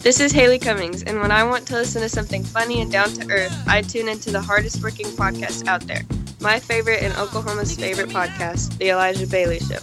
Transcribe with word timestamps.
This 0.00 0.20
is 0.20 0.30
Haley 0.30 0.60
Cummings, 0.60 1.02
and 1.02 1.20
when 1.20 1.32
I 1.32 1.42
want 1.42 1.66
to 1.66 1.74
listen 1.74 2.00
to 2.02 2.08
something 2.08 2.44
funny 2.44 2.80
and 2.80 2.90
down 2.90 3.08
to 3.14 3.30
earth, 3.30 3.52
I 3.66 3.82
tune 3.82 4.08
into 4.08 4.30
the 4.30 4.40
hardest 4.40 4.80
working 4.80 5.06
podcast 5.06 5.66
out 5.66 5.82
there. 5.88 6.02
My 6.40 6.60
favorite 6.60 7.02
and 7.02 7.12
Oklahoma's 7.14 7.74
favorite 7.74 8.10
podcast, 8.10 8.78
The 8.78 8.90
Elijah 8.90 9.26
Bailey 9.26 9.58
Show. 9.58 9.80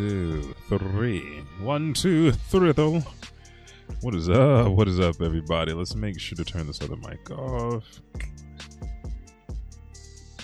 Two, 0.00 0.54
three. 0.68 1.44
One, 1.60 1.92
two, 1.92 2.32
three, 2.32 2.72
though. 2.72 3.02
What 4.00 4.14
is 4.14 4.30
up? 4.30 4.68
What 4.68 4.88
is 4.88 4.98
up, 4.98 5.20
everybody? 5.20 5.74
Let's 5.74 5.94
make 5.94 6.18
sure 6.18 6.36
to 6.36 6.44
turn 6.44 6.66
this 6.66 6.80
other 6.80 6.96
mic 6.96 7.30
off. 7.30 7.84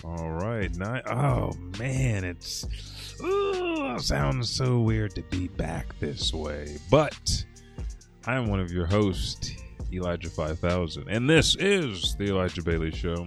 All 0.04 0.30
right. 0.32 0.70
Now, 0.76 1.00
oh, 1.06 1.52
man. 1.78 2.24
It's. 2.24 2.66
Sounds 3.96 4.50
so 4.50 4.80
weird 4.80 5.14
to 5.14 5.22
be 5.22 5.48
back 5.48 5.98
this 6.00 6.34
way. 6.34 6.76
But 6.90 7.46
I 8.26 8.36
am 8.36 8.48
one 8.48 8.60
of 8.60 8.70
your 8.70 8.84
hosts, 8.84 9.52
Elijah 9.90 10.28
5000. 10.28 11.08
And 11.08 11.30
this 11.30 11.56
is 11.58 12.14
the 12.16 12.26
Elijah 12.26 12.62
Bailey 12.62 12.90
Show. 12.90 13.26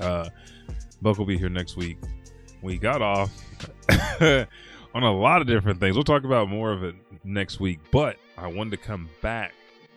Uh, 0.00 0.28
Buck 1.00 1.18
will 1.18 1.24
be 1.24 1.38
here 1.38 1.48
next 1.48 1.76
week. 1.76 1.98
We 2.62 2.78
got 2.78 3.00
off 3.00 3.30
on 4.94 5.02
a 5.02 5.12
lot 5.12 5.40
of 5.40 5.46
different 5.46 5.80
things. 5.80 5.96
We'll 5.96 6.04
talk 6.04 6.24
about 6.24 6.48
more 6.48 6.72
of 6.72 6.82
it 6.82 6.94
next 7.24 7.60
week, 7.60 7.78
but 7.90 8.16
I 8.36 8.46
wanted 8.46 8.70
to 8.72 8.76
come 8.78 9.08
back 9.20 9.52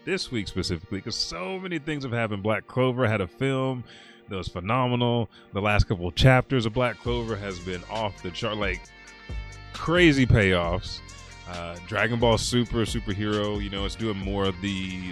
this 0.05 0.31
week 0.31 0.47
specifically 0.47 0.99
because 0.99 1.16
so 1.16 1.59
many 1.59 1.80
things 1.80 2.03
have 2.03 2.13
happened. 2.13 2.44
Black 2.44 2.67
Clover 2.67 3.08
had 3.08 3.21
a 3.21 3.27
film 3.27 3.83
that 4.30 4.36
was 4.36 4.47
phenomenal. 4.47 5.30
The 5.53 5.61
last 5.61 5.88
couple 5.88 6.08
of 6.08 6.16
chapters 6.16 6.66
of 6.66 6.73
Black 6.73 6.99
Clover 6.99 7.36
has 7.36 7.59
been 7.59 7.81
off 7.89 8.21
the 8.21 8.31
chart, 8.31 8.58
like 8.58 8.81
crazy 9.73 10.25
payoffs. 10.25 10.99
Uh, 11.49 11.75
Dragon 11.88 12.19
Ball 12.19 12.38
Super, 12.38 12.86
superhero, 12.86 13.61
you 13.61 13.69
know, 13.69 13.86
it's 13.86 13.95
doing 13.95 14.17
more 14.17 14.45
of 14.45 14.59
the 14.61 15.11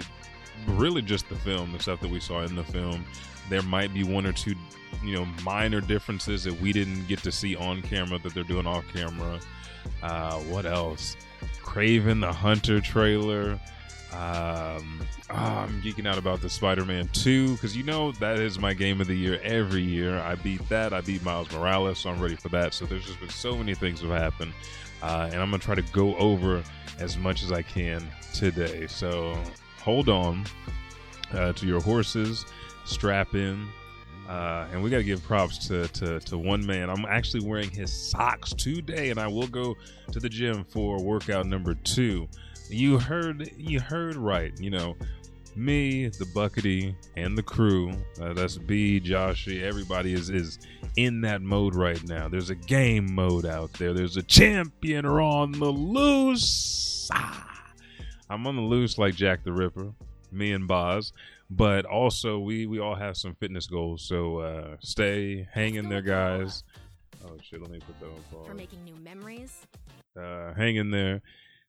really 0.66 1.02
just 1.02 1.28
the 1.28 1.36
film, 1.36 1.72
the 1.72 1.78
stuff 1.78 2.00
that 2.00 2.10
we 2.10 2.20
saw 2.20 2.42
in 2.42 2.54
the 2.54 2.64
film. 2.64 3.04
There 3.48 3.62
might 3.62 3.92
be 3.92 4.04
one 4.04 4.26
or 4.26 4.32
two, 4.32 4.54
you 5.02 5.14
know, 5.14 5.24
minor 5.44 5.80
differences 5.80 6.44
that 6.44 6.60
we 6.60 6.72
didn't 6.72 7.06
get 7.06 7.22
to 7.24 7.32
see 7.32 7.56
on 7.56 7.82
camera 7.82 8.18
that 8.20 8.34
they're 8.34 8.44
doing 8.44 8.66
off 8.66 8.84
camera. 8.94 9.40
Uh, 10.02 10.38
what 10.40 10.66
else? 10.66 11.16
Kraven 11.62 12.20
the 12.20 12.32
Hunter 12.32 12.80
trailer. 12.80 13.58
Um, 14.12 15.00
oh, 15.30 15.34
I'm 15.34 15.80
geeking 15.80 16.06
out 16.06 16.18
about 16.18 16.42
the 16.42 16.50
Spider-Man 16.50 17.08
2 17.14 17.52
because 17.52 17.74
you 17.74 17.82
know 17.82 18.12
that 18.12 18.38
is 18.38 18.58
my 18.58 18.74
game 18.74 19.00
of 19.00 19.06
the 19.06 19.14
year 19.14 19.40
every 19.42 19.82
year. 19.82 20.18
I 20.18 20.34
beat 20.34 20.68
that. 20.68 20.92
I 20.92 21.00
beat 21.00 21.24
Miles 21.24 21.50
Morales, 21.50 21.98
so 21.98 22.10
I'm 22.10 22.20
ready 22.20 22.36
for 22.36 22.50
that. 22.50 22.74
So 22.74 22.84
there's 22.84 23.06
just 23.06 23.20
been 23.20 23.30
so 23.30 23.56
many 23.56 23.74
things 23.74 24.02
have 24.02 24.10
happened, 24.10 24.52
uh, 25.02 25.30
and 25.32 25.40
I'm 25.40 25.50
gonna 25.50 25.62
try 25.62 25.74
to 25.74 25.82
go 25.92 26.14
over 26.16 26.62
as 26.98 27.16
much 27.16 27.42
as 27.42 27.52
I 27.52 27.62
can 27.62 28.06
today. 28.34 28.86
So 28.86 29.38
hold 29.82 30.08
on 30.08 30.44
uh, 31.32 31.52
to 31.52 31.66
your 31.66 31.80
horses, 31.80 32.46
strap 32.84 33.34
in. 33.34 33.66
Uh, 34.28 34.66
and 34.72 34.82
we 34.82 34.88
got 34.88 34.98
to 34.98 35.04
give 35.04 35.22
props 35.24 35.66
to, 35.66 35.88
to, 35.88 36.20
to 36.20 36.38
one 36.38 36.64
man. 36.64 36.88
I'm 36.88 37.04
actually 37.04 37.44
wearing 37.46 37.70
his 37.70 37.92
socks 37.92 38.54
today, 38.54 39.10
and 39.10 39.18
I 39.18 39.26
will 39.26 39.48
go 39.48 39.76
to 40.12 40.20
the 40.20 40.28
gym 40.28 40.64
for 40.64 41.02
workout 41.02 41.46
number 41.46 41.74
two. 41.74 42.28
You 42.70 42.98
heard 42.98 43.50
you 43.58 43.80
heard 43.80 44.16
right. 44.16 44.52
You 44.58 44.70
know, 44.70 44.96
me, 45.56 46.06
the 46.06 46.24
Buckity, 46.26 46.94
and 47.16 47.36
the 47.36 47.42
crew. 47.42 47.92
Uh, 48.20 48.32
that's 48.32 48.56
B, 48.56 49.00
Joshy. 49.00 49.62
Everybody 49.62 50.14
is 50.14 50.30
is 50.30 50.58
in 50.96 51.20
that 51.22 51.42
mode 51.42 51.74
right 51.74 52.02
now. 52.04 52.28
There's 52.28 52.50
a 52.50 52.54
game 52.54 53.12
mode 53.14 53.44
out 53.44 53.72
there. 53.74 53.92
There's 53.92 54.16
a 54.16 54.22
champion 54.22 55.04
on 55.04 55.52
the 55.52 55.70
loose. 55.70 57.10
Ah. 57.12 57.51
I'm 58.32 58.46
on 58.46 58.56
the 58.56 58.62
loose 58.62 58.98
like 58.98 59.14
Jack 59.14 59.44
the 59.44 59.52
Ripper. 59.52 59.92
Me 60.30 60.52
and 60.52 60.66
Boz 60.66 61.12
but 61.56 61.84
also 61.84 62.38
we 62.38 62.66
we 62.66 62.80
all 62.80 62.94
have 62.94 63.16
some 63.16 63.34
fitness 63.34 63.66
goals 63.66 64.02
so 64.02 64.38
uh 64.38 64.76
stay 64.80 65.46
hanging 65.52 65.88
there 65.88 66.00
guys 66.00 66.64
oh 67.26 67.36
shit 67.42 67.60
let 67.60 67.70
me 67.70 67.78
put 67.78 67.98
that 68.00 68.06
on 68.06 68.22
pause 68.30 68.46
for 68.46 68.54
making 68.54 68.82
new 68.84 68.96
memories. 68.96 69.66
uh 70.18 70.54
hang 70.54 70.76
in 70.76 70.90
there 70.90 71.20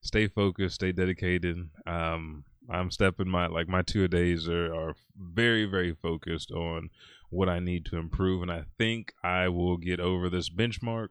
stay 0.01 0.27
focused 0.27 0.75
stay 0.75 0.93
dedicated 0.93 1.57
um 1.85 2.45
i'm 2.69 2.89
stepping 2.89 3.27
my 3.27 3.47
like 3.47 3.67
my 3.67 3.81
two 3.81 4.07
days 4.07 4.47
are, 4.47 4.73
are 4.73 4.95
very 5.17 5.65
very 5.65 5.93
focused 6.01 6.51
on 6.51 6.89
what 7.29 7.49
i 7.49 7.59
need 7.59 7.85
to 7.85 7.97
improve 7.97 8.41
and 8.41 8.51
i 8.51 8.63
think 8.77 9.13
i 9.21 9.49
will 9.49 9.75
get 9.75 9.99
over 9.99 10.29
this 10.29 10.49
benchmark 10.49 11.09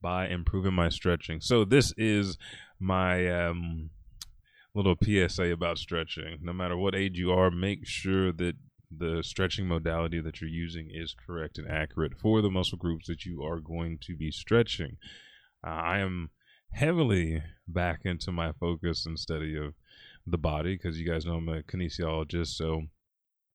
by 0.00 0.26
improving 0.26 0.72
my 0.72 0.88
stretching 0.88 1.40
so 1.42 1.62
this 1.64 1.92
is 1.98 2.38
my 2.80 3.28
um 3.28 3.90
little 4.74 4.96
PSA 5.02 5.52
about 5.52 5.78
stretching. 5.78 6.38
No 6.42 6.52
matter 6.52 6.76
what 6.76 6.94
age 6.94 7.18
you 7.18 7.32
are, 7.32 7.50
make 7.50 7.86
sure 7.86 8.32
that 8.32 8.54
the 8.96 9.22
stretching 9.22 9.66
modality 9.66 10.20
that 10.20 10.40
you're 10.40 10.50
using 10.50 10.90
is 10.92 11.14
correct 11.26 11.58
and 11.58 11.70
accurate 11.70 12.16
for 12.18 12.42
the 12.42 12.50
muscle 12.50 12.78
groups 12.78 13.06
that 13.06 13.24
you 13.24 13.42
are 13.42 13.60
going 13.60 13.98
to 14.02 14.16
be 14.16 14.30
stretching. 14.30 14.96
Uh, 15.66 15.70
I 15.70 15.98
am 15.98 16.30
heavily 16.72 17.42
back 17.66 18.00
into 18.04 18.32
my 18.32 18.52
focus 18.52 19.06
and 19.06 19.18
study 19.18 19.56
of 19.56 19.74
the 20.26 20.38
body 20.38 20.76
because 20.76 20.98
you 20.98 21.08
guys 21.08 21.24
know 21.24 21.36
I'm 21.36 21.48
a 21.48 21.62
kinesiologist, 21.62 22.48
so 22.48 22.82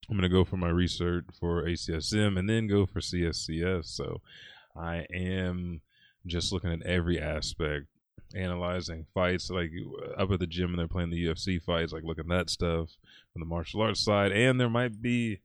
I'm 0.08 0.16
going 0.16 0.22
to 0.22 0.28
go 0.28 0.44
for 0.44 0.56
my 0.56 0.68
research 0.68 1.26
for 1.38 1.64
ACSM 1.64 2.38
and 2.38 2.48
then 2.48 2.66
go 2.66 2.86
for 2.86 3.00
CSCS. 3.00 3.86
So 3.86 4.20
I 4.76 5.06
am 5.14 5.82
just 6.26 6.52
looking 6.52 6.72
at 6.72 6.82
every 6.82 7.20
aspect 7.20 7.86
analyzing 8.34 9.06
fights 9.14 9.50
like 9.50 9.70
up 10.16 10.30
at 10.30 10.40
the 10.40 10.46
gym 10.46 10.70
and 10.70 10.78
they're 10.78 10.88
playing 10.88 11.10
the 11.10 11.26
UFC 11.26 11.62
fights, 11.62 11.92
like 11.92 12.04
looking 12.04 12.30
at 12.30 12.36
that 12.38 12.50
stuff 12.50 12.90
from 13.32 13.40
the 13.40 13.46
martial 13.46 13.82
arts 13.82 14.04
side, 14.04 14.32
and 14.32 14.60
there 14.60 14.70
might 14.70 15.00
be 15.00 15.40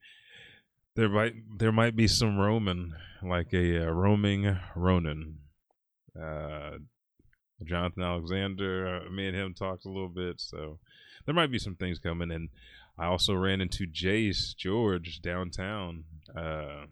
there 0.95 1.09
might 1.09 1.33
there 1.57 1.71
might 1.71 1.95
be 1.95 2.07
some 2.07 2.37
Roman 2.37 2.93
like 3.21 3.53
a 3.53 3.87
uh, 3.87 3.91
roaming 3.91 4.57
Ronin. 4.75 5.39
Uh, 6.19 6.77
Jonathan 7.63 8.03
Alexander, 8.03 9.01
uh, 9.07 9.09
me 9.09 9.27
and 9.27 9.35
him 9.35 9.53
talked 9.53 9.85
a 9.85 9.89
little 9.89 10.09
bit, 10.09 10.39
so 10.39 10.79
there 11.25 11.35
might 11.35 11.51
be 11.51 11.59
some 11.59 11.75
things 11.75 11.99
coming. 11.99 12.31
And 12.31 12.49
I 12.97 13.05
also 13.05 13.33
ran 13.33 13.61
into 13.61 13.87
Jace 13.87 14.55
George 14.55 15.21
downtown. 15.21 16.03
Uh, 16.35 16.85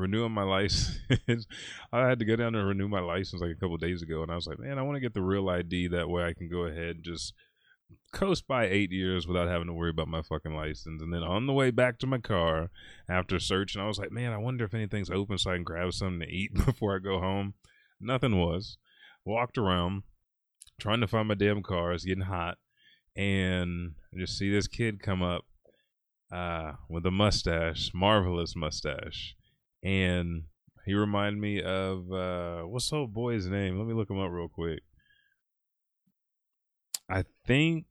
renewing 0.00 0.32
my 0.32 0.42
license. 0.42 0.98
I 1.92 2.08
had 2.08 2.18
to 2.18 2.24
go 2.24 2.36
down 2.36 2.54
and 2.54 2.66
renew 2.66 2.88
my 2.88 3.00
license 3.00 3.40
like 3.40 3.52
a 3.52 3.60
couple 3.60 3.76
days 3.76 4.02
ago, 4.02 4.22
and 4.22 4.32
I 4.32 4.34
was 4.34 4.46
like, 4.46 4.58
man, 4.58 4.78
I 4.78 4.82
want 4.82 4.96
to 4.96 5.00
get 5.00 5.14
the 5.14 5.22
real 5.22 5.48
ID. 5.48 5.88
That 5.88 6.08
way, 6.08 6.24
I 6.24 6.32
can 6.32 6.48
go 6.48 6.64
ahead 6.64 6.96
and 6.96 7.04
just 7.04 7.34
coast 8.12 8.46
by 8.46 8.66
eight 8.66 8.90
years 8.90 9.26
without 9.26 9.48
having 9.48 9.66
to 9.66 9.72
worry 9.72 9.90
about 9.90 10.08
my 10.08 10.22
fucking 10.22 10.54
license. 10.54 11.02
And 11.02 11.12
then 11.12 11.22
on 11.22 11.46
the 11.46 11.52
way 11.52 11.70
back 11.70 11.98
to 11.98 12.06
my 12.06 12.18
car, 12.18 12.70
after 13.08 13.38
searching, 13.38 13.80
I 13.80 13.86
was 13.86 13.98
like, 13.98 14.12
man, 14.12 14.32
I 14.32 14.38
wonder 14.38 14.64
if 14.64 14.74
anything's 14.74 15.10
open 15.10 15.38
so 15.38 15.50
I 15.50 15.54
can 15.54 15.64
grab 15.64 15.92
something 15.92 16.20
to 16.20 16.26
eat 16.26 16.54
before 16.66 16.96
I 16.96 16.98
go 16.98 17.20
home. 17.20 17.54
Nothing 18.00 18.38
was. 18.38 18.78
Walked 19.24 19.58
around 19.58 20.02
trying 20.80 21.00
to 21.00 21.06
find 21.06 21.28
my 21.28 21.34
damn 21.34 21.62
car. 21.62 21.92
It's 21.92 22.04
getting 22.04 22.24
hot, 22.24 22.56
and 23.14 23.92
I 24.14 24.18
just 24.18 24.38
see 24.38 24.50
this 24.50 24.66
kid 24.66 25.02
come 25.02 25.22
up 25.22 25.44
uh, 26.32 26.72
with 26.88 27.04
a 27.04 27.10
mustache, 27.10 27.90
marvelous 27.92 28.56
mustache 28.56 29.36
and 29.82 30.44
he 30.86 30.94
reminded 30.94 31.40
me 31.40 31.62
of 31.62 32.12
uh 32.12 32.62
what's 32.62 32.92
old 32.92 33.14
boy's 33.14 33.46
name? 33.46 33.78
Let 33.78 33.86
me 33.86 33.94
look 33.94 34.10
him 34.10 34.18
up 34.18 34.30
real 34.30 34.48
quick. 34.48 34.80
I 37.08 37.24
think 37.46 37.86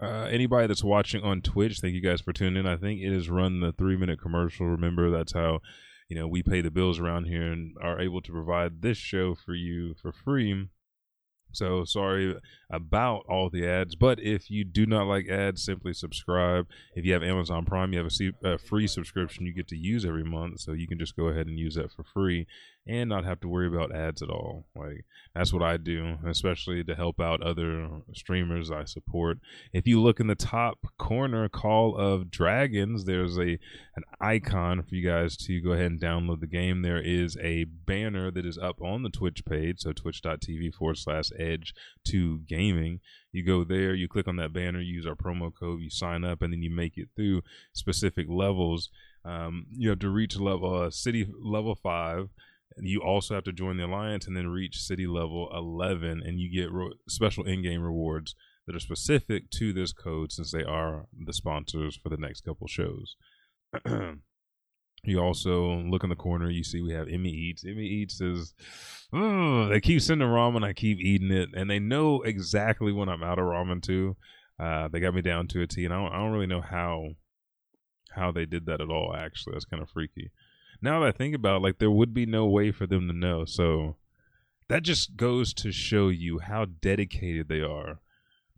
uh, 0.00 0.28
anybody 0.30 0.66
that's 0.66 0.82
watching 0.82 1.22
on 1.22 1.42
Twitch, 1.42 1.80
thank 1.80 1.94
you 1.94 2.00
guys 2.00 2.20
for 2.20 2.32
tuning 2.32 2.60
in. 2.60 2.66
I 2.66 2.76
think 2.76 3.00
it 3.00 3.12
is 3.12 3.28
run 3.28 3.60
the 3.60 3.72
three 3.72 3.96
minute 3.96 4.20
commercial. 4.20 4.66
Remember, 4.66 5.10
that's 5.10 5.32
how 5.34 5.60
you 6.08 6.16
know 6.16 6.26
we 6.26 6.42
pay 6.42 6.60
the 6.60 6.70
bills 6.70 6.98
around 6.98 7.26
here 7.26 7.52
and 7.52 7.76
are 7.82 8.00
able 8.00 8.20
to 8.22 8.32
provide 8.32 8.82
this 8.82 8.96
show 8.96 9.34
for 9.34 9.54
you 9.54 9.94
for 10.00 10.12
free. 10.12 10.68
So 11.52 11.84
sorry 11.84 12.36
about 12.70 13.24
all 13.28 13.50
the 13.50 13.66
ads, 13.66 13.94
but 13.94 14.20
if 14.20 14.50
you 14.50 14.64
do 14.64 14.86
not 14.86 15.06
like 15.06 15.28
ads, 15.28 15.62
simply 15.62 15.92
subscribe. 15.92 16.66
If 16.94 17.04
you 17.04 17.12
have 17.12 17.22
Amazon 17.22 17.64
Prime, 17.64 17.92
you 17.92 17.98
have 17.98 18.12
a, 18.44 18.58
free 18.58 18.86
subscription 18.86 19.46
you 19.46 19.52
get 19.52 19.68
to 19.68 19.76
use 19.76 20.04
every 20.04 20.24
month, 20.24 20.60
so 20.60 20.72
you 20.72 20.86
can 20.86 20.98
just 20.98 21.16
go 21.16 21.26
ahead 21.26 21.46
and 21.46 21.58
use 21.58 21.74
that 21.74 21.92
for 21.92 22.04
free. 22.04 22.46
And 22.90 23.08
not 23.08 23.24
have 23.24 23.40
to 23.40 23.48
worry 23.48 23.68
about 23.68 23.94
ads 23.94 24.20
at 24.20 24.30
all. 24.30 24.66
Like 24.74 25.04
that's 25.34 25.52
what 25.52 25.62
I 25.62 25.76
do, 25.76 26.18
especially 26.26 26.82
to 26.82 26.94
help 26.96 27.20
out 27.20 27.40
other 27.40 27.88
streamers 28.12 28.70
I 28.70 28.84
support. 28.84 29.38
If 29.72 29.86
you 29.86 30.02
look 30.02 30.18
in 30.18 30.26
the 30.26 30.34
top 30.34 30.78
corner, 30.98 31.48
Call 31.48 31.96
of 31.96 32.30
Dragons, 32.30 33.04
there's 33.04 33.38
a 33.38 33.58
an 33.96 34.02
icon 34.20 34.82
for 34.82 34.94
you 34.94 35.08
guys 35.08 35.36
to 35.36 35.60
go 35.60 35.72
ahead 35.72 35.86
and 35.86 36.00
download 36.00 36.40
the 36.40 36.48
game. 36.48 36.82
There 36.82 37.00
is 37.00 37.36
a 37.40 37.64
banner 37.64 38.30
that 38.32 38.44
is 38.44 38.58
up 38.58 38.82
on 38.82 39.04
the 39.04 39.10
Twitch 39.10 39.44
page, 39.44 39.80
so 39.80 39.92
twitch.tv 39.92 40.74
forward 40.74 40.98
slash 40.98 41.30
edge 41.38 41.72
to 42.08 42.40
gaming. 42.40 42.98
You 43.30 43.44
go 43.44 43.62
there, 43.62 43.94
you 43.94 44.08
click 44.08 44.26
on 44.26 44.36
that 44.36 44.52
banner, 44.52 44.80
use 44.80 45.06
our 45.06 45.14
promo 45.14 45.52
code, 45.54 45.80
you 45.80 45.90
sign 45.90 46.24
up, 46.24 46.42
and 46.42 46.52
then 46.52 46.62
you 46.62 46.70
make 46.70 46.96
it 46.96 47.08
through 47.14 47.42
specific 47.72 48.26
levels. 48.28 48.90
Um, 49.24 49.66
you 49.70 49.90
have 49.90 50.00
to 50.00 50.08
reach 50.08 50.38
level 50.38 50.82
uh, 50.82 50.90
city 50.90 51.28
level 51.40 51.76
five 51.76 52.30
you 52.78 53.00
also 53.00 53.34
have 53.34 53.44
to 53.44 53.52
join 53.52 53.76
the 53.76 53.86
alliance 53.86 54.26
and 54.26 54.36
then 54.36 54.48
reach 54.48 54.80
city 54.80 55.06
level 55.06 55.50
11, 55.54 56.22
and 56.24 56.38
you 56.38 56.50
get 56.50 56.72
ro- 56.72 56.92
special 57.08 57.44
in-game 57.44 57.82
rewards 57.82 58.34
that 58.66 58.76
are 58.76 58.80
specific 58.80 59.50
to 59.50 59.72
this 59.72 59.92
code 59.92 60.32
since 60.32 60.52
they 60.52 60.62
are 60.62 61.06
the 61.26 61.32
sponsors 61.32 61.96
for 61.96 62.08
the 62.08 62.16
next 62.16 62.42
couple 62.42 62.66
shows. 62.66 63.16
you 65.04 65.18
also 65.18 65.76
look 65.76 66.04
in 66.04 66.10
the 66.10 66.16
corner, 66.16 66.50
you 66.50 66.62
see 66.62 66.80
we 66.80 66.92
have 66.92 67.08
Immi 67.08 67.32
Eats. 67.32 67.64
Immi 67.64 67.84
Eats 67.84 68.20
is, 68.20 68.54
they 69.12 69.80
keep 69.82 70.00
sending 70.00 70.28
ramen, 70.28 70.64
I 70.64 70.72
keep 70.72 70.98
eating 70.98 71.32
it, 71.32 71.50
and 71.54 71.68
they 71.68 71.78
know 71.78 72.22
exactly 72.22 72.92
when 72.92 73.08
I'm 73.08 73.22
out 73.22 73.38
of 73.38 73.46
ramen 73.46 73.82
too. 73.82 74.16
Uh, 74.58 74.88
they 74.88 75.00
got 75.00 75.14
me 75.14 75.22
down 75.22 75.48
to 75.48 75.62
a 75.62 75.66
T, 75.66 75.84
and 75.84 75.94
I 75.94 75.96
don't, 75.96 76.12
I 76.12 76.18
don't 76.18 76.32
really 76.32 76.46
know 76.46 76.60
how 76.60 77.08
how 78.14 78.32
they 78.32 78.44
did 78.44 78.66
that 78.66 78.80
at 78.80 78.90
all. 78.90 79.14
Actually, 79.16 79.54
that's 79.54 79.64
kind 79.64 79.82
of 79.82 79.88
freaky 79.88 80.30
now 80.82 81.00
that 81.00 81.08
I 81.08 81.12
think 81.12 81.34
about 81.34 81.56
it, 81.56 81.62
like 81.62 81.78
there 81.78 81.90
would 81.90 82.14
be 82.14 82.26
no 82.26 82.46
way 82.46 82.72
for 82.72 82.86
them 82.86 83.06
to 83.08 83.14
know. 83.14 83.44
So 83.44 83.96
that 84.68 84.82
just 84.82 85.16
goes 85.16 85.52
to 85.54 85.72
show 85.72 86.08
you 86.08 86.38
how 86.38 86.64
dedicated 86.64 87.48
they 87.48 87.60
are 87.60 88.00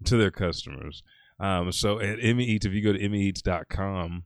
to 0.04 0.16
their 0.16 0.30
customers. 0.30 1.02
Um, 1.40 1.72
so 1.72 1.98
at 2.00 2.18
Immi 2.18 2.42
Eats, 2.42 2.66
if 2.66 2.72
you 2.72 2.82
go 2.82 2.92
to 2.92 2.98
immieats.com, 2.98 4.24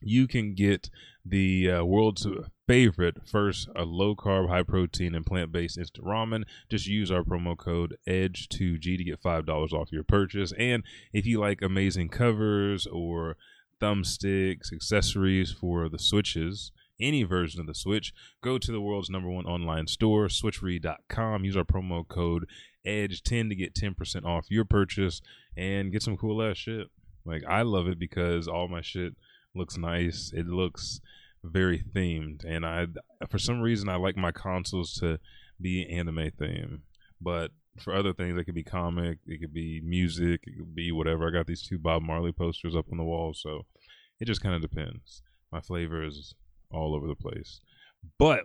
you 0.00 0.26
can 0.26 0.54
get 0.54 0.90
the 1.24 1.70
uh, 1.70 1.84
world's 1.84 2.26
favorite 2.66 3.18
first 3.24 3.68
a 3.76 3.84
low 3.84 4.16
carb, 4.16 4.48
high 4.48 4.62
protein, 4.62 5.14
and 5.14 5.24
plant 5.24 5.52
based 5.52 5.78
instant 5.78 6.06
ramen. 6.06 6.42
Just 6.68 6.86
use 6.86 7.10
our 7.10 7.22
promo 7.22 7.56
code 7.56 7.96
EDGE2G 8.08 8.98
to 8.98 9.04
get 9.04 9.22
$5 9.22 9.72
off 9.72 9.92
your 9.92 10.04
purchase. 10.04 10.52
And 10.58 10.82
if 11.12 11.26
you 11.26 11.38
like 11.38 11.62
amazing 11.62 12.08
covers 12.08 12.86
or 12.86 13.36
thumbsticks, 13.80 14.72
accessories 14.72 15.52
for 15.52 15.88
the 15.88 15.98
switches, 15.98 16.72
any 17.02 17.22
version 17.24 17.60
of 17.60 17.66
the 17.66 17.74
Switch, 17.74 18.12
go 18.42 18.58
to 18.58 18.72
the 18.72 18.80
world's 18.80 19.10
number 19.10 19.28
one 19.28 19.46
online 19.46 19.86
store, 19.86 20.26
switcheries.com. 20.28 21.44
Use 21.44 21.56
our 21.56 21.64
promo 21.64 22.06
code 22.06 22.46
EDGE10 22.86 23.48
to 23.48 23.54
get 23.54 23.74
10% 23.74 24.24
off 24.24 24.50
your 24.50 24.64
purchase 24.64 25.20
and 25.56 25.92
get 25.92 26.02
some 26.02 26.16
cool 26.16 26.42
ass 26.42 26.56
shit. 26.56 26.88
Like, 27.24 27.42
I 27.48 27.62
love 27.62 27.86
it 27.86 27.98
because 27.98 28.48
all 28.48 28.68
my 28.68 28.80
shit 28.80 29.14
looks 29.54 29.76
nice. 29.76 30.32
It 30.34 30.46
looks 30.46 31.00
very 31.44 31.82
themed. 31.94 32.44
And 32.44 32.64
I, 32.64 32.86
for 33.28 33.38
some 33.38 33.60
reason, 33.60 33.88
I 33.88 33.96
like 33.96 34.16
my 34.16 34.32
consoles 34.32 34.94
to 34.94 35.18
be 35.60 35.88
anime 35.88 36.30
themed. 36.40 36.80
But 37.20 37.52
for 37.78 37.94
other 37.94 38.12
things, 38.12 38.38
it 38.38 38.44
could 38.44 38.54
be 38.54 38.64
comic, 38.64 39.18
it 39.26 39.40
could 39.40 39.54
be 39.54 39.80
music, 39.84 40.42
it 40.44 40.58
could 40.58 40.74
be 40.74 40.92
whatever. 40.92 41.28
I 41.28 41.32
got 41.32 41.46
these 41.46 41.66
two 41.66 41.78
Bob 41.78 42.02
Marley 42.02 42.32
posters 42.32 42.76
up 42.76 42.86
on 42.90 42.98
the 42.98 43.04
wall, 43.04 43.32
so 43.34 43.66
it 44.20 44.26
just 44.26 44.42
kind 44.42 44.54
of 44.54 44.60
depends. 44.60 45.22
My 45.50 45.60
flavor 45.60 46.04
is 46.04 46.34
all 46.72 46.94
over 46.94 47.06
the 47.06 47.14
place. 47.14 47.60
But 48.18 48.44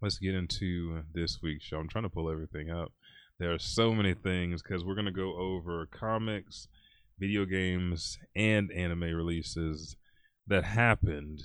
let's 0.00 0.18
get 0.18 0.34
into 0.34 1.02
this 1.12 1.38
week's 1.42 1.64
show. 1.64 1.78
I'm 1.78 1.88
trying 1.88 2.04
to 2.04 2.10
pull 2.10 2.30
everything 2.30 2.70
up. 2.70 2.92
There 3.38 3.52
are 3.52 3.58
so 3.58 3.92
many 3.92 4.14
things 4.14 4.62
because 4.62 4.84
we're 4.84 4.94
going 4.94 5.06
to 5.06 5.10
go 5.10 5.36
over 5.36 5.86
comics, 5.86 6.68
video 7.18 7.44
games, 7.44 8.18
and 8.36 8.70
anime 8.72 9.00
releases 9.00 9.96
that 10.46 10.64
happened 10.64 11.42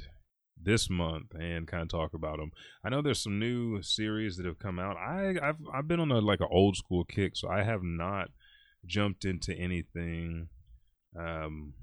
this 0.62 0.89
month 0.89 1.33
and 1.39 1.68
kind 1.68 1.83
of 1.83 1.89
talk 1.89 2.13
about 2.13 2.38
them. 2.38 2.51
I 2.83 2.89
know 2.89 3.01
there's 3.01 3.21
some 3.21 3.39
new 3.39 3.81
series 3.81 4.38
that 4.38 4.45
have 4.45 4.60
come 4.60 4.77
out. 4.77 4.98
I 4.98 5.36
I've 5.42 5.57
I've 5.74 5.88
been 5.88 6.00
on 6.00 6.12
a 6.12 6.19
like 6.19 6.42
an 6.42 6.48
old 6.51 6.75
school 6.75 7.06
kick, 7.06 7.36
so 7.36 7.50
I 7.50 7.63
have 7.63 7.81
not 7.81 8.30
jumped 8.86 9.25
into 9.25 9.54
anything 9.54 10.50
um 11.18 11.74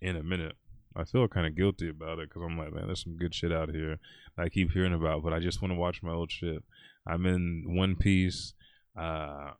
in 0.00 0.16
a 0.16 0.22
minute. 0.22 0.56
I 0.96 1.04
feel 1.04 1.28
kind 1.28 1.46
of 1.46 1.56
guilty 1.56 1.88
about 1.88 2.18
it 2.18 2.28
because 2.28 2.42
I'm 2.42 2.58
like, 2.58 2.72
man, 2.72 2.86
there's 2.86 3.02
some 3.02 3.16
good 3.16 3.34
shit 3.34 3.52
out 3.52 3.70
here 3.70 3.98
I 4.38 4.48
keep 4.48 4.72
hearing 4.72 4.94
about, 4.94 5.22
but 5.22 5.32
I 5.32 5.40
just 5.40 5.60
want 5.60 5.72
to 5.72 5.78
watch 5.78 6.02
my 6.02 6.12
old 6.12 6.30
shit. 6.30 6.62
I'm 7.06 7.26
in 7.26 7.64
One 7.66 7.96
Piece, 7.96 8.54
uh, 8.98 9.52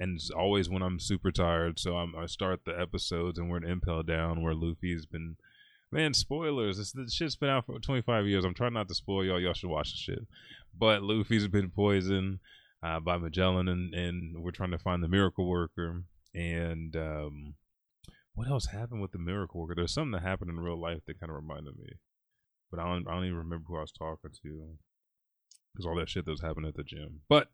and 0.00 0.16
it's 0.16 0.30
always 0.30 0.68
when 0.68 0.82
I'm 0.82 1.00
super 1.00 1.30
tired. 1.30 1.78
So 1.78 1.96
I'm, 1.96 2.14
i 2.16 2.26
start 2.26 2.60
the 2.64 2.78
episodes, 2.78 3.38
and 3.38 3.48
we're 3.48 3.58
in 3.58 3.64
Impel 3.64 4.02
Down 4.02 4.42
where 4.42 4.54
Luffy's 4.54 5.06
been. 5.06 5.36
Man, 5.90 6.12
spoilers! 6.12 6.78
This, 6.78 6.92
this 6.92 7.14
shit's 7.14 7.36
been 7.36 7.48
out 7.48 7.66
for 7.66 7.78
25 7.78 8.26
years. 8.26 8.44
I'm 8.44 8.54
trying 8.54 8.72
not 8.72 8.88
to 8.88 8.94
spoil 8.94 9.24
y'all. 9.24 9.40
Y'all 9.40 9.54
should 9.54 9.70
watch 9.70 9.92
the 9.92 9.98
shit. 9.98 10.26
But 10.76 11.02
Luffy's 11.02 11.46
been 11.46 11.70
poisoned 11.70 12.40
uh, 12.82 12.98
by 12.98 13.16
Magellan, 13.16 13.68
and, 13.68 13.94
and 13.94 14.42
we're 14.42 14.50
trying 14.50 14.72
to 14.72 14.78
find 14.78 15.02
the 15.02 15.08
Miracle 15.08 15.48
Worker. 15.48 16.02
And 16.34 16.96
um, 16.96 17.54
what 18.34 18.48
else 18.48 18.66
happened 18.66 19.00
with 19.00 19.12
the 19.12 19.18
miracle 19.18 19.60
worker? 19.60 19.74
There's 19.76 19.94
something 19.94 20.12
that 20.12 20.22
happened 20.22 20.50
in 20.50 20.60
real 20.60 20.80
life 20.80 21.00
that 21.06 21.20
kind 21.20 21.30
of 21.30 21.36
reminded 21.36 21.76
me, 21.78 21.88
but 22.70 22.80
I 22.80 22.84
don't, 22.84 23.08
I 23.08 23.14
don't 23.14 23.24
even 23.24 23.38
remember 23.38 23.64
who 23.68 23.76
I 23.76 23.82
was 23.82 23.92
talking 23.92 24.30
to 24.42 24.68
because 25.72 25.86
all 25.86 25.96
that 25.96 26.08
shit 26.08 26.24
that 26.24 26.30
was 26.30 26.42
happening 26.42 26.68
at 26.68 26.76
the 26.76 26.84
gym. 26.84 27.20
But 27.28 27.48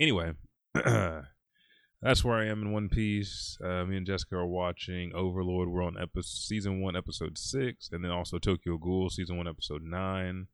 anyway, 0.00 0.32
that's 0.74 2.24
where 2.24 2.36
I 2.36 2.46
am 2.46 2.62
in 2.62 2.72
One 2.72 2.88
Piece. 2.88 3.58
Uh, 3.62 3.84
me 3.84 3.96
and 3.96 4.06
Jessica 4.06 4.36
are 4.36 4.46
watching 4.46 5.12
Overlord. 5.14 5.68
We're 5.68 5.84
on 5.84 5.96
episode 6.00 6.24
season 6.24 6.80
one, 6.80 6.96
episode 6.96 7.38
six, 7.38 7.90
and 7.92 8.04
then 8.04 8.10
also 8.10 8.38
Tokyo 8.38 8.78
Ghoul 8.78 9.10
season 9.10 9.36
one, 9.36 9.48
episode 9.48 9.82
nine. 9.82 10.46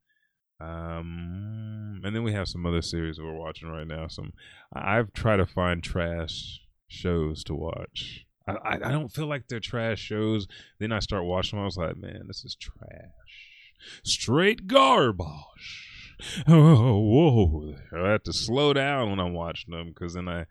Um, 0.61 2.01
and 2.05 2.15
then 2.15 2.23
we 2.23 2.33
have 2.33 2.49
some 2.49 2.65
other 2.67 2.83
series 2.83 3.17
that 3.17 3.25
we're 3.25 3.33
watching 3.33 3.69
right 3.69 3.87
now. 3.87 4.07
Some 4.09 4.33
I've 4.73 5.13
tried 5.13 5.39
to 5.39 5.47
find 5.47 5.83
trash 5.83 6.61
shows 6.89 7.43
to 7.45 7.55
watch 7.55 8.27
I, 8.47 8.75
I 8.75 8.91
don't 8.91 9.09
feel 9.09 9.27
like 9.27 9.49
they're 9.49 9.61
trash 9.61 10.01
shows. 10.01 10.47
Then 10.79 10.93
I 10.93 10.99
start 11.01 11.25
watching 11.25 11.57
them. 11.59 11.63
I 11.63 11.67
was 11.67 11.77
like, 11.77 11.97
man, 11.97 12.25
this 12.27 12.45
is 12.45 12.57
trash. 12.57 12.79
Straight 14.05 14.67
garbage. 14.67 15.89
Oh, 16.47 17.01
whoa. 17.01 17.75
I 17.93 18.11
have 18.11 18.23
to 18.25 18.33
slow 18.33 18.73
down 18.73 19.11
when 19.11 19.19
I'm 19.19 19.35
watching 19.35 19.75
them 19.75 19.89
because 19.89 20.15
then 20.15 20.29
I, 20.29 20.47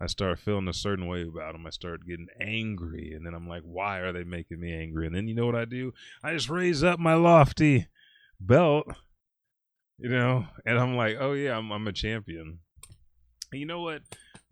I 0.00 0.06
start 0.06 0.40
feeling 0.40 0.66
a 0.66 0.72
certain 0.72 1.06
way 1.06 1.22
about 1.22 1.52
them. 1.52 1.64
I 1.64 1.70
start 1.70 2.04
getting 2.04 2.26
angry. 2.40 3.12
And 3.14 3.24
then 3.24 3.32
I'm 3.32 3.48
like, 3.48 3.62
why 3.62 3.98
are 3.98 4.12
they 4.12 4.24
making 4.24 4.58
me 4.58 4.74
angry? 4.74 5.06
And 5.06 5.14
then 5.14 5.28
you 5.28 5.36
know 5.36 5.46
what 5.46 5.54
I 5.54 5.64
do? 5.64 5.92
I 6.24 6.32
just 6.32 6.50
raise 6.50 6.82
up 6.82 6.98
my 6.98 7.14
lofty 7.14 7.86
belt, 8.40 8.86
you 9.96 10.08
know, 10.08 10.46
and 10.66 10.76
I'm 10.76 10.96
like, 10.96 11.18
oh, 11.20 11.34
yeah, 11.34 11.56
I'm, 11.56 11.70
I'm 11.70 11.86
a 11.86 11.92
champion. 11.92 12.58
And 13.52 13.60
you 13.60 13.66
know 13.66 13.80
what? 13.80 14.02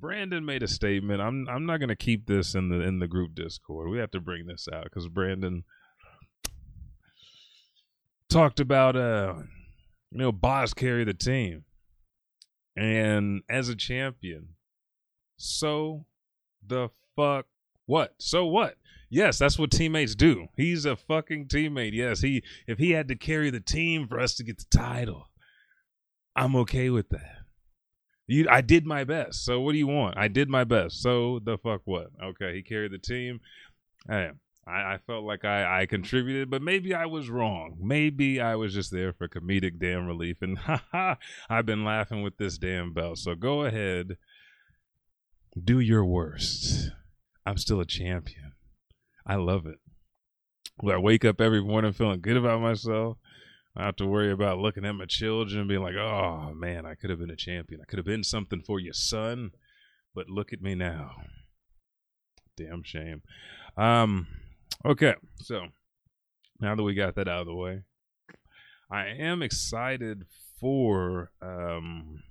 Brandon 0.01 0.45
made 0.45 0.63
a 0.63 0.69
statement. 0.69 1.21
I'm 1.21 1.49
I'm 1.49 1.67
not 1.67 1.79
gonna 1.79 1.97
keep 1.97 2.27
this 2.27 2.55
in 2.55 2.69
the 2.69 2.81
in 2.81 2.99
the 2.99 3.09
group 3.09 3.35
Discord. 3.35 3.91
We 3.91 3.99
have 3.99 4.11
to 4.13 4.21
bring 4.21 4.47
this 4.47 4.67
out 4.73 4.85
because 4.85 5.09
Brandon 5.09 5.65
talked 8.29 8.61
about 8.61 8.97
uh 8.97 9.35
you 10.11 10.19
know 10.19 10.33
boss 10.33 10.73
carry 10.73 11.05
the 11.05 11.15
team. 11.15 11.65
And 12.77 13.43
as 13.51 13.69
a 13.69 13.75
champion 13.77 14.51
so 15.37 16.07
the 16.67 16.89
fuck 17.17 17.47
what? 17.87 18.15
So 18.19 18.47
what? 18.47 18.77
Yes 19.11 19.39
that's 19.39 19.59
what 19.59 19.71
teammates 19.71 20.15
do. 20.15 20.47
He's 20.57 20.85
a 20.85 20.97
fucking 20.97 21.49
teammate. 21.49 21.93
Yes 21.93 22.21
he 22.21 22.43
if 22.67 22.79
he 22.79 22.93
had 22.93 23.09
to 23.09 23.17
carry 23.17 23.51
the 23.51 23.61
team 23.61 24.09
for 24.09 24.19
us 24.19 24.35
to 24.37 24.45
get 24.45 24.59
the 24.59 24.77
title 24.77 25.27
i'm 26.37 26.55
okay 26.55 26.91
with 26.91 27.09
that 27.11 27.40
you, 28.31 28.47
I 28.49 28.61
did 28.61 28.87
my 28.87 29.05
best. 29.05 29.45
So 29.45 29.61
what 29.61 29.73
do 29.73 29.79
you 29.79 29.87
want? 29.87 30.17
I 30.17 30.29
did 30.29 30.49
my 30.49 30.65
best. 30.65 31.03
So 31.03 31.41
the 31.45 31.59
fuck 31.59 31.83
what? 31.85 32.09
Okay, 32.23 32.55
he 32.55 32.63
carried 32.63 32.93
the 32.93 32.99
team. 32.99 33.41
Hey, 34.09 34.31
I, 34.67 34.95
I 34.95 34.99
felt 35.07 35.25
like 35.25 35.45
I, 35.45 35.83
I 35.83 35.87
contributed, 35.87 36.49
but 36.49 36.63
maybe 36.63 36.95
I 36.95 37.07
was 37.07 37.29
wrong. 37.29 37.77
Maybe 37.81 38.41
I 38.41 38.55
was 38.55 38.73
just 38.73 38.93
there 38.93 39.13
for 39.13 39.29
comedic 39.29 39.81
damn 39.81 40.07
relief. 40.07 40.39
And 40.43 40.59
haha, 40.93 41.17
I've 41.49 41.67
been 41.67 41.85
laughing 41.85 42.23
with 42.23 42.37
this 42.37 42.57
damn 42.57 42.93
belt. 42.93 43.19
So 43.19 43.35
go 43.35 43.65
ahead, 43.65 44.17
do 45.63 45.81
your 45.81 46.05
worst. 46.05 46.91
I'm 47.45 47.59
still 47.59 47.81
a 47.81 47.87
champion. 47.87 48.53
I 49.27 49.37
love 49.37 49.67
it. 49.67 49.79
I 50.89 50.99
wake 50.99 51.25
up 51.25 51.41
every 51.41 51.63
morning 51.63 51.93
feeling 51.93 52.21
good 52.21 52.37
about 52.37 52.61
myself. 52.61 53.19
I 53.77 53.85
have 53.85 53.97
to 53.97 54.07
worry 54.07 54.33
about 54.33 54.59
looking 54.59 54.85
at 54.85 54.95
my 54.95 55.07
children 55.07 55.61
and 55.61 55.69
being 55.69 55.83
like, 55.83 55.95
oh 55.95 56.53
man, 56.55 56.85
I 56.85 56.95
could 56.95 57.11
have 57.11 57.21
been 57.21 57.31
a 57.31 57.37
champion. 57.37 57.81
I 57.81 57.85
could 57.85 57.99
have 57.99 58.07
been 58.07 58.25
something 58.25 58.63
for 58.63 58.81
your 58.81 58.93
son, 58.93 59.53
but 60.15 60.29
look 60.29 60.53
at 60.53 60.61
me 60.61 60.75
now. 60.75 61.13
Damn 62.57 62.83
shame. 62.83 63.23
Um, 63.77 64.27
okay, 64.85 65.15
so 65.37 65.67
now 66.61 66.75
that 66.75 66.83
we 66.83 66.95
got 66.95 67.15
that 67.15 67.29
out 67.29 67.43
of 67.43 67.47
the 67.47 67.55
way, 67.55 67.83
I 68.91 69.07
am 69.07 69.43
excited 69.43 70.25
for 70.61 71.31
um 71.41 72.23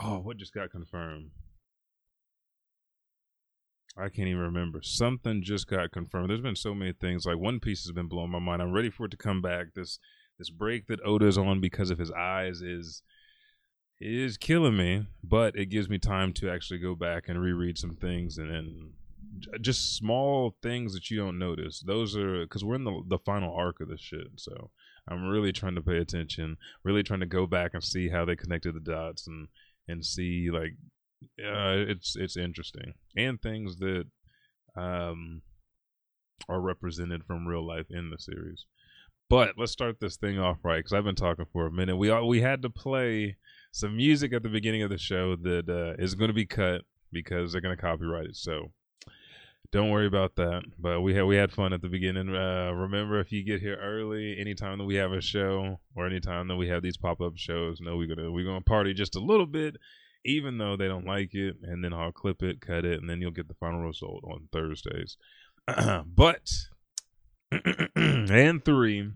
oh 0.00 0.18
what 0.20 0.36
just 0.36 0.54
got 0.54 0.70
confirmed 0.70 1.30
I 3.96 4.08
can't 4.08 4.28
even 4.28 4.42
remember. 4.42 4.80
Something 4.82 5.42
just 5.42 5.68
got 5.68 5.92
confirmed. 5.92 6.30
There's 6.30 6.40
been 6.40 6.56
so 6.56 6.74
many 6.74 6.92
things. 6.92 7.26
Like 7.26 7.38
One 7.38 7.60
Piece 7.60 7.84
has 7.84 7.92
been 7.92 8.08
blowing 8.08 8.30
my 8.30 8.40
mind. 8.40 8.60
I'm 8.60 8.72
ready 8.72 8.90
for 8.90 9.06
it 9.06 9.10
to 9.10 9.16
come 9.16 9.40
back. 9.40 9.74
This 9.74 9.98
this 10.38 10.50
break 10.50 10.88
that 10.88 11.04
Oda's 11.04 11.38
on 11.38 11.60
because 11.60 11.90
of 11.90 11.98
his 11.98 12.10
eyes 12.10 12.60
is 12.60 13.02
is 14.00 14.36
killing 14.36 14.76
me, 14.76 15.06
but 15.22 15.56
it 15.56 15.66
gives 15.66 15.88
me 15.88 15.98
time 15.98 16.32
to 16.34 16.50
actually 16.50 16.80
go 16.80 16.96
back 16.96 17.28
and 17.28 17.40
reread 17.40 17.78
some 17.78 17.94
things 17.94 18.36
and 18.36 18.50
then 18.50 18.92
just 19.60 19.96
small 19.96 20.56
things 20.62 20.92
that 20.94 21.10
you 21.10 21.16
don't 21.16 21.38
notice. 21.38 21.80
Those 21.86 22.16
are 22.16 22.42
because 22.42 22.64
we're 22.64 22.74
in 22.74 22.84
the 22.84 23.02
the 23.06 23.18
final 23.18 23.54
arc 23.54 23.80
of 23.80 23.88
this 23.88 24.00
shit. 24.00 24.26
So 24.36 24.70
I'm 25.08 25.28
really 25.28 25.52
trying 25.52 25.74
to 25.76 25.82
pay 25.82 25.98
attention, 25.98 26.56
really 26.82 27.02
trying 27.02 27.20
to 27.20 27.26
go 27.26 27.46
back 27.46 27.72
and 27.74 27.84
see 27.84 28.08
how 28.08 28.24
they 28.24 28.36
connected 28.36 28.74
the 28.74 28.80
dots 28.80 29.26
and 29.26 29.48
and 29.86 30.04
see 30.04 30.50
like 30.50 30.76
uh, 31.40 31.84
it's 31.88 32.16
it's 32.16 32.36
interesting 32.36 32.94
and 33.16 33.40
things 33.40 33.76
that 33.76 34.04
um 34.76 35.42
are 36.48 36.60
represented 36.60 37.24
from 37.24 37.46
real 37.46 37.66
life 37.66 37.86
in 37.90 38.10
the 38.10 38.18
series. 38.18 38.66
But 39.30 39.54
let's 39.56 39.72
start 39.72 40.00
this 40.00 40.16
thing 40.16 40.38
off 40.38 40.58
right 40.62 40.78
because 40.78 40.92
I've 40.92 41.04
been 41.04 41.14
talking 41.14 41.46
for 41.52 41.66
a 41.66 41.72
minute. 41.72 41.96
We 41.96 42.10
all, 42.10 42.28
we 42.28 42.40
had 42.40 42.62
to 42.62 42.70
play 42.70 43.36
some 43.72 43.96
music 43.96 44.32
at 44.32 44.42
the 44.42 44.48
beginning 44.48 44.82
of 44.82 44.90
the 44.90 44.98
show 44.98 45.36
that 45.36 45.68
uh, 45.68 46.02
is 46.02 46.14
going 46.14 46.28
to 46.28 46.34
be 46.34 46.46
cut 46.46 46.82
because 47.10 47.52
they're 47.52 47.60
going 47.60 47.76
to 47.76 47.80
copyright 47.80 48.26
it. 48.26 48.36
So 48.36 48.70
don't 49.72 49.90
worry 49.90 50.06
about 50.06 50.36
that. 50.36 50.62
But 50.78 51.00
we 51.00 51.14
had 51.14 51.24
we 51.24 51.36
had 51.36 51.52
fun 51.52 51.72
at 51.72 51.80
the 51.80 51.88
beginning. 51.88 52.34
Uh, 52.34 52.72
remember, 52.72 53.18
if 53.18 53.32
you 53.32 53.42
get 53.44 53.60
here 53.60 53.78
early, 53.82 54.36
anytime 54.38 54.78
that 54.78 54.84
we 54.84 54.96
have 54.96 55.12
a 55.12 55.20
show 55.20 55.80
or 55.96 56.06
anytime 56.06 56.48
that 56.48 56.56
we 56.56 56.68
have 56.68 56.82
these 56.82 56.96
pop 56.96 57.20
up 57.20 57.32
shows, 57.36 57.80
know 57.80 57.96
we're 57.96 58.14
gonna 58.14 58.30
we're 58.30 58.44
gonna 58.44 58.60
party 58.60 58.92
just 58.92 59.16
a 59.16 59.20
little 59.20 59.46
bit 59.46 59.76
even 60.24 60.58
though 60.58 60.76
they 60.76 60.88
don't 60.88 61.06
like 61.06 61.34
it, 61.34 61.56
and 61.62 61.84
then 61.84 61.92
I'll 61.92 62.12
clip 62.12 62.42
it, 62.42 62.60
cut 62.60 62.84
it, 62.84 63.00
and 63.00 63.08
then 63.08 63.20
you'll 63.20 63.30
get 63.30 63.48
the 63.48 63.54
final 63.54 63.80
result 63.80 64.24
on 64.24 64.48
Thursdays. 64.52 65.16
but 66.06 66.50
and 67.96 68.64
three, 68.64 69.10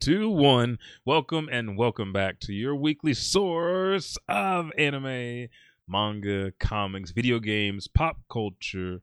two, 0.00 0.28
one. 0.30 0.78
Welcome 1.04 1.48
and 1.50 1.76
welcome 1.76 2.12
back 2.12 2.38
to 2.40 2.52
your 2.52 2.76
weekly 2.76 3.14
source 3.14 4.16
of 4.28 4.70
anime, 4.78 5.48
manga, 5.88 6.52
comics, 6.60 7.10
video 7.10 7.40
games, 7.40 7.88
pop 7.88 8.18
culture, 8.30 9.00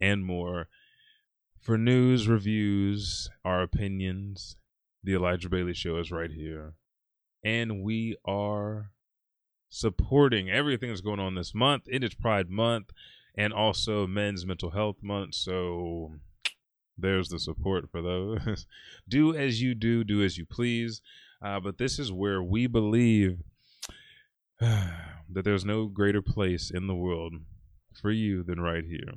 and 0.00 0.24
more. 0.24 0.68
For 1.60 1.76
news, 1.76 2.28
reviews, 2.28 3.28
our 3.44 3.62
opinions, 3.62 4.56
the 5.02 5.14
Elijah 5.14 5.48
Bailey 5.48 5.74
Show 5.74 5.98
is 5.98 6.12
right 6.12 6.30
here. 6.30 6.74
And 7.44 7.82
we 7.82 8.16
are 8.24 8.90
supporting 9.68 10.50
everything 10.50 10.88
that's 10.88 11.00
going 11.00 11.20
on 11.20 11.34
this 11.34 11.54
month. 11.54 11.84
It 11.86 12.02
is 12.02 12.14
Pride 12.14 12.50
Month 12.50 12.90
and 13.36 13.52
also 13.52 14.06
Men's 14.06 14.46
Mental 14.46 14.70
Health 14.70 14.96
Month. 15.02 15.34
So 15.34 16.12
there's 16.96 17.28
the 17.28 17.38
support 17.38 17.90
for 17.90 18.02
those. 18.02 18.66
do 19.08 19.34
as 19.34 19.62
you 19.62 19.74
do, 19.74 20.04
do 20.04 20.22
as 20.22 20.36
you 20.36 20.44
please. 20.44 21.00
Uh, 21.40 21.60
but 21.60 21.78
this 21.78 21.98
is 21.98 22.10
where 22.10 22.42
we 22.42 22.66
believe 22.66 23.38
that 24.60 25.44
there's 25.44 25.64
no 25.64 25.86
greater 25.86 26.22
place 26.22 26.70
in 26.70 26.86
the 26.86 26.94
world 26.94 27.34
for 28.00 28.10
you 28.10 28.42
than 28.42 28.60
right 28.60 28.84
here. 28.84 29.12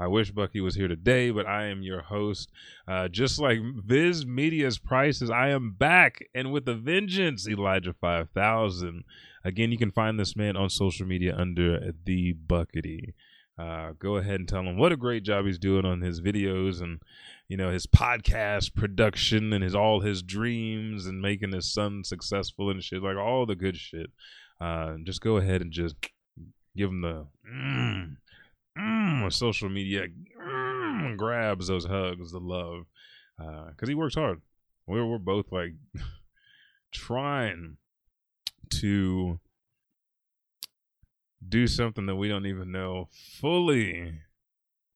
I 0.00 0.06
wish 0.06 0.30
Bucky 0.30 0.62
was 0.62 0.74
here 0.74 0.88
today, 0.88 1.30
but 1.30 1.46
I 1.46 1.66
am 1.66 1.82
your 1.82 2.00
host. 2.00 2.50
Uh, 2.88 3.08
just 3.08 3.38
like 3.38 3.58
Viz 3.84 4.24
Media's 4.24 4.78
prices, 4.78 5.28
I 5.28 5.50
am 5.50 5.72
back 5.72 6.26
and 6.34 6.50
with 6.50 6.66
a 6.68 6.74
vengeance, 6.74 7.46
Elijah 7.46 7.92
5000. 7.92 9.04
Again, 9.44 9.70
you 9.70 9.76
can 9.76 9.90
find 9.90 10.18
this 10.18 10.34
man 10.34 10.56
on 10.56 10.70
social 10.70 11.06
media 11.06 11.36
under 11.36 11.92
the 12.04 12.34
Buckity. 12.46 13.12
Uh, 13.58 13.92
go 13.98 14.16
ahead 14.16 14.40
and 14.40 14.48
tell 14.48 14.62
him 14.62 14.78
what 14.78 14.90
a 14.90 14.96
great 14.96 15.22
job 15.22 15.44
he's 15.44 15.58
doing 15.58 15.84
on 15.84 16.00
his 16.00 16.22
videos 16.22 16.80
and 16.80 17.02
you 17.46 17.58
know 17.58 17.70
his 17.70 17.86
podcast 17.86 18.74
production 18.74 19.52
and 19.52 19.62
his 19.62 19.74
all 19.74 20.00
his 20.00 20.22
dreams 20.22 21.04
and 21.04 21.20
making 21.20 21.52
his 21.52 21.70
son 21.70 22.02
successful 22.02 22.70
and 22.70 22.82
shit 22.82 23.02
like 23.02 23.18
all 23.18 23.44
the 23.44 23.54
good 23.54 23.76
shit. 23.76 24.10
Uh, 24.58 24.94
just 25.04 25.20
go 25.20 25.36
ahead 25.36 25.60
and 25.60 25.72
just 25.72 25.94
give 26.74 26.88
him 26.88 27.02
the 27.02 27.26
mm, 27.46 28.16
mm, 28.78 29.32
social 29.32 29.68
media 29.68 30.06
mm, 30.40 31.16
grabs 31.16 31.68
those 31.68 31.86
hugs, 31.86 32.32
the 32.32 32.40
love, 32.40 32.86
because 33.36 33.74
uh, 33.82 33.86
he 33.86 33.94
works 33.94 34.14
hard. 34.14 34.40
We're 34.86 35.06
we're 35.06 35.18
both 35.18 35.52
like 35.52 35.74
trying 36.92 37.76
to 38.70 39.40
do 41.46 41.66
something 41.66 42.06
that 42.06 42.16
we 42.16 42.28
don't 42.28 42.46
even 42.46 42.70
know 42.70 43.08
fully 43.40 44.20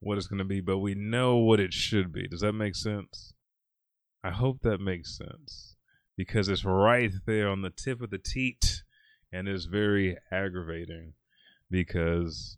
what 0.01 0.19
it's 0.19 0.27
going 0.27 0.39
to 0.39 0.45
be, 0.45 0.61
but 0.61 0.79
we 0.79 0.95
know 0.95 1.37
what 1.37 1.61
it 1.61 1.73
should 1.73 2.13
be. 2.13 2.29
Does 2.29 2.41
that 2.41 2.53
make 2.53 2.75
sense? 2.75 3.33
I 4.23 4.31
hope 4.31 4.61
that 4.63 4.79
makes 4.79 5.17
sense 5.17 5.77
because 6.17 6.49
it's 6.49 6.65
right 6.65 7.13
there 7.27 7.49
on 7.49 7.63
the 7.63 7.71
tip 7.71 8.01
of 8.01 8.11
the 8.11 8.19
teat 8.19 8.83
and 9.33 9.49
it's 9.49 9.65
very 9.65 10.17
aggravating 10.31 11.15
because 11.71 12.57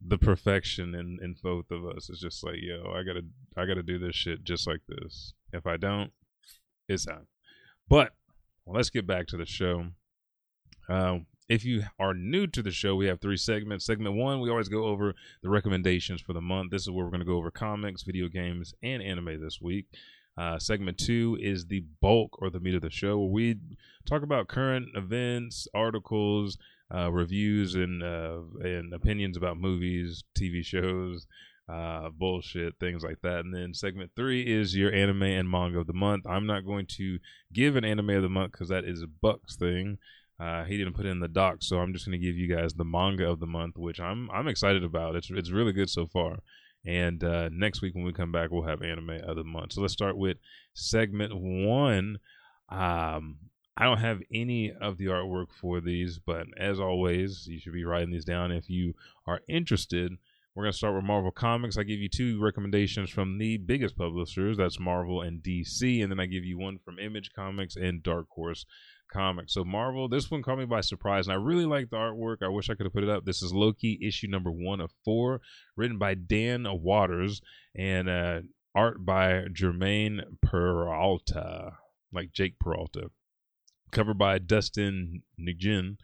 the 0.00 0.18
perfection 0.18 0.94
in, 0.94 1.18
in 1.22 1.34
both 1.42 1.70
of 1.70 1.84
us 1.84 2.08
is 2.08 2.20
just 2.20 2.44
like, 2.44 2.56
yo, 2.58 2.92
I 2.92 3.02
gotta 3.02 3.22
I 3.56 3.66
gotta 3.66 3.82
do 3.82 3.98
this 3.98 4.14
shit 4.14 4.44
just 4.44 4.66
like 4.66 4.82
this. 4.88 5.32
If 5.52 5.66
I 5.66 5.76
don't, 5.76 6.12
it's 6.88 7.08
out. 7.08 7.26
But 7.88 8.12
let's 8.66 8.90
get 8.90 9.06
back 9.06 9.26
to 9.28 9.36
the 9.36 9.46
show. 9.46 9.86
Uh, 10.88 11.18
if 11.48 11.64
you 11.64 11.82
are 11.98 12.14
new 12.14 12.46
to 12.46 12.62
the 12.62 12.70
show, 12.70 12.94
we 12.94 13.06
have 13.06 13.20
three 13.20 13.36
segments. 13.36 13.86
Segment 13.86 14.14
one, 14.14 14.40
we 14.40 14.50
always 14.50 14.68
go 14.68 14.84
over 14.84 15.14
the 15.42 15.48
recommendations 15.48 16.20
for 16.20 16.34
the 16.34 16.40
month. 16.40 16.70
This 16.70 16.82
is 16.82 16.90
where 16.90 17.04
we're 17.04 17.10
going 17.10 17.20
to 17.20 17.26
go 17.26 17.36
over 17.36 17.50
comics, 17.50 18.02
video 18.02 18.28
games, 18.28 18.74
and 18.82 19.02
anime 19.02 19.40
this 19.40 19.60
week. 19.60 19.86
Uh, 20.36 20.58
segment 20.58 20.98
two 20.98 21.36
is 21.40 21.66
the 21.66 21.84
bulk 22.00 22.40
or 22.40 22.50
the 22.50 22.60
meat 22.60 22.74
of 22.74 22.82
the 22.82 22.90
show, 22.90 23.18
where 23.18 23.30
we 23.30 23.56
talk 24.06 24.22
about 24.22 24.46
current 24.46 24.88
events, 24.94 25.66
articles, 25.74 26.58
uh, 26.94 27.10
reviews, 27.10 27.74
and 27.74 28.02
uh, 28.02 28.40
and 28.60 28.92
opinions 28.92 29.36
about 29.36 29.58
movies, 29.58 30.24
TV 30.38 30.64
shows, 30.64 31.26
uh, 31.68 32.08
bullshit, 32.10 32.74
things 32.80 33.02
like 33.02 33.20
that. 33.22 33.40
And 33.40 33.54
then 33.54 33.74
segment 33.74 34.12
three 34.16 34.42
is 34.42 34.74
your 34.74 34.92
anime 34.92 35.22
and 35.24 35.50
manga 35.50 35.78
of 35.78 35.86
the 35.86 35.92
month. 35.92 36.26
I'm 36.26 36.46
not 36.46 36.64
going 36.64 36.86
to 36.96 37.18
give 37.52 37.76
an 37.76 37.84
anime 37.84 38.10
of 38.10 38.22
the 38.22 38.28
month 38.28 38.52
because 38.52 38.68
that 38.70 38.84
is 38.84 39.04
Buck's 39.20 39.56
thing. 39.56 39.98
Uh, 40.40 40.64
he 40.64 40.78
didn't 40.78 40.94
put 40.94 41.06
in 41.06 41.20
the 41.20 41.28
doc, 41.28 41.56
so 41.60 41.78
I'm 41.78 41.92
just 41.92 42.06
going 42.06 42.18
to 42.18 42.24
give 42.24 42.36
you 42.36 42.54
guys 42.54 42.72
the 42.72 42.84
manga 42.84 43.28
of 43.28 43.40
the 43.40 43.46
month, 43.46 43.76
which 43.76 44.00
I'm 44.00 44.30
I'm 44.30 44.48
excited 44.48 44.84
about. 44.84 45.16
It's 45.16 45.30
it's 45.30 45.50
really 45.50 45.72
good 45.72 45.90
so 45.90 46.06
far. 46.06 46.38
And 46.86 47.22
uh, 47.22 47.50
next 47.52 47.82
week 47.82 47.94
when 47.94 48.04
we 48.04 48.12
come 48.12 48.32
back, 48.32 48.50
we'll 48.50 48.62
have 48.62 48.82
anime 48.82 49.20
of 49.26 49.36
the 49.36 49.44
month. 49.44 49.72
So 49.72 49.82
let's 49.82 49.92
start 49.92 50.16
with 50.16 50.38
segment 50.74 51.32
one. 51.34 52.18
Um, 52.70 53.38
I 53.80 53.84
don't 53.84 54.00
have 54.00 54.22
any 54.34 54.72
of 54.72 54.98
the 54.98 55.06
artwork 55.06 55.52
for 55.52 55.80
these, 55.80 56.18
but 56.18 56.48
as 56.58 56.80
always, 56.80 57.46
you 57.46 57.60
should 57.60 57.72
be 57.72 57.84
writing 57.84 58.10
these 58.10 58.24
down 58.24 58.50
if 58.50 58.68
you 58.68 58.94
are 59.24 59.40
interested. 59.48 60.12
We're 60.56 60.64
going 60.64 60.72
to 60.72 60.76
start 60.76 60.96
with 60.96 61.04
Marvel 61.04 61.30
Comics. 61.30 61.78
I 61.78 61.84
give 61.84 62.00
you 62.00 62.08
two 62.08 62.42
recommendations 62.42 63.08
from 63.08 63.38
the 63.38 63.56
biggest 63.56 63.96
publishers. 63.96 64.56
That's 64.56 64.80
Marvel 64.80 65.22
and 65.22 65.40
DC. 65.40 66.02
And 66.02 66.10
then 66.10 66.18
I 66.18 66.26
give 66.26 66.44
you 66.44 66.58
one 66.58 66.80
from 66.84 66.98
Image 66.98 67.30
Comics 67.32 67.76
and 67.76 68.02
Dark 68.02 68.26
Horse 68.30 68.66
Comics. 69.12 69.54
So 69.54 69.62
Marvel, 69.62 70.08
this 70.08 70.28
one 70.28 70.42
caught 70.42 70.58
me 70.58 70.64
by 70.64 70.80
surprise. 70.80 71.28
And 71.28 71.32
I 71.34 71.36
really 71.36 71.64
like 71.64 71.90
the 71.90 71.98
artwork. 71.98 72.38
I 72.42 72.48
wish 72.48 72.68
I 72.68 72.74
could 72.74 72.86
have 72.86 72.92
put 72.92 73.04
it 73.04 73.08
up. 73.08 73.24
This 73.24 73.42
is 73.42 73.52
Loki 73.52 74.00
issue 74.02 74.26
number 74.26 74.50
one 74.50 74.80
of 74.80 74.90
four, 75.04 75.40
written 75.76 75.98
by 75.98 76.14
Dan 76.14 76.66
Watters 76.68 77.40
and 77.76 78.08
uh, 78.08 78.40
art 78.74 79.06
by 79.06 79.44
Jermaine 79.52 80.22
Peralta, 80.42 81.74
like 82.12 82.32
Jake 82.32 82.58
Peralta. 82.58 83.10
Covered 83.90 84.18
by 84.18 84.38
Dustin 84.38 85.22
Nguyen. 85.38 85.96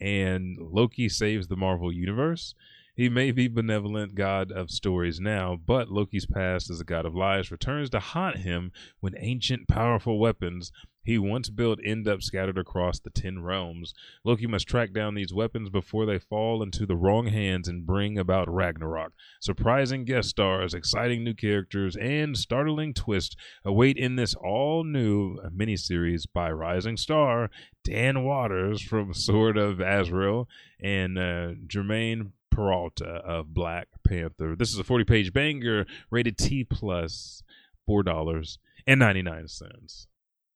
And 0.00 0.58
Loki 0.58 1.08
saves 1.08 1.48
the 1.48 1.56
Marvel 1.56 1.92
Universe. 1.92 2.54
He 2.94 3.08
may 3.08 3.30
be 3.30 3.48
benevolent 3.48 4.14
god 4.14 4.52
of 4.52 4.70
stories 4.70 5.18
now, 5.18 5.56
but 5.56 5.90
Loki's 5.90 6.26
past 6.26 6.68
as 6.68 6.80
a 6.80 6.84
god 6.84 7.06
of 7.06 7.14
lies 7.14 7.50
returns 7.50 7.88
to 7.90 8.00
haunt 8.00 8.38
him 8.38 8.70
when 9.00 9.14
ancient 9.16 9.66
powerful 9.66 10.18
weapons 10.18 10.72
he 11.02 11.18
once 11.18 11.50
built 11.50 11.80
end 11.84 12.06
up 12.06 12.22
scattered 12.22 12.58
across 12.58 12.98
the 12.98 13.10
ten 13.10 13.42
realms. 13.42 13.94
Loki 14.24 14.46
must 14.46 14.68
track 14.68 14.92
down 14.92 15.14
these 15.14 15.32
weapons 15.32 15.70
before 15.70 16.06
they 16.06 16.18
fall 16.18 16.62
into 16.62 16.86
the 16.86 16.96
wrong 16.96 17.26
hands 17.26 17.68
and 17.68 17.86
bring 17.86 18.18
about 18.18 18.52
Ragnarok. 18.52 19.12
Surprising 19.40 20.04
guest 20.04 20.30
stars, 20.30 20.74
exciting 20.74 21.24
new 21.24 21.34
characters, 21.34 21.96
and 21.96 22.36
startling 22.36 22.94
twist 22.94 23.36
await 23.64 23.96
in 23.96 24.16
this 24.16 24.34
all 24.34 24.84
new 24.84 25.38
miniseries 25.50 26.26
by 26.32 26.50
rising 26.50 26.96
star 26.96 27.50
Dan 27.84 28.22
Watters 28.22 28.80
from 28.80 29.12
Sword 29.12 29.56
of 29.56 29.80
Azrael 29.80 30.48
and 30.80 31.18
uh, 31.18 31.54
Jermaine 31.66 32.30
Peralta 32.50 33.06
of 33.06 33.52
Black 33.52 33.88
Panther. 34.06 34.54
This 34.56 34.72
is 34.72 34.78
a 34.78 34.84
40 34.84 35.04
page 35.04 35.32
banger 35.32 35.86
rated 36.10 36.38
T 36.38 36.64
plus 36.64 37.42
$4.99. 37.88 40.06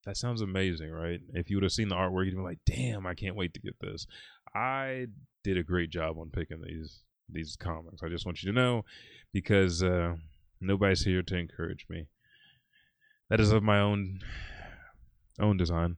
that 0.07 0.17
sounds 0.17 0.41
amazing, 0.41 0.91
right? 0.91 1.21
If 1.35 1.51
you 1.51 1.57
would 1.57 1.65
have 1.65 1.73
seen 1.73 1.89
the 1.89 1.97
artwork, 1.97 2.27
you'd 2.27 2.37
be 2.37 2.41
like, 2.41 2.61
"Damn, 2.65 3.07
I 3.07 3.15
can't 3.15 3.37
wait 3.37 3.53
to 3.55 3.61
get 3.61 3.79
this." 3.81 4.07
I 4.55 5.07
did 5.45 5.59
a 5.59 5.65
great 5.65 5.91
job 5.91 6.17
on 6.19 6.31
picking 6.31 6.63
these 6.63 7.03
these 7.29 7.57
comics. 7.57 8.03
I 8.03 8.09
just 8.09 8.25
want 8.25 8.43
you 8.43 8.53
to 8.53 8.59
know 8.59 8.85
because 9.33 9.83
uh, 9.83 10.15
nobody's 10.61 11.05
here 11.05 11.23
to 11.23 11.37
encourage 11.37 11.87
me. 11.91 12.07
That 13.29 13.41
is 13.41 13.51
of 13.51 13.63
my 13.63 13.81
own 13.81 14.21
own 15.41 15.57
design. 15.57 15.97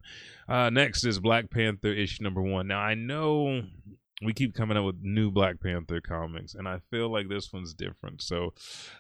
Uh, 0.49 0.71
next 0.71 1.05
is 1.05 1.21
Black 1.21 1.51
Panther 1.51 1.93
issue 1.93 2.25
number 2.25 2.43
one. 2.43 2.67
Now 2.67 2.81
I 2.81 2.95
know 2.95 3.63
we 4.23 4.33
keep 4.33 4.55
coming 4.55 4.77
up 4.77 4.85
with 4.85 4.97
new 5.03 5.31
Black 5.31 5.61
Panther 5.61 6.01
comics, 6.01 6.55
and 6.55 6.67
I 6.67 6.81
feel 6.91 7.13
like 7.13 7.29
this 7.29 7.53
one's 7.53 7.75
different. 7.75 8.23
So 8.23 8.55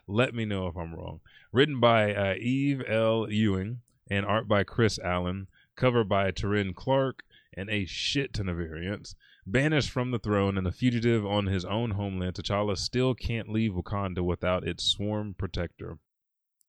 let 0.06 0.34
me 0.34 0.44
know 0.44 0.66
if 0.66 0.76
I'm 0.76 0.94
wrong. 0.94 1.20
Written 1.50 1.80
by 1.80 2.14
uh, 2.14 2.34
Eve 2.34 2.82
L. 2.86 3.26
Ewing 3.30 3.80
and 4.10 4.24
art 4.26 4.48
by 4.48 4.64
Chris 4.64 4.98
Allen, 4.98 5.48
cover 5.76 6.04
by 6.04 6.30
Taurin 6.30 6.74
Clark, 6.74 7.22
and 7.54 7.68
a 7.70 7.84
shit 7.86 8.34
ton 8.34 8.48
of 8.48 8.56
variants. 8.56 9.14
Banished 9.46 9.90
from 9.90 10.10
the 10.10 10.18
throne 10.18 10.58
and 10.58 10.66
a 10.66 10.72
fugitive 10.72 11.24
on 11.24 11.46
his 11.46 11.64
own 11.64 11.92
homeland, 11.92 12.34
T'Challa 12.34 12.76
still 12.76 13.14
can't 13.14 13.48
leave 13.48 13.72
Wakanda 13.72 14.22
without 14.22 14.66
its 14.66 14.84
swarm 14.84 15.34
protector. 15.36 15.98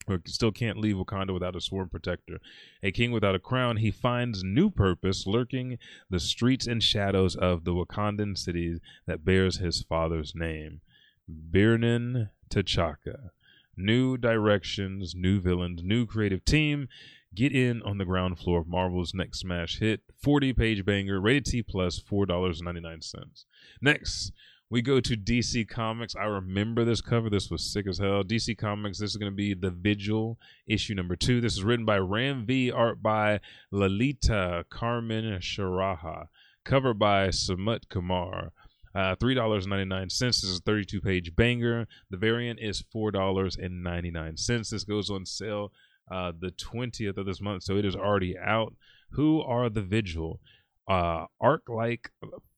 Or 0.07 0.21
still 0.25 0.51
can't 0.51 0.79
leave 0.79 0.95
Wakanda 0.95 1.33
without 1.33 1.55
a 1.55 1.61
sworn 1.61 1.89
protector. 1.89 2.39
A 2.81 2.91
king 2.91 3.11
without 3.11 3.35
a 3.35 3.39
crown, 3.39 3.77
he 3.77 3.91
finds 3.91 4.43
new 4.43 4.71
purpose 4.71 5.27
lurking 5.27 5.77
the 6.09 6.19
streets 6.19 6.65
and 6.65 6.81
shadows 6.81 7.35
of 7.35 7.63
the 7.63 7.73
Wakandan 7.73 8.37
city 8.37 8.79
that 9.05 9.23
bears 9.23 9.57
his 9.57 9.83
father's 9.83 10.33
name. 10.33 10.81
Birnin 11.27 12.29
T'Chaka. 12.49 13.29
New 13.77 14.17
directions, 14.17 15.13
new 15.15 15.39
villains, 15.39 15.83
new 15.83 16.05
creative 16.05 16.43
team, 16.43 16.87
Get 17.35 17.53
in 17.53 17.81
on 17.83 17.99
the 17.99 18.05
ground 18.05 18.39
floor 18.39 18.59
of 18.61 18.67
Marvel's 18.67 19.13
next 19.13 19.39
smash 19.39 19.79
hit, 19.79 20.01
40 20.21 20.53
page 20.53 20.85
banger, 20.85 21.21
rated 21.21 21.45
T 21.45 21.63
plus, 21.63 21.99
$4.99. 21.99 23.45
Next, 23.81 24.31
we 24.71 24.81
go 24.81 24.99
to 24.99 25.15
DC 25.15 25.67
Comics. 25.67 26.15
I 26.15 26.25
remember 26.25 26.83
this 26.83 27.01
cover. 27.01 27.29
This 27.29 27.49
was 27.49 27.63
sick 27.63 27.87
as 27.87 27.99
hell. 27.99 28.23
DC 28.23 28.57
Comics, 28.57 28.99
this 28.99 29.11
is 29.11 29.17
going 29.17 29.31
to 29.31 29.35
be 29.35 29.53
The 29.53 29.69
Vigil, 29.71 30.37
issue 30.67 30.95
number 30.95 31.15
two. 31.15 31.39
This 31.39 31.53
is 31.53 31.63
written 31.63 31.85
by 31.85 31.97
Ram 31.97 32.45
V, 32.45 32.71
art 32.71 33.01
by 33.01 33.39
Lalita 33.71 34.65
Carmen 34.69 35.25
Sharaha, 35.39 36.27
cover 36.65 36.93
by 36.93 37.29
Samut 37.29 37.89
Kumar. 37.89 38.51
Uh, 38.95 39.15
$3.99. 39.15 40.17
This 40.19 40.43
is 40.43 40.57
a 40.57 40.61
32 40.61 40.99
page 40.99 41.35
banger. 41.35 41.87
The 42.09 42.17
variant 42.17 42.59
is 42.59 42.83
$4.99. 42.93 44.69
This 44.69 44.83
goes 44.83 45.11
on 45.11 45.27
sale 45.27 45.71
uh, 46.09 46.31
the 46.37 46.51
20th 46.51 47.17
of 47.17 47.25
this 47.25 47.41
month, 47.41 47.63
so 47.63 47.77
it 47.77 47.85
is 47.85 47.95
already 47.95 48.37
out. 48.37 48.75
Who 49.11 49.41
are 49.41 49.69
the 49.69 49.81
Vigil? 49.81 50.39
Uh, 50.87 51.25
Arc-Light 51.39 52.07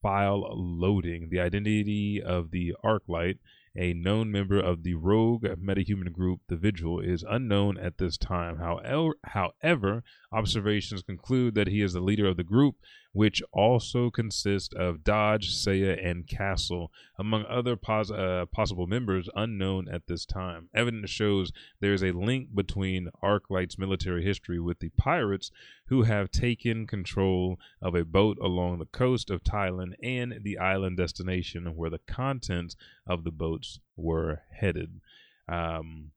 file 0.01 0.47
loading. 0.53 1.27
The 1.29 1.41
identity 1.41 2.21
of 2.21 2.51
the 2.51 2.73
Arc-Light, 2.81 3.39
a 3.75 3.93
known 3.93 4.31
member 4.31 4.59
of 4.59 4.83
the 4.83 4.93
rogue 4.93 5.43
metahuman 5.43 6.11
group, 6.11 6.41
the 6.47 6.55
Vigil, 6.55 6.99
is 6.99 7.25
unknown 7.29 7.77
at 7.77 7.97
this 7.97 8.17
time. 8.17 8.57
However, 8.57 9.15
however, 9.25 10.03
observations 10.31 11.03
conclude 11.03 11.55
that 11.55 11.67
he 11.67 11.81
is 11.81 11.93
the 11.93 11.99
leader 11.99 12.27
of 12.27 12.37
the 12.37 12.43
group 12.43 12.75
which 13.13 13.41
also 13.51 14.09
consists 14.09 14.73
of 14.75 15.03
Dodge, 15.03 15.53
Saya, 15.53 15.97
and 16.01 16.27
Castle, 16.27 16.91
among 17.19 17.45
other 17.45 17.75
pos- 17.75 18.11
uh, 18.11 18.45
possible 18.51 18.87
members 18.87 19.29
unknown 19.35 19.87
at 19.89 20.07
this 20.07 20.25
time. 20.25 20.69
Evidence 20.73 21.09
shows 21.09 21.51
there 21.79 21.93
is 21.93 22.03
a 22.03 22.11
link 22.11 22.55
between 22.55 23.09
Arc-Light's 23.21 23.77
military 23.77 24.23
history 24.23 24.59
with 24.59 24.79
the 24.79 24.89
pirates 24.97 25.51
who 25.87 26.03
have 26.03 26.31
taken 26.31 26.87
control 26.87 27.59
of 27.81 27.95
a 27.95 28.05
boat 28.05 28.37
along 28.41 28.79
the 28.79 28.85
coast 28.85 29.29
of 29.29 29.43
Thailand 29.43 29.93
and 30.01 30.39
the 30.43 30.57
island 30.57 30.97
destination 30.97 31.75
where 31.75 31.89
the 31.89 31.99
contents 31.99 32.75
of 33.05 33.23
the 33.23 33.31
boats 33.31 33.79
were 33.97 34.43
headed. 34.57 35.01
Um, 35.49 36.11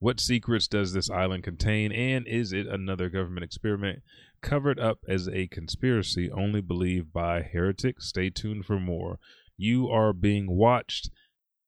what 0.00 0.18
secrets 0.18 0.66
does 0.66 0.92
this 0.92 1.10
island 1.10 1.44
contain, 1.44 1.92
and 1.92 2.26
is 2.26 2.54
it 2.54 2.66
another 2.66 3.10
government 3.10 3.44
experiment 3.44 4.02
covered 4.40 4.80
up 4.80 5.00
as 5.06 5.28
a 5.28 5.46
conspiracy 5.48 6.30
only 6.30 6.62
believed 6.62 7.12
by 7.12 7.42
heretics? 7.42 8.08
Stay 8.08 8.30
tuned 8.30 8.64
for 8.64 8.80
more. 8.80 9.18
You 9.58 9.88
are 9.88 10.14
being 10.14 10.56
watched, 10.56 11.10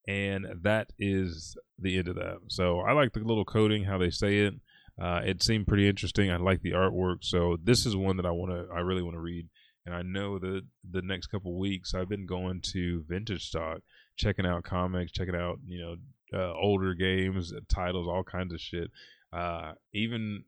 and 0.09 0.47
that 0.63 0.95
is 0.99 1.59
the 1.79 1.99
end 1.99 2.09
of 2.09 2.15
that. 2.17 2.39
So 2.49 2.81
I 2.81 2.93
like 2.93 3.13
the 3.13 3.21
little 3.21 3.45
coding, 3.45 3.85
how 3.85 3.99
they 3.99 4.11
say 4.11 4.39
it. 4.39 4.55
Uh, 5.01 5.21
it 5.25 5.43
seemed 5.43 5.67
pretty 5.67 5.87
interesting. 5.87 6.31
I 6.31 6.37
like 6.37 6.63
the 6.63 6.73
artwork, 6.73 7.19
so 7.21 7.59
this 7.63 7.85
is 7.85 7.95
one 7.95 8.17
that 8.17 8.27
I 8.27 8.31
want 8.31 8.53
to, 8.53 8.75
I 8.75 8.81
really 8.81 9.03
want 9.03 9.15
to 9.15 9.21
read. 9.21 9.49
And 9.85 9.95
I 9.95 10.01
know 10.03 10.39
that 10.39 10.63
the 10.91 11.03
next 11.03 11.27
couple 11.27 11.59
weeks 11.59 11.93
I've 11.93 12.09
been 12.09 12.25
going 12.25 12.63
to 12.73 13.05
Vintage 13.09 13.49
Stock, 13.49 13.81
checking 14.17 14.47
out 14.47 14.65
comics, 14.65 15.13
checking 15.13 15.35
out 15.35 15.59
you 15.67 15.83
know 15.83 15.97
uh, 16.33 16.53
older 16.55 16.95
games, 16.95 17.53
titles, 17.69 18.09
all 18.09 18.25
kinds 18.25 18.53
of 18.53 18.61
shit. 18.61 18.91
Uh, 19.33 19.73
even 19.93 20.45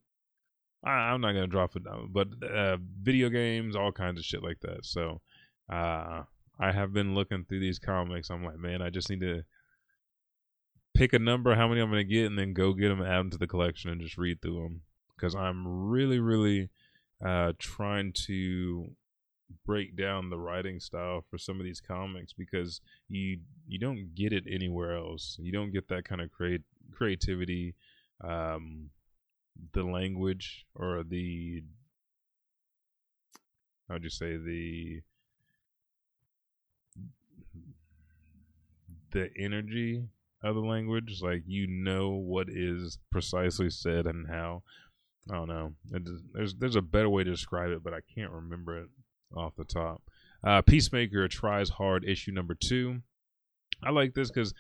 I, 0.84 1.14
am 1.14 1.20
not 1.20 1.32
gonna 1.32 1.46
drop 1.46 1.76
it 1.76 1.82
but 2.10 2.28
uh, 2.42 2.76
video 3.00 3.28
games, 3.30 3.76
all 3.76 3.92
kinds 3.92 4.18
of 4.18 4.24
shit 4.24 4.42
like 4.42 4.60
that. 4.60 4.84
So 4.84 5.20
uh, 5.72 6.22
I 6.58 6.72
have 6.72 6.92
been 6.92 7.14
looking 7.14 7.44
through 7.44 7.60
these 7.60 7.78
comics. 7.78 8.30
I'm 8.30 8.44
like, 8.44 8.58
man, 8.58 8.82
I 8.82 8.90
just 8.90 9.08
need 9.08 9.20
to 9.20 9.44
pick 10.94 11.12
a 11.12 11.18
number, 11.18 11.54
how 11.54 11.68
many 11.68 11.80
I'm 11.80 11.90
gonna 11.90 12.04
get, 12.04 12.26
and 12.26 12.38
then 12.38 12.52
go 12.52 12.72
get 12.72 12.88
them, 12.88 13.02
add 13.02 13.18
them 13.18 13.30
to 13.30 13.38
the 13.38 13.46
collection, 13.46 13.90
and 13.90 14.00
just 14.00 14.18
read 14.18 14.42
through 14.42 14.62
them. 14.62 14.82
Because 15.16 15.34
I'm 15.34 15.88
really, 15.88 16.18
really 16.18 16.70
uh, 17.24 17.52
trying 17.58 18.12
to 18.26 18.88
break 19.64 19.96
down 19.96 20.30
the 20.30 20.38
writing 20.38 20.78
style 20.78 21.24
for 21.30 21.38
some 21.38 21.58
of 21.58 21.64
these 21.64 21.80
comics 21.80 22.32
because 22.32 22.80
you 23.08 23.38
you 23.66 23.78
don't 23.78 24.14
get 24.14 24.32
it 24.32 24.44
anywhere 24.50 24.96
else. 24.96 25.36
You 25.40 25.52
don't 25.52 25.72
get 25.72 25.88
that 25.88 26.04
kind 26.04 26.20
of 26.20 26.30
create 26.30 26.62
creativity, 26.92 27.74
um, 28.22 28.90
the 29.72 29.84
language 29.84 30.66
or 30.74 31.02
the 31.02 31.62
how 33.88 33.94
would 33.94 34.04
you 34.04 34.10
say 34.10 34.36
the 34.36 35.02
the 39.12 39.30
energy 39.38 40.04
of 40.42 40.54
the 40.54 40.60
language. 40.60 41.20
Like 41.22 41.42
you 41.46 41.66
know 41.66 42.10
what 42.10 42.48
is 42.48 42.98
precisely 43.10 43.70
said 43.70 44.06
and 44.06 44.28
how. 44.28 44.62
I 45.30 45.36
don't 45.36 45.48
know. 45.48 45.72
There's 46.34 46.54
there's 46.54 46.76
a 46.76 46.82
better 46.82 47.08
way 47.08 47.24
to 47.24 47.30
describe 47.30 47.70
it 47.70 47.82
but 47.82 47.94
i 47.94 48.00
can't 48.14 48.30
remember 48.30 48.78
it 48.78 48.88
off 49.36 49.56
the 49.56 49.64
top. 49.64 50.02
Uh, 50.42 50.62
Peacemaker 50.62 51.28
tries 51.28 51.70
hard 51.70 52.04
issue 52.04 52.32
number 52.32 52.54
two. 52.54 53.00
I 53.82 53.90
like 53.90 54.14
this 54.14 54.30
because 54.30 54.54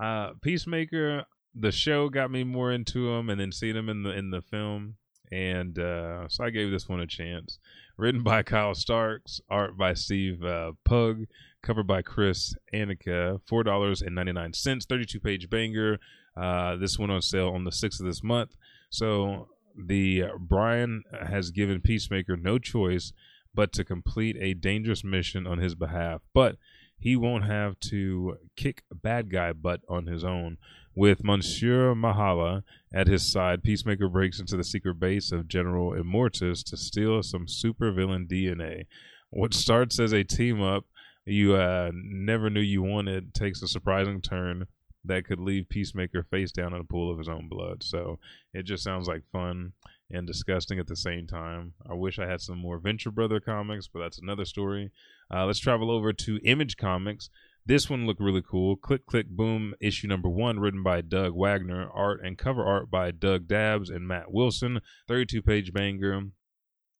uh, 0.00 0.30
Peacemaker, 0.42 1.24
the 1.54 1.72
show 1.72 2.08
got 2.08 2.30
me 2.30 2.44
more 2.44 2.72
into 2.72 3.10
him, 3.10 3.30
and 3.30 3.40
then 3.40 3.52
seeing 3.52 3.76
him 3.76 3.88
in 3.88 4.02
the 4.02 4.10
in 4.10 4.30
the 4.30 4.42
film, 4.42 4.96
and 5.32 5.78
uh, 5.78 6.28
so 6.28 6.44
I 6.44 6.50
gave 6.50 6.70
this 6.70 6.88
one 6.88 7.00
a 7.00 7.06
chance. 7.06 7.58
Written 7.96 8.22
by 8.22 8.42
Kyle 8.44 8.74
Starks, 8.74 9.40
art 9.48 9.76
by 9.76 9.94
Steve 9.94 10.42
uh, 10.44 10.72
Pugh, 10.84 11.26
covered 11.62 11.86
by 11.86 12.02
Chris 12.02 12.54
Annika. 12.72 13.40
Four 13.46 13.62
dollars 13.64 14.02
and 14.02 14.14
ninety 14.14 14.32
nine 14.32 14.52
cents. 14.52 14.86
Thirty 14.86 15.04
two 15.04 15.20
page 15.20 15.50
banger. 15.50 15.98
Uh, 16.36 16.76
this 16.76 16.98
went 16.98 17.12
on 17.12 17.22
sale 17.22 17.50
on 17.50 17.64
the 17.64 17.72
sixth 17.72 18.00
of 18.00 18.06
this 18.06 18.22
month. 18.22 18.56
So 18.90 19.48
the 19.76 20.24
uh, 20.24 20.28
Brian 20.38 21.02
has 21.28 21.50
given 21.50 21.80
Peacemaker 21.80 22.36
no 22.36 22.58
choice 22.58 23.12
but 23.54 23.72
to 23.72 23.84
complete 23.84 24.36
a 24.40 24.54
dangerous 24.54 25.04
mission 25.04 25.46
on 25.46 25.58
his 25.58 25.74
behalf. 25.74 26.22
But 26.32 26.56
he 26.98 27.16
won't 27.16 27.44
have 27.44 27.78
to 27.80 28.38
kick 28.56 28.82
bad 28.92 29.30
guy 29.30 29.52
butt 29.52 29.80
on 29.88 30.06
his 30.06 30.24
own. 30.24 30.58
With 30.94 31.24
Monsieur 31.24 31.94
Mallah 31.94 32.62
at 32.92 33.08
his 33.08 33.30
side, 33.30 33.62
Peacemaker 33.62 34.08
breaks 34.08 34.38
into 34.38 34.56
the 34.56 34.64
secret 34.64 35.00
base 35.00 35.32
of 35.32 35.48
General 35.48 35.90
Immortus 35.92 36.62
to 36.64 36.76
steal 36.76 37.22
some 37.22 37.46
supervillain 37.46 38.28
DNA. 38.28 38.86
What 39.30 39.54
starts 39.54 39.98
as 39.98 40.12
a 40.12 40.22
team 40.22 40.62
up 40.62 40.84
you 41.26 41.54
uh, 41.54 41.90
never 41.94 42.50
knew 42.50 42.60
you 42.60 42.82
wanted 42.82 43.34
takes 43.34 43.62
a 43.62 43.68
surprising 43.68 44.20
turn 44.20 44.66
that 45.04 45.26
could 45.26 45.40
leave 45.40 45.68
Peacemaker 45.68 46.22
face 46.22 46.50
down 46.52 46.74
in 46.74 46.80
a 46.80 46.84
pool 46.84 47.10
of 47.10 47.18
his 47.18 47.28
own 47.28 47.48
blood. 47.48 47.82
So 47.82 48.18
it 48.52 48.64
just 48.64 48.82
sounds 48.82 49.06
like 49.06 49.22
fun 49.32 49.72
and 50.10 50.26
disgusting 50.26 50.78
at 50.78 50.86
the 50.86 50.96
same 50.96 51.26
time. 51.26 51.72
I 51.88 51.94
wish 51.94 52.18
I 52.18 52.28
had 52.28 52.40
some 52.40 52.58
more 52.58 52.78
Venture 52.78 53.10
Brother 53.10 53.40
comics, 53.40 53.88
but 53.88 54.00
that's 54.00 54.18
another 54.18 54.44
story. 54.44 54.90
Uh, 55.32 55.46
let's 55.46 55.58
travel 55.58 55.90
over 55.90 56.12
to 56.12 56.38
Image 56.44 56.76
Comics. 56.76 57.30
This 57.66 57.88
one 57.88 58.06
looked 58.06 58.20
really 58.20 58.42
cool. 58.42 58.76
Click, 58.76 59.06
click, 59.06 59.28
boom. 59.28 59.74
Issue 59.80 60.06
number 60.06 60.28
one, 60.28 60.60
written 60.60 60.82
by 60.82 61.00
Doug 61.00 61.32
Wagner. 61.34 61.88
Art 61.88 62.20
and 62.22 62.36
cover 62.36 62.62
art 62.62 62.90
by 62.90 63.10
Doug 63.10 63.46
Dabbs 63.46 63.88
and 63.88 64.06
Matt 64.06 64.30
Wilson. 64.30 64.80
32 65.08 65.40
page 65.40 65.72
banger. 65.72 66.24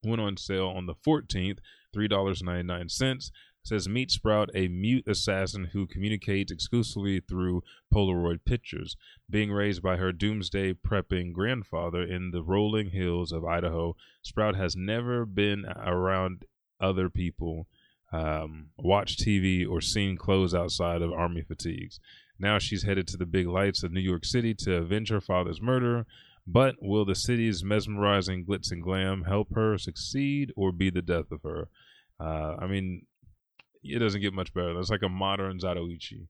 Went 0.03 0.21
on 0.21 0.37
sale 0.37 0.69
on 0.69 0.87
the 0.87 0.95
14th, 0.95 1.59
$3.99. 1.95 3.31
says 3.65 3.89
meet 3.89 4.11
Sprout, 4.11 4.51
a 4.55 4.69
mute 4.69 5.07
assassin 5.09 5.71
who 5.73 5.87
communicates 5.87 6.53
exclusively 6.53 7.21
through 7.21 7.63
Polaroid 7.93 8.45
pictures. 8.45 8.97
Being 9.29 9.51
raised 9.51 9.83
by 9.83 9.97
her 9.97 10.13
doomsday 10.13 10.75
prepping 10.75 11.33
grandfather 11.33 12.03
in 12.03 12.31
the 12.31 12.43
rolling 12.43 12.91
hills 12.91 13.33
of 13.33 13.45
Idaho, 13.45 13.97
Sprout 14.23 14.55
has 14.55 14.77
never 14.77 15.25
been 15.25 15.65
around 15.85 16.45
other 16.81 17.09
people, 17.09 17.67
um, 18.13 18.69
watched 18.77 19.21
TV, 19.21 19.67
or 19.69 19.81
seen 19.81 20.17
clothes 20.17 20.55
outside 20.55 21.03
of 21.03 21.13
army 21.13 21.43
fatigues. 21.43 21.99
Now 22.39 22.59
she's 22.59 22.83
headed 22.83 23.09
to 23.09 23.17
the 23.17 23.27
big 23.27 23.47
lights 23.47 23.83
of 23.83 23.93
New 23.93 24.01
York 24.01 24.25
City 24.25 24.55
to 24.55 24.77
avenge 24.77 25.11
her 25.11 25.21
father's 25.21 25.63
murder. 25.63 26.07
But 26.47 26.77
will 26.81 27.07
the 27.07 27.15
city's 27.15 27.65
mesmerizing 27.65 28.45
glitz 28.45 28.71
and 28.71 28.83
glam 28.83 29.25
help 29.25 29.55
her 29.55 29.79
succeed 29.79 30.53
or 30.57 30.73
be 30.73 30.91
the 30.91 31.01
death 31.01 31.31
of 31.31 31.43
her? 31.43 31.69
Uh, 32.21 32.57
I 32.61 32.67
mean, 32.67 33.07
it 33.85 33.99
doesn't 33.99 34.21
get 34.21 34.33
much 34.33 34.53
better. 34.55 34.75
That's 34.75 34.91
like 34.91 35.03
a 35.03 35.09
modern 35.09 35.59
Zatoichi. 35.59 36.27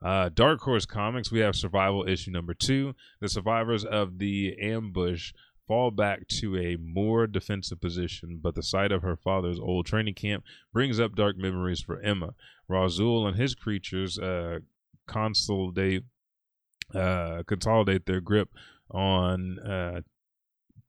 Uh, 0.00 0.28
Dark 0.32 0.60
Horse 0.60 0.86
Comics, 0.86 1.32
we 1.32 1.40
have 1.40 1.56
Survival 1.56 2.06
issue 2.08 2.30
number 2.30 2.54
two. 2.54 2.94
The 3.20 3.28
survivors 3.28 3.84
of 3.84 4.18
the 4.18 4.54
ambush 4.60 5.32
fall 5.66 5.90
back 5.90 6.26
to 6.28 6.56
a 6.56 6.76
more 6.76 7.26
defensive 7.26 7.80
position, 7.80 8.38
but 8.42 8.54
the 8.54 8.62
sight 8.62 8.92
of 8.92 9.02
her 9.02 9.16
father's 9.16 9.58
old 9.58 9.86
training 9.86 10.14
camp 10.14 10.44
brings 10.72 10.98
up 10.98 11.14
dark 11.14 11.36
memories 11.36 11.80
for 11.80 12.00
Emma. 12.00 12.34
Rasul 12.68 13.26
and 13.26 13.36
his 13.36 13.54
creatures 13.54 14.18
uh, 14.18 14.60
consolidate 15.06 16.04
uh, 16.94 17.42
consolidate 17.46 18.06
their 18.06 18.20
grip 18.20 18.48
on 18.90 19.58
uh, 19.58 20.00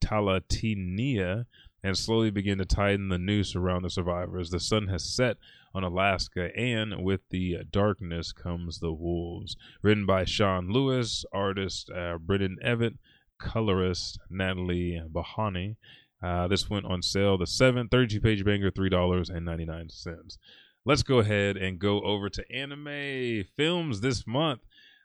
Talatenia 0.02 1.46
and 1.84 1.98
slowly 1.98 2.30
begin 2.30 2.58
to 2.58 2.66
tighten 2.66 3.10
the 3.10 3.18
noose 3.18 3.56
around 3.56 3.84
the 3.84 3.90
survivors. 3.90 4.50
The 4.50 4.60
sun 4.60 4.88
has 4.88 5.04
set 5.04 5.38
on 5.74 5.84
Alaska, 5.84 6.50
and 6.58 7.04
with 7.04 7.22
the 7.30 7.60
darkness 7.70 8.32
comes 8.32 8.80
the 8.80 8.92
wolves. 8.92 9.56
Written 9.82 10.06
by 10.06 10.26
Sean 10.26 10.70
Lewis, 10.70 11.26
artist 11.32 11.90
uh, 11.92 12.18
Brendan 12.18 12.58
Evett, 12.64 12.98
colorist 13.40 14.20
Natalie 14.30 15.02
Bahani. 15.12 15.76
Uh, 16.22 16.48
this 16.48 16.70
went 16.70 16.86
on 16.86 17.02
sale 17.02 17.38
the 17.38 17.46
7th, 17.46 17.92
32 17.92 18.20
page 18.20 18.44
banger, 18.44 18.72
$3.99. 18.72 20.38
Let's 20.86 21.04
go 21.04 21.20
ahead 21.20 21.56
and 21.58 21.80
go 21.80 22.02
over 22.02 22.30
to 22.30 22.52
anime 22.52 23.46
films 23.56 24.02
this 24.02 24.26
month. 24.26 24.62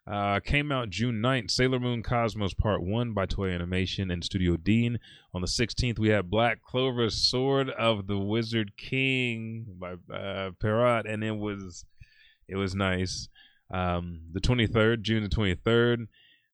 Uh, 0.06 0.38
came 0.40 0.70
out 0.70 0.90
June 0.90 1.22
9th, 1.22 1.50
Sailor 1.50 1.80
Moon 1.80 2.02
Cosmos 2.02 2.52
Part 2.52 2.82
1 2.82 3.14
by 3.14 3.24
Toei 3.24 3.54
Animation 3.54 4.10
and 4.10 4.22
Studio 4.22 4.58
Deen. 4.58 4.98
On 5.32 5.40
the 5.40 5.46
16th, 5.46 5.98
we 5.98 6.10
have 6.10 6.28
Black 6.28 6.60
Clover 6.62 7.08
Sword 7.08 7.70
of 7.70 8.06
the 8.06 8.18
Wizard 8.18 8.76
King 8.76 9.64
by 9.78 9.94
uh, 10.14 10.50
and 10.62 11.24
it 11.24 11.36
was 11.36 11.86
it 12.46 12.56
was 12.56 12.74
nice. 12.74 13.28
Um, 13.72 14.20
the 14.32 14.40
23rd, 14.40 15.00
June 15.00 15.22
the 15.22 15.30
23rd, 15.30 16.08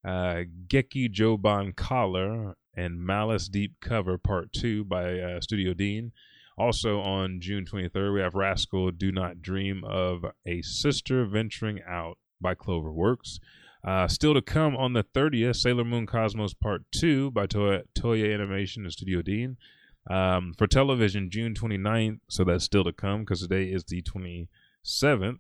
uh, 0.05 0.45
Geki 0.69 1.13
Joban 1.13 1.75
Collar 1.75 2.55
and 2.77 3.05
Malice 3.05 3.49
Deep 3.49 3.75
Cover 3.81 4.17
Part 4.17 4.53
2 4.53 4.85
by 4.85 5.19
uh, 5.19 5.41
Studio 5.41 5.75
Deen. 5.75 6.13
Also 6.57 7.01
on 7.01 7.41
June 7.41 7.65
23rd, 7.65 8.15
we 8.15 8.21
have 8.21 8.35
Rascal 8.35 8.93
Do 8.93 9.11
Not 9.11 9.43
Dream 9.43 9.83
of 9.83 10.25
a 10.47 10.63
Sister 10.63 11.25
Venturing 11.25 11.81
Out 11.89 12.17
by 12.41 12.55
Cloverworks. 12.55 13.39
Uh, 13.83 14.07
still 14.09 14.35
to 14.35 14.43
come 14.43 14.77
on 14.77 14.93
the 14.93 15.05
30th, 15.05 15.57
Sailor 15.57 15.85
Moon 15.85 16.07
Cosmos 16.07 16.53
Part 16.53 16.83
2 16.93 17.31
by 17.31 17.47
Toei 17.47 18.35
Animation 18.35 18.85
and 18.85 18.93
Studio 18.93 19.23
Deen. 19.23 19.57
Um, 20.09 20.55
for 20.57 20.67
television, 20.67 21.31
June 21.31 21.55
29th, 21.55 22.21
so 22.29 22.45
that's 22.45 22.65
still 22.65 22.85
to 22.85 22.93
come 22.93 23.21
because 23.21 23.41
today 23.41 23.65
is 23.65 23.85
the 23.85 24.03
27th, 24.03 25.39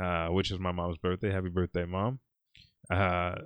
uh, 0.00 0.28
which 0.28 0.50
is 0.50 0.58
my 0.58 0.72
mom's 0.72 0.98
birthday. 0.98 1.32
Happy 1.32 1.48
birthday, 1.48 1.84
mom. 1.84 2.20
Uh, 2.90 3.36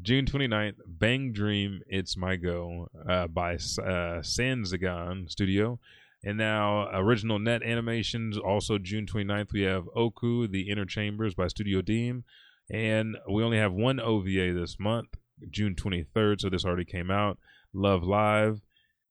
June 0.00 0.24
29th, 0.24 0.76
Bang 0.86 1.32
Dream, 1.32 1.80
It's 1.86 2.16
My 2.16 2.36
Go 2.36 2.88
uh, 3.08 3.26
by 3.26 3.54
uh, 3.54 4.22
Sanzigen 4.22 5.30
Studio. 5.30 5.78
And 6.24 6.38
now, 6.38 6.88
original 6.92 7.38
net 7.40 7.62
animations, 7.64 8.38
also 8.38 8.78
June 8.78 9.06
29th, 9.06 9.52
we 9.52 9.62
have 9.62 9.88
Oku, 9.96 10.46
The 10.46 10.70
Inner 10.70 10.84
Chambers 10.84 11.34
by 11.34 11.48
Studio 11.48 11.82
Deen. 11.82 12.22
And 12.70 13.16
we 13.28 13.42
only 13.42 13.58
have 13.58 13.72
one 13.72 13.98
OVA 13.98 14.52
this 14.52 14.78
month, 14.78 15.08
June 15.50 15.74
23rd, 15.74 16.40
so 16.40 16.48
this 16.48 16.64
already 16.64 16.84
came 16.84 17.10
out. 17.10 17.38
Love 17.74 18.04
Live, 18.04 18.60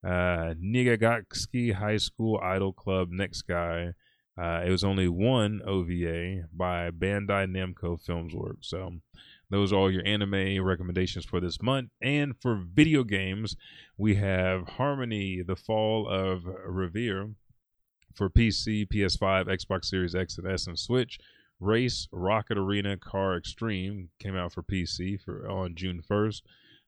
uh, 0.05 0.53
Nijigasaki 0.63 1.73
High 1.73 1.97
School 1.97 2.39
Idol 2.41 2.71
Club 2.71 3.09
Next 3.11 3.41
Guy. 3.43 3.93
Uh, 4.41 4.63
it 4.65 4.69
was 4.69 4.83
only 4.83 5.07
one 5.07 5.61
OVA 5.67 6.47
by 6.53 6.89
Bandai 6.91 7.45
Namco 7.45 8.01
Filmsworks. 8.01 8.65
So 8.65 8.93
those 9.51 9.73
are 9.73 9.75
all 9.75 9.91
your 9.91 10.05
anime 10.05 10.63
recommendations 10.63 11.25
for 11.25 11.39
this 11.39 11.61
month. 11.61 11.89
And 12.01 12.33
for 12.41 12.55
video 12.55 13.03
games, 13.03 13.57
we 13.97 14.15
have 14.15 14.67
Harmony, 14.69 15.41
The 15.45 15.57
Fall 15.57 16.07
of 16.07 16.45
Revere 16.65 17.31
for 18.15 18.29
PC, 18.29 18.87
PS5, 18.87 19.47
Xbox 19.47 19.85
Series 19.85 20.15
X 20.15 20.37
and 20.37 20.47
S, 20.47 20.67
and 20.67 20.79
Switch. 20.79 21.19
Race 21.59 22.07
Rocket 22.11 22.57
Arena 22.57 22.97
Car 22.97 23.37
Extreme 23.37 24.09
came 24.19 24.35
out 24.35 24.53
for 24.53 24.63
PC 24.63 25.21
for 25.21 25.47
on 25.47 25.75
June 25.75 26.01
1st. 26.09 26.41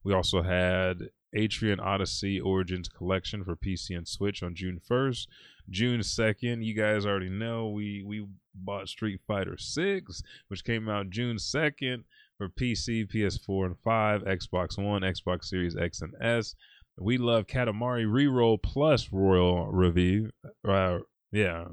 We 0.03 0.13
also 0.13 0.41
had 0.41 1.09
Etrian 1.35 1.79
Odyssey 1.79 2.39
Origins 2.39 2.87
Collection 2.87 3.43
for 3.43 3.55
PC 3.55 3.95
and 3.95 4.07
Switch 4.07 4.41
on 4.41 4.55
June 4.55 4.79
1st. 4.89 5.27
June 5.69 5.99
2nd, 5.99 6.63
you 6.63 6.73
guys 6.73 7.05
already 7.05 7.29
know 7.29 7.69
we 7.69 8.03
we 8.03 8.25
bought 8.55 8.87
Street 8.87 9.19
Fighter 9.27 9.57
6, 9.57 10.21
which 10.47 10.63
came 10.63 10.89
out 10.89 11.09
June 11.09 11.37
2nd 11.37 12.03
for 12.43 12.49
PC, 12.49 13.09
PS4, 13.09 13.65
and 13.65 13.77
5, 13.83 14.23
Xbox 14.23 14.77
One, 14.77 15.01
Xbox 15.01 15.45
Series 15.45 15.77
X 15.77 16.01
and 16.01 16.13
S. 16.21 16.55
We 16.97 17.17
love 17.17 17.47
Katamari 17.47 18.05
Reroll 18.05 18.61
Plus 18.61 19.09
Royal 19.11 19.67
Review. 19.67 20.29
Uh, 20.67 20.99
yeah. 21.31 21.65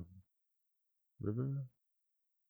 River? 1.20 1.64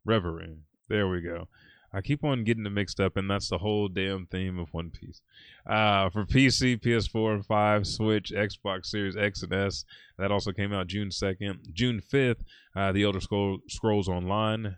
Reverie. 0.04 0.59
There 0.88 1.09
we 1.09 1.20
go. 1.22 1.48
I 1.92 2.02
keep 2.02 2.22
on 2.22 2.44
getting 2.44 2.66
it 2.66 2.70
mixed 2.70 3.00
up, 3.00 3.16
and 3.16 3.28
that's 3.28 3.48
the 3.48 3.59
whole 3.59 3.88
damn 3.88 4.26
theme 4.26 4.59
of 4.59 4.68
One 4.72 4.90
Piece. 4.90 5.22
Uh, 5.66 6.09
for 6.11 6.24
PC, 6.24 6.80
PS4, 6.80 7.35
and 7.35 7.46
5, 7.46 7.87
Switch, 7.87 8.33
Xbox 8.35 8.87
Series 8.87 9.16
X 9.16 9.42
and 9.42 9.52
S. 9.52 9.85
That 10.18 10.30
also 10.30 10.52
came 10.52 10.72
out 10.72 10.87
June 10.87 11.09
2nd. 11.09 11.72
June 11.72 12.00
5th, 12.00 12.44
uh, 12.76 12.92
The 12.92 13.02
Elder 13.02 13.20
Scroll, 13.20 13.59
Scrolls 13.68 14.09
Online, 14.09 14.76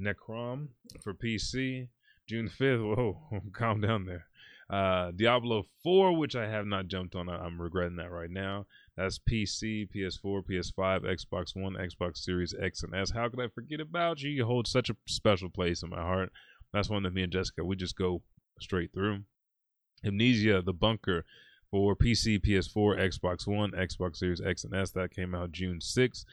Necrom 0.00 0.68
for 1.02 1.12
PC. 1.12 1.88
June 2.26 2.48
5th. 2.48 2.96
Whoa, 2.96 3.42
calm 3.52 3.80
down 3.80 4.06
there. 4.06 4.26
Uh, 4.68 5.12
Diablo 5.12 5.64
4, 5.84 6.16
which 6.18 6.34
I 6.34 6.48
have 6.48 6.66
not 6.66 6.88
jumped 6.88 7.14
on. 7.14 7.28
I'm 7.28 7.60
regretting 7.60 7.96
that 7.96 8.10
right 8.10 8.30
now. 8.30 8.66
That's 8.96 9.18
PC, 9.18 9.88
PS4, 9.94 10.42
PS5, 10.44 11.02
Xbox 11.04 11.54
One, 11.54 11.74
Xbox 11.74 12.18
Series 12.18 12.54
X 12.60 12.82
and 12.82 12.94
S. 12.94 13.10
How 13.10 13.28
could 13.28 13.40
I 13.40 13.48
forget 13.48 13.80
about 13.80 14.22
you? 14.22 14.30
You 14.30 14.44
hold 14.44 14.66
such 14.66 14.90
a 14.90 14.96
special 15.06 15.50
place 15.50 15.82
in 15.82 15.90
my 15.90 16.00
heart. 16.00 16.32
That's 16.72 16.90
one 16.90 17.04
that 17.04 17.14
me 17.14 17.22
and 17.22 17.32
Jessica, 17.32 17.64
we 17.64 17.76
just 17.76 17.96
go 17.96 18.22
straight 18.60 18.92
through. 18.92 19.20
Amnesia, 20.04 20.62
The 20.62 20.72
Bunker 20.72 21.24
for 21.70 21.94
PC, 21.94 22.44
PS4, 22.44 22.98
Xbox 22.98 23.46
One, 23.46 23.70
Xbox 23.72 24.16
Series 24.16 24.40
X 24.40 24.64
and 24.64 24.74
S. 24.74 24.90
That 24.90 25.14
came 25.14 25.34
out 25.34 25.52
June 25.52 25.78
6th. 25.78 26.24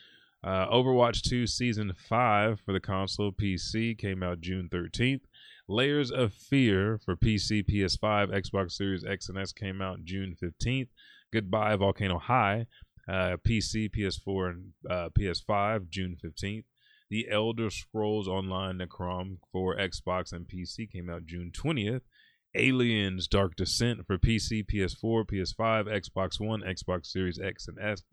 Uh, 0.43 0.67
Overwatch 0.67 1.21
2 1.21 1.47
Season 1.47 1.93
5 1.95 2.59
for 2.59 2.73
the 2.73 2.79
console 2.79 3.31
PC 3.31 3.97
came 3.97 4.21
out 4.21 4.41
June 4.41 4.67
13th. 4.71 5.21
Layers 5.69 6.11
of 6.11 6.33
Fear 6.33 6.99
for 7.05 7.15
PC, 7.15 7.63
PS5, 7.63 8.29
Xbox 8.29 8.73
Series 8.73 9.05
X 9.05 9.29
and 9.29 9.37
S 9.37 9.53
came 9.53 9.81
out 9.81 10.03
June 10.03 10.35
15th. 10.41 10.89
Goodbye 11.31 11.77
Volcano 11.77 12.19
High, 12.19 12.67
uh, 13.07 13.37
PC, 13.47 13.89
PS4, 13.89 14.49
and 14.49 14.73
uh, 14.89 15.09
PS5, 15.17 15.89
June 15.89 16.17
15th. 16.23 16.65
The 17.09 17.29
Elder 17.29 17.69
Scrolls 17.69 18.27
Online 18.27 18.79
Necrom 18.79 19.37
for 19.51 19.77
Xbox 19.77 20.33
and 20.33 20.47
PC 20.47 20.91
came 20.91 21.09
out 21.09 21.25
June 21.25 21.51
20th. 21.55 22.01
Aliens 22.55 23.27
Dark 23.27 23.55
Descent 23.55 24.05
for 24.05 24.17
PC, 24.17 24.65
PS4, 24.65 25.25
PS5, 25.25 25.87
Xbox 25.87 26.39
One, 26.39 26.61
Xbox 26.61 27.07
Series 27.07 27.39
X 27.39 27.67
and 27.67 27.79
S, 27.79 28.03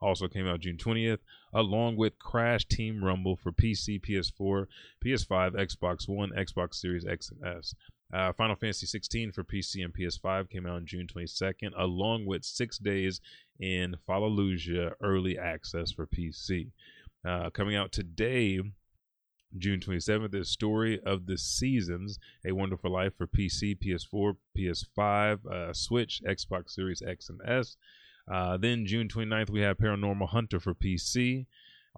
Also 0.00 0.28
came 0.28 0.46
out 0.46 0.60
June 0.60 0.76
20th, 0.76 1.20
along 1.54 1.96
with 1.96 2.18
Crash 2.18 2.66
Team 2.66 3.02
Rumble 3.02 3.36
for 3.36 3.50
PC, 3.50 4.00
PS4, 4.00 4.66
PS5, 5.04 5.54
Xbox 5.54 6.06
One, 6.06 6.32
Xbox 6.32 6.74
Series 6.74 7.06
X 7.06 7.30
and 7.30 7.56
S. 7.58 7.74
Uh, 8.12 8.32
Final 8.34 8.54
Fantasy 8.54 8.86
16 8.86 9.32
for 9.32 9.42
PC 9.42 9.84
and 9.84 9.92
PS5 9.92 10.48
came 10.50 10.66
out 10.66 10.76
on 10.76 10.86
June 10.86 11.06
22nd, 11.06 11.72
along 11.76 12.26
with 12.26 12.44
six 12.44 12.78
days 12.78 13.20
in 13.58 13.96
Fallujah 14.08 14.92
early 15.00 15.38
access 15.38 15.90
for 15.90 16.06
PC. 16.06 16.70
Uh, 17.26 17.50
coming 17.50 17.74
out 17.74 17.90
today, 17.90 18.60
June 19.58 19.80
27th 19.80 20.34
is 20.34 20.50
Story 20.50 21.00
of 21.04 21.26
the 21.26 21.38
Seasons, 21.38 22.18
A 22.46 22.52
Wonderful 22.52 22.92
Life 22.92 23.14
for 23.16 23.26
PC, 23.26 23.76
PS4, 23.78 24.36
PS5, 24.56 25.46
uh, 25.46 25.72
Switch, 25.72 26.20
Xbox 26.24 26.70
Series 26.70 27.02
X 27.02 27.28
and 27.28 27.40
S. 27.44 27.76
Uh, 28.30 28.56
then 28.56 28.86
June 28.86 29.08
29th, 29.08 29.50
we 29.50 29.60
have 29.60 29.78
Paranormal 29.78 30.28
Hunter 30.28 30.60
for 30.60 30.74
PC. 30.74 31.46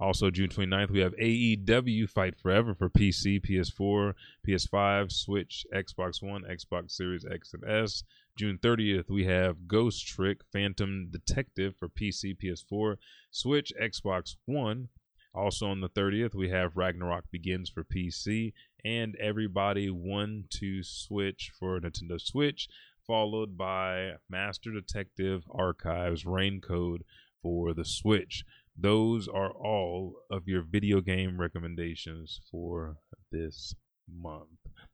Also, 0.00 0.30
June 0.30 0.48
29th, 0.48 0.90
we 0.90 1.00
have 1.00 1.16
AEW 1.16 2.08
Fight 2.08 2.38
Forever 2.38 2.72
for 2.74 2.88
PC, 2.88 3.40
PS4, 3.44 4.14
PS5, 4.46 5.10
Switch, 5.10 5.66
Xbox 5.74 6.22
One, 6.22 6.44
Xbox 6.44 6.92
Series 6.92 7.24
X 7.24 7.52
and 7.52 7.64
S. 7.68 8.04
June 8.36 8.58
30th, 8.62 9.10
we 9.10 9.24
have 9.24 9.66
Ghost 9.66 10.06
Trick 10.06 10.42
Phantom 10.52 11.08
Detective 11.10 11.74
for 11.76 11.88
PC, 11.88 12.36
PS4, 12.36 12.96
Switch, 13.32 13.72
Xbox 13.82 14.36
One. 14.44 14.88
Also 15.34 15.66
on 15.66 15.80
the 15.80 15.88
30th, 15.88 16.34
we 16.34 16.48
have 16.48 16.76
Ragnarok 16.76 17.24
Begins 17.32 17.68
for 17.68 17.82
PC 17.82 18.52
and 18.84 19.16
Everybody 19.16 19.88
1-2-Switch 19.88 21.52
for 21.58 21.80
Nintendo 21.80 22.20
Switch, 22.20 22.68
followed 23.08 23.56
by 23.56 24.12
Master 24.28 24.70
Detective 24.70 25.42
Archives 25.50 26.26
Rain 26.26 26.60
Code 26.60 27.02
for 27.42 27.72
the 27.72 27.84
Switch. 27.84 28.44
Those 28.76 29.26
are 29.26 29.50
all 29.50 30.20
of 30.30 30.46
your 30.46 30.62
video 30.62 31.00
game 31.00 31.40
recommendations 31.40 32.40
for 32.50 32.96
this 33.32 33.74
month. 34.08 34.50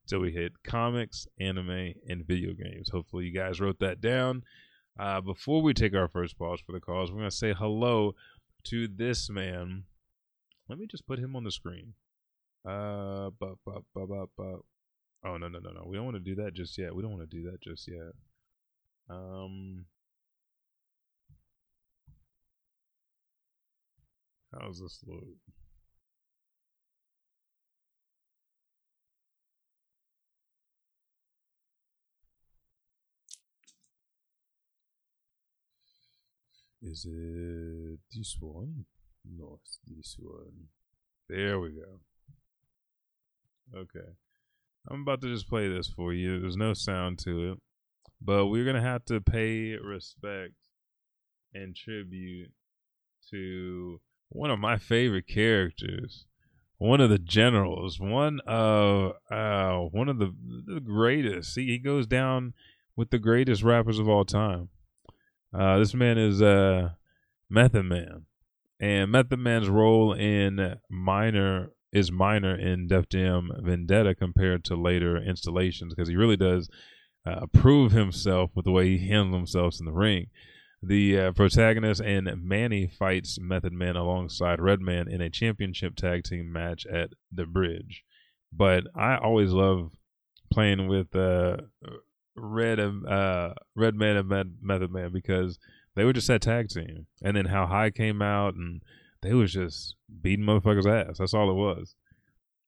So 0.06 0.20
we 0.20 0.32
hit 0.32 0.52
comics, 0.64 1.26
anime, 1.40 1.94
and 2.08 2.26
video 2.26 2.52
games. 2.52 2.88
Hopefully, 2.90 3.26
you 3.26 3.34
guys 3.34 3.60
wrote 3.60 3.80
that 3.80 4.00
down. 4.00 4.44
Uh, 4.98 5.20
before 5.20 5.60
we 5.60 5.74
take 5.74 5.94
our 5.94 6.08
first 6.08 6.38
pause 6.38 6.60
for 6.64 6.72
the 6.72 6.80
calls, 6.80 7.10
we're 7.10 7.18
going 7.18 7.30
to 7.30 7.36
say 7.36 7.52
hello 7.52 8.14
to 8.64 8.86
this 8.86 9.28
man. 9.28 9.84
Let 10.68 10.78
me 10.78 10.86
just 10.86 11.06
put 11.06 11.18
him 11.18 11.34
on 11.34 11.42
the 11.44 11.50
screen. 11.50 11.94
Uh, 12.66 13.30
Oh 15.26 15.38
no 15.38 15.48
no 15.48 15.58
no 15.58 15.70
no! 15.70 15.84
We 15.86 15.96
don't 15.96 16.04
want 16.04 16.16
to 16.16 16.20
do 16.20 16.42
that 16.42 16.54
just 16.54 16.76
yet. 16.76 16.94
We 16.94 17.02
don't 17.02 17.12
want 17.12 17.28
to 17.28 17.36
do 17.36 17.50
that 17.50 17.62
just 17.62 17.88
yet. 17.88 18.12
Um, 19.08 19.86
how's 24.52 24.80
this 24.80 25.00
look? 25.06 25.24
Is 36.82 37.06
it 37.06 37.98
this 38.14 38.36
one? 38.40 38.84
No, 39.24 39.58
it's 39.62 39.78
this 39.86 40.16
one. 40.18 40.68
There 41.30 41.58
we 41.58 41.70
go. 41.70 42.00
Okay. 43.74 44.10
I'm 44.88 45.02
about 45.02 45.22
to 45.22 45.32
just 45.32 45.48
play 45.48 45.68
this 45.68 45.88
for 45.88 46.12
you. 46.12 46.40
There's 46.40 46.56
no 46.56 46.74
sound 46.74 47.18
to 47.20 47.52
it. 47.52 47.58
But 48.20 48.46
we're 48.46 48.64
to 48.72 48.80
have 48.80 49.04
to 49.06 49.20
pay 49.20 49.76
respect 49.76 50.54
and 51.52 51.74
tribute 51.76 52.50
to 53.30 54.00
one 54.28 54.50
of 54.50 54.58
my 54.58 54.76
favorite 54.76 55.26
characters, 55.26 56.26
one 56.78 57.00
of 57.00 57.10
the 57.10 57.18
generals, 57.18 58.00
one 58.00 58.40
of 58.46 59.12
uh, 59.30 59.78
one 59.90 60.08
of 60.08 60.18
the, 60.18 60.34
the 60.66 60.80
greatest. 60.80 61.54
See, 61.54 61.66
he 61.66 61.78
goes 61.78 62.06
down 62.06 62.54
with 62.96 63.10
the 63.10 63.18
greatest 63.18 63.62
rappers 63.62 63.98
of 63.98 64.08
all 64.08 64.24
time. 64.24 64.68
Uh, 65.52 65.78
this 65.78 65.94
man 65.94 66.18
is 66.18 66.42
uh, 66.42 66.90
Method 67.48 67.84
Man, 67.84 68.26
and 68.80 69.10
Method 69.10 69.38
Man's 69.38 69.68
role 69.68 70.12
in 70.12 70.76
minor 70.90 71.70
is 71.94 72.10
minor 72.10 72.54
in 72.54 72.88
Def 72.88 73.08
Jam 73.08 73.50
Vendetta 73.62 74.14
compared 74.14 74.64
to 74.64 74.74
later 74.74 75.16
installations 75.16 75.94
because 75.94 76.08
he 76.08 76.16
really 76.16 76.36
does 76.36 76.68
uh, 77.24 77.46
prove 77.52 77.92
himself 77.92 78.50
with 78.54 78.64
the 78.64 78.72
way 78.72 78.98
he 78.98 79.08
handles 79.08 79.36
himself 79.36 79.76
in 79.78 79.86
the 79.86 79.92
ring. 79.92 80.26
The 80.82 81.18
uh, 81.18 81.32
protagonist 81.32 82.02
and 82.02 82.28
Manny 82.42 82.88
fights 82.88 83.38
Method 83.40 83.72
Man 83.72 83.96
alongside 83.96 84.60
Redman 84.60 85.08
in 85.08 85.22
a 85.22 85.30
championship 85.30 85.96
tag 85.96 86.24
team 86.24 86.52
match 86.52 86.84
at 86.86 87.10
the 87.32 87.46
Bridge. 87.46 88.04
But 88.52 88.84
I 88.94 89.16
always 89.16 89.52
love 89.52 89.92
playing 90.52 90.88
with 90.88 91.14
uh, 91.16 91.58
Red 92.36 92.80
uh, 92.80 93.54
Redman 93.74 94.16
and 94.16 94.56
Method 94.60 94.90
Man 94.90 95.12
because 95.12 95.58
they 95.94 96.04
were 96.04 96.12
just 96.12 96.28
that 96.28 96.42
tag 96.42 96.68
team, 96.68 97.06
and 97.22 97.36
then 97.36 97.46
how 97.46 97.66
High 97.66 97.90
came 97.90 98.20
out 98.20 98.54
and 98.54 98.82
they 99.24 99.32
was 99.32 99.52
just 99.52 99.96
beating 100.20 100.44
motherfuckers' 100.44 100.86
ass. 100.86 101.18
That's 101.18 101.34
all 101.34 101.50
it 101.50 101.54
was. 101.54 101.94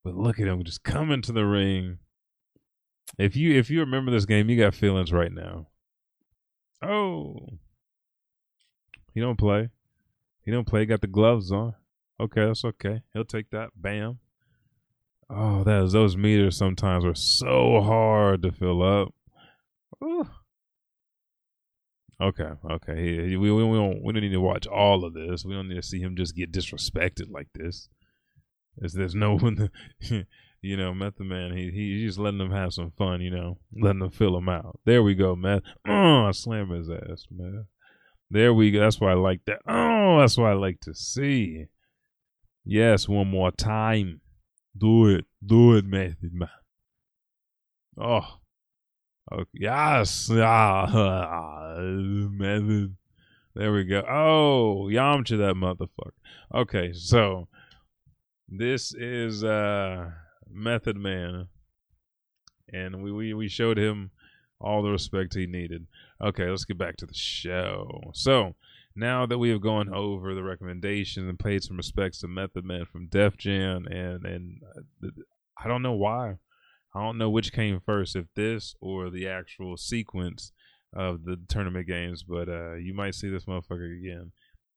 But 0.03 0.17
look 0.17 0.41
at 0.41 0.49
him 0.49 0.65
just 0.65 0.83
coming 0.83 1.21
to 1.23 1.33
the 1.33 1.45
ring. 1.45 1.99
If 3.19 3.37
you 3.37 3.55
if 3.55 3.71
you 3.71 3.81
remember 3.81 4.11
this 4.11 4.25
game, 4.25 4.49
you 4.49 4.59
got 4.59 4.75
feelings 4.75 5.13
right 5.13 5.33
now. 5.33 5.69
Oh, 6.83 7.59
he 9.13 9.21
don't 9.21 9.39
play. 9.39 9.69
He 10.45 10.51
don't 10.51 10.67
play. 10.67 10.87
Got 10.87 11.03
the 11.03 11.07
gloves 11.07 11.53
on. 11.53 11.75
Okay, 12.19 12.47
that's 12.47 12.65
okay. 12.65 13.03
He'll 13.13 13.25
take 13.25 13.51
that. 13.51 13.71
Bam. 13.77 14.19
Oh, 15.29 15.65
that 15.65 15.83
is, 15.85 15.93
those 15.93 16.17
meters 16.17 16.57
sometimes 16.57 17.05
are 17.05 17.15
so 17.15 17.81
hard 17.83 18.43
to 18.43 18.53
fill 18.53 18.83
up. 18.83 19.13
Ooh. 20.03 20.29
Okay, 22.21 22.51
okay. 22.71 23.29
He, 23.29 23.37
we, 23.37 23.53
we, 23.53 23.65
we 23.65 23.77
don't 23.77 24.03
we 24.03 24.13
don't 24.13 24.23
need 24.23 24.33
to 24.33 24.41
watch 24.41 24.67
all 24.67 25.05
of 25.05 25.13
this. 25.13 25.45
We 25.45 25.55
don't 25.55 25.69
need 25.69 25.75
to 25.75 25.83
see 25.83 26.01
him 26.01 26.17
just 26.17 26.35
get 26.35 26.53
disrespected 26.53 27.31
like 27.31 27.49
this. 27.55 27.89
There's, 28.77 28.95
there's 28.95 29.15
no 29.15 29.37
one, 29.39 29.71
you 30.63 30.77
know, 30.77 30.95
Method 30.95 31.27
Man. 31.27 31.55
He 31.55 31.71
he's 31.71 32.11
just 32.11 32.19
letting 32.19 32.39
them 32.39 32.53
have 32.53 32.73
some 32.73 32.93
fun, 32.97 33.21
you 33.21 33.31
know, 33.31 33.59
letting 33.79 34.01
them 34.01 34.11
fill 34.11 34.37
him 34.37 34.49
out. 34.49 34.81
There 34.87 35.03
we 35.03 35.15
go, 35.15 35.37
man. 35.37 35.61
Oh, 35.87 36.25
I 36.29 36.31
slam 36.31 36.71
his 36.71 36.89
ass, 36.89 37.27
man. 37.31 37.67
There 38.31 38.55
we 38.55 38.71
go. 38.71 38.81
That's 38.81 39.01
why 39.01 39.13
I 39.13 39.15
like 39.15 39.45
that. 39.47 39.61
Oh, 39.69 40.19
that's 40.21 40.39
what 40.39 40.51
I 40.51 40.55
like 40.55 40.81
to 40.81 40.95
see. 40.95 41.67
Yes, 42.65 43.09
one 43.09 43.29
more 43.29 43.53
time. 43.53 44.21
Do 44.77 45.07
it, 45.07 45.27
do 45.45 45.77
it, 45.77 45.85
Method 45.85 46.33
Man. 46.33 46.49
Oh, 47.99 48.39
Okay. 49.33 49.51
Yes. 49.55 50.31
Ah, 50.39 51.77
method. 51.79 52.97
There 53.55 53.73
we 53.73 53.85
go. 53.85 54.03
Oh, 54.09 54.89
Yamcha 54.91 55.39
that 55.39 55.55
motherfucker. 55.55 56.13
Okay, 56.55 56.93
so 56.93 57.49
this 58.49 58.93
is 58.95 59.43
uh 59.43 60.11
Method 60.51 60.97
Man. 60.97 61.49
And 62.73 63.03
we, 63.03 63.13
we, 63.13 63.33
we 63.35 63.49
showed 63.49 63.79
him 63.79 64.11
all 64.61 64.83
the 64.83 64.91
respect 64.91 65.35
he 65.35 65.47
needed. 65.47 65.87
Okay, 66.21 66.49
let's 66.49 66.65
get 66.65 66.79
back 66.79 66.97
to 66.97 67.07
the 67.07 67.15
show. 67.15 68.11
So 68.13 68.55
now 68.95 69.27
that 69.27 69.39
we 69.39 69.51
have 69.51 69.61
gone 69.61 69.93
over 69.93 70.35
the 70.35 70.43
recommendations 70.43 71.29
and 71.29 71.39
paid 71.39 71.63
some 71.63 71.77
respects 71.77 72.21
to 72.21 72.29
Method 72.29 72.65
Man 72.65 72.85
from 72.91 73.07
Def 73.09 73.37
Jam 73.37 73.87
and 73.87 74.25
and 74.25 74.61
uh, 75.05 75.09
I 75.63 75.69
don't 75.69 75.83
know 75.83 75.93
why 75.93 76.37
I 76.97 77.01
don't 77.01 77.19
know 77.19 77.29
which 77.29 77.53
came 77.53 77.79
first, 77.79 78.17
if 78.17 78.25
this 78.35 78.75
or 78.81 79.11
the 79.11 79.29
actual 79.29 79.77
sequence 79.77 80.53
of 80.95 81.25
the 81.25 81.39
tournament 81.47 81.87
games, 81.87 82.23
but 82.23 82.49
uh, 82.49 82.77
you 82.77 82.95
might 82.95 83.15
see 83.15 83.29
this 83.29 83.45
motherfucker 83.45 83.99
again. 83.99 84.33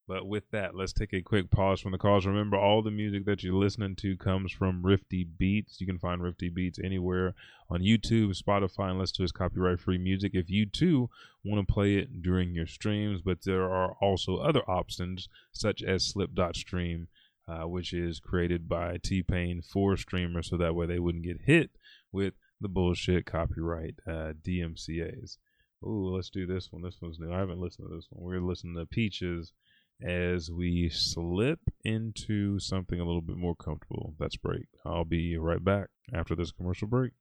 But 0.06 0.28
with 0.28 0.44
that, 0.52 0.76
let's 0.76 0.92
take 0.92 1.14
a 1.14 1.22
quick 1.22 1.50
pause 1.50 1.80
from 1.80 1.94
the 1.94 1.98
calls. 1.98 2.26
Remember, 2.26 2.58
all 2.58 2.82
the 2.82 2.92
music 2.92 3.24
that 3.24 3.42
you're 3.42 3.54
listening 3.54 3.96
to 3.98 4.18
comes 4.18 4.52
from 4.52 4.84
Rifti 4.84 5.26
Beats. 5.38 5.80
You 5.80 5.88
can 5.88 5.98
find 5.98 6.20
Rifti 6.20 6.54
Beats 6.54 6.78
anywhere 6.84 7.36
on 7.70 7.84
YouTube, 7.84 8.38
Spotify, 8.38 8.90
and 8.90 9.00
listen 9.00 9.16
to 9.18 9.22
his 9.22 9.32
copyright 9.32 9.80
free 9.80 9.98
music 9.98 10.32
if 10.34 10.50
you 10.50 10.66
too 10.66 11.10
want 11.46 11.66
to 11.66 11.74
play 11.74 11.96
it 11.96 12.22
during 12.22 12.54
your 12.54 12.68
streams. 12.68 13.22
But 13.22 13.46
there 13.46 13.72
are 13.72 13.94
also 14.02 14.38
other 14.38 14.70
options, 14.70 15.30
such 15.54 15.82
as 15.84 16.04
Slip.stream, 16.06 17.08
uh, 17.48 17.68
which 17.70 17.94
is 17.94 18.20
created 18.20 18.68
by 18.68 18.98
T 19.02 19.24
Pain 19.24 19.62
for 19.62 19.96
streamers 19.96 20.50
so 20.50 20.58
that 20.58 20.76
way 20.76 20.86
they 20.86 21.00
wouldn't 21.00 21.24
get 21.24 21.44
hit 21.46 21.70
with 22.12 22.34
the 22.62 22.68
bullshit 22.68 23.26
copyright 23.26 23.96
uh, 24.08 24.34
DMCA's. 24.46 25.38
Ooh, 25.84 26.14
let's 26.14 26.30
do 26.30 26.46
this 26.46 26.72
one. 26.72 26.82
This 26.82 26.98
one's 27.02 27.20
new. 27.20 27.32
I 27.34 27.40
haven't 27.40 27.62
listened 27.62 27.88
to 27.90 27.96
this 27.96 28.08
one. 28.10 28.24
We're 28.26 28.42
listening 28.42 28.74
to 28.74 28.80
listen 28.80 28.88
to 28.90 28.96
Peaches 28.96 29.54
as 30.02 30.50
we 30.50 30.90
slip 30.90 31.60
into 31.84 32.60
something 32.60 33.00
a 33.00 33.06
little 33.06 33.22
bit 33.22 33.38
more 33.38 33.56
comfortable. 33.56 34.14
That's 34.20 34.38
break. 34.38 34.68
I'll 34.86 35.06
be 35.06 35.38
right 35.38 35.64
back 35.64 35.88
after 36.14 36.36
this 36.36 36.52
commercial 36.52 36.88
break. 36.88 37.12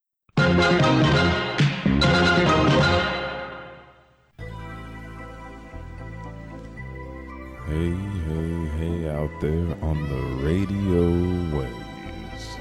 Hey, 7.66 7.90
hey, 8.27 8.66
hey, 8.79 9.11
out 9.11 9.31
there 9.40 9.77
on 9.83 10.09
the 10.09 10.22
radio 10.44 11.59
waves. 11.59 12.57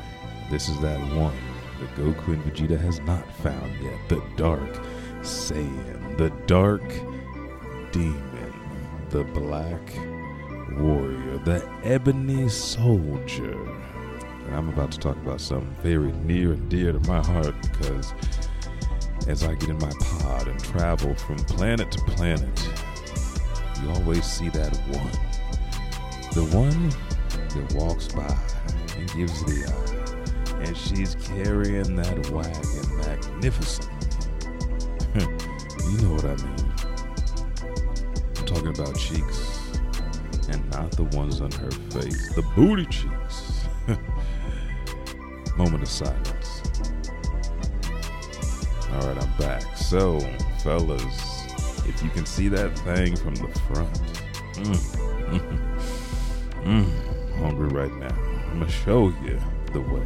This 0.52 0.70
is 0.70 0.80
that 0.82 1.00
one 1.16 1.47
that 1.80 1.96
Goku 1.96 2.34
and 2.34 2.44
Vegeta 2.44 2.80
has 2.80 3.00
not 3.02 3.30
found 3.38 3.74
yet. 3.82 4.10
The 4.10 4.22
Dark 4.36 4.82
Saiyan, 5.22 6.18
the 6.18 6.30
Dark 6.46 6.88
Demon, 7.92 8.54
the 9.10 9.24
Black 9.24 9.98
Warrior, 10.78 11.38
the 11.40 11.68
Ebony 11.84 12.50
Soldier. 12.50 13.60
And 14.46 14.56
I'm 14.56 14.70
about 14.70 14.92
to 14.92 15.00
talk 15.00 15.18
about 15.18 15.42
something 15.42 15.76
very 15.82 16.12
near 16.12 16.54
and 16.54 16.70
dear 16.70 16.92
to 16.94 17.00
my 17.02 17.24
heart 17.26 17.56
because 17.62 18.14
as 19.28 19.44
I 19.44 19.56
get 19.56 19.70
in 19.70 19.78
my 19.80 19.92
pod 20.00 20.48
and 20.48 20.64
travel 20.64 21.14
from 21.16 21.38
planet 21.38 21.92
to 21.92 22.00
planet, 22.06 22.70
you 23.82 23.90
always 23.92 24.24
see 24.24 24.50
that 24.50 24.76
one. 24.88 25.12
The 26.34 26.46
one 26.56 26.90
that 27.50 27.74
walks 27.76 28.08
by 28.08 28.38
and 28.96 29.14
gives 29.14 29.44
the 29.44 29.66
eye, 29.68 29.97
and 30.62 30.76
she's 30.76 31.16
carrying 31.16 31.96
that 31.96 32.30
wagon 32.30 32.98
magnificently. 32.98 33.94
you 35.16 35.98
know 36.02 36.14
what 36.14 36.26
I 36.26 36.36
mean. 36.36 36.74
I'm 38.38 38.46
talking 38.46 38.68
about 38.68 38.98
cheeks, 38.98 39.72
and 40.50 40.70
not 40.72 40.92
the 40.92 41.04
ones 41.16 41.42
on 41.42 41.52
her 41.52 41.72
face, 41.72 42.34
the 42.36 42.44
booty 42.56 42.86
cheeks. 42.86 43.68
Moment 45.58 45.84
of 45.84 45.90
silence. 45.90 46.62
All 48.94 49.08
right, 49.08 49.18
I'm 49.24 49.38
back. 49.38 49.78
So, 49.78 50.20
fellas, 50.64 51.46
if 51.88 52.04
you 52.04 52.10
can 52.10 52.26
see 52.26 52.48
that 52.50 52.78
thing 52.80 53.16
from 53.16 53.36
the 53.36 53.48
front, 53.68 53.94
mm, 54.54 54.78
mm, 56.64 57.38
hungry 57.38 57.70
right 57.70 57.94
now. 57.94 58.16
I'm 58.52 58.60
gonna 58.60 58.72
show 58.72 59.10
you 59.24 59.40
the 59.74 59.82
way. 59.82 60.04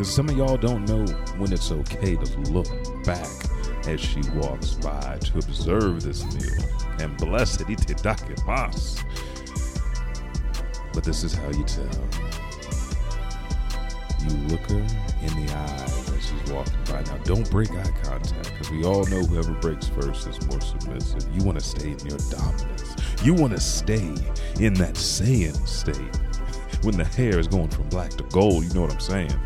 Because 0.00 0.14
some 0.14 0.30
of 0.30 0.36
y'all 0.38 0.56
don't 0.56 0.88
know 0.88 1.04
when 1.36 1.52
it's 1.52 1.70
okay 1.70 2.16
to 2.16 2.38
look 2.50 2.66
back 3.04 3.28
as 3.86 4.00
she 4.00 4.22
walks 4.34 4.72
by 4.72 5.18
to 5.20 5.36
observe 5.36 6.02
this 6.02 6.24
meal. 6.32 6.64
And 7.00 7.14
bless 7.18 7.60
it. 7.60 7.68
mas. 8.46 9.04
But 10.94 11.04
this 11.04 11.22
is 11.22 11.34
how 11.34 11.50
you 11.50 11.64
tell. 11.64 11.84
You 14.22 14.36
look 14.48 14.70
her 14.70 14.78
in 14.78 15.44
the 15.44 15.52
eyes 15.54 16.10
as 16.12 16.30
she's 16.30 16.50
walking 16.50 16.82
by. 16.86 17.02
Now, 17.02 17.18
don't 17.24 17.50
break 17.50 17.70
eye 17.72 17.92
contact 18.02 18.52
because 18.52 18.70
we 18.70 18.84
all 18.84 19.04
know 19.04 19.20
whoever 19.20 19.52
breaks 19.52 19.88
first 19.88 20.26
is 20.26 20.40
more 20.46 20.62
submissive. 20.62 21.28
You 21.36 21.44
want 21.44 21.60
to 21.60 21.64
stay 21.64 21.90
in 21.90 22.06
your 22.06 22.18
dominance. 22.30 22.96
You 23.22 23.34
want 23.34 23.52
to 23.52 23.60
stay 23.60 24.14
in 24.58 24.72
that 24.74 24.94
Saiyan 24.94 25.68
state 25.68 26.16
when 26.84 26.96
the 26.96 27.04
hair 27.04 27.38
is 27.38 27.48
going 27.48 27.68
from 27.68 27.90
black 27.90 28.12
to 28.12 28.24
gold. 28.32 28.64
You 28.64 28.72
know 28.72 28.80
what 28.80 28.92
I'm 28.92 28.98
saying? 29.00 29.38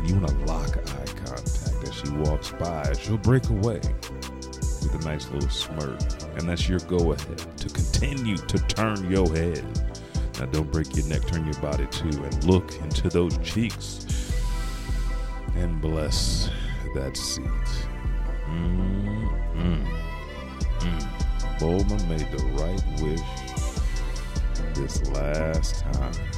And 0.00 0.08
you 0.08 0.16
want 0.16 0.28
to 0.28 0.44
lock 0.46 0.76
eye 0.78 1.04
contact 1.26 1.88
as 1.88 1.94
she 1.94 2.08
walks 2.10 2.52
by. 2.52 2.90
She'll 2.94 3.18
break 3.18 3.50
away 3.50 3.80
with 3.82 4.94
a 4.98 5.04
nice 5.04 5.28
little 5.30 5.50
smirk. 5.50 6.00
And 6.38 6.48
that's 6.48 6.66
your 6.66 6.78
go 6.80 7.12
ahead 7.12 7.38
to 7.58 7.68
continue 7.68 8.38
to 8.38 8.58
turn 8.60 9.10
your 9.10 9.28
head. 9.34 9.62
Now, 10.38 10.46
don't 10.46 10.72
break 10.72 10.96
your 10.96 11.04
neck, 11.06 11.26
turn 11.26 11.44
your 11.44 11.60
body 11.60 11.86
too, 11.88 12.08
and 12.08 12.44
look 12.44 12.74
into 12.80 13.10
those 13.10 13.36
cheeks 13.38 14.06
and 15.54 15.82
bless 15.82 16.48
that 16.94 17.14
seat. 17.14 17.44
Mm-mm. 18.46 19.86
Mm. 20.78 21.08
Bulma 21.58 22.08
made 22.08 22.26
the 22.32 22.42
right 22.56 22.82
wish 23.02 23.20
this 24.74 25.06
last 25.10 25.80
time. 25.92 26.29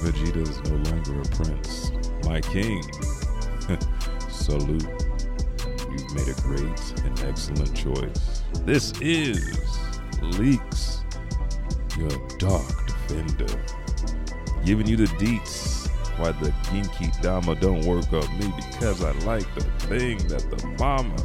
Vegeta 0.00 0.48
is 0.48 0.60
no 0.70 0.90
longer 0.90 1.20
a 1.20 1.24
prince. 1.36 1.92
My 2.24 2.40
king. 2.40 2.82
Salute. 4.30 4.86
You've 5.90 6.14
made 6.14 6.28
a 6.28 6.40
great 6.42 7.04
and 7.04 7.20
excellent 7.20 7.74
choice. 7.74 8.42
This 8.64 8.92
is 9.00 9.58
Leaks, 10.20 11.04
your 11.98 12.10
dark 12.38 12.86
defender. 12.86 13.64
Giving 14.64 14.86
you 14.86 14.96
the 14.96 15.06
deets 15.16 15.78
why 16.18 16.32
the 16.32 16.50
Genki 16.64 17.20
Dama 17.22 17.54
don't 17.54 17.84
work 17.84 18.12
on 18.12 18.38
me 18.38 18.52
because 18.56 19.02
I 19.04 19.12
like 19.20 19.46
the 19.54 19.62
thing 19.86 20.18
that 20.28 20.50
the 20.50 20.66
mama 20.78 21.16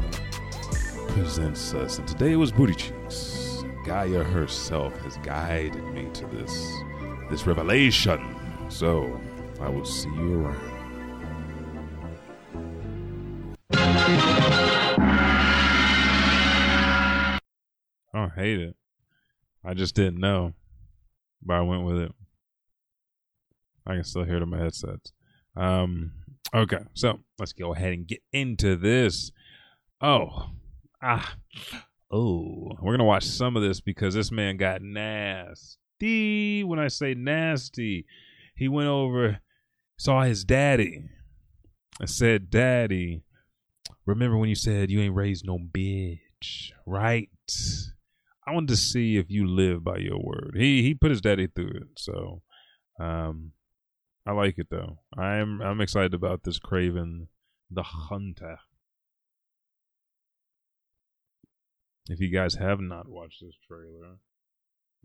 presents 1.10 1.74
us. 1.74 1.98
And 1.98 2.08
today 2.08 2.34
it 2.34 2.36
was 2.36 2.52
Booty 2.52 2.76
Cheeks. 2.76 3.64
Gaia 3.86 4.24
herself 4.24 4.96
has 5.02 5.18
guided 5.18 5.84
me 5.94 6.10
to 6.14 6.26
this 6.28 6.72
this 7.30 7.48
revelation. 7.48 8.43
So 8.70 9.20
I 9.62 9.70
will 9.70 9.86
see 9.86 10.10
you 10.10 10.46
around. 10.46 10.74
I 18.14 18.20
don't 18.20 18.34
hate 18.34 18.60
it. 18.60 18.76
I 19.66 19.74
just 19.74 19.96
didn't 19.96 20.20
know, 20.20 20.54
but 21.42 21.54
I 21.56 21.62
went 21.62 21.84
with 21.84 21.98
it. 21.98 22.12
I 23.86 23.96
can 23.96 24.04
still 24.04 24.24
hear 24.24 24.38
it 24.38 24.44
in 24.44 24.50
my 24.50 24.60
headsets. 24.60 25.12
Um, 25.56 26.12
okay, 26.54 26.80
so 26.94 27.20
let's 27.40 27.54
go 27.54 27.74
ahead 27.74 27.94
and 27.94 28.08
get 28.08 28.22
into 28.32 28.76
this. 28.76 29.32
Oh, 30.02 30.50
ah, 31.02 31.36
oh, 32.12 32.72
we're 32.82 32.94
gonna 32.94 33.04
watch 33.04 33.26
some 33.26 33.56
of 33.56 33.64
this 33.64 33.82
because 33.82 34.14
this 34.14 34.32
man 34.32 34.58
got 34.58 34.82
nasty. 34.82 36.64
When 36.64 36.80
I 36.80 36.88
say 36.88 37.14
nasty, 37.14 38.06
he 38.56 38.68
went 38.68 38.90
over, 38.90 39.40
saw 39.98 40.24
his 40.24 40.44
daddy, 40.44 41.04
and 42.00 42.10
said, 42.10 42.50
"Daddy, 42.50 43.24
remember 44.06 44.38
when 44.38 44.50
you 44.50 44.56
said 44.56 44.92
you 44.92 45.02
ain't 45.02 45.16
raised 45.16 45.46
no 45.46 45.58
bitch, 45.58 46.72
right?" 46.86 47.30
I 48.46 48.52
wanted 48.52 48.70
to 48.70 48.78
see 48.78 49.18
if 49.18 49.30
you 49.30 49.48
live 49.48 49.84
by 49.84 49.98
your 49.98 50.20
word. 50.20 50.56
He 50.58 50.82
he 50.84 50.94
put 50.94 51.12
his 51.12 51.22
daddy 51.22 51.48
through 51.48 51.72
it, 51.76 51.98
so 51.98 52.42
um, 53.00 53.54
I 54.26 54.32
like 54.32 54.58
it 54.58 54.68
though. 54.70 55.00
I'm 55.18 55.62
I'm 55.62 55.82
excited 55.82 56.14
about 56.14 56.44
this 56.44 56.60
Kraven 56.60 57.28
the 57.70 57.84
Hunter. 57.84 58.60
If 62.10 62.20
you 62.20 62.30
guys 62.30 62.56
have 62.56 62.82
not 62.82 63.08
watched 63.08 63.42
this 63.42 63.56
trailer, 63.66 64.18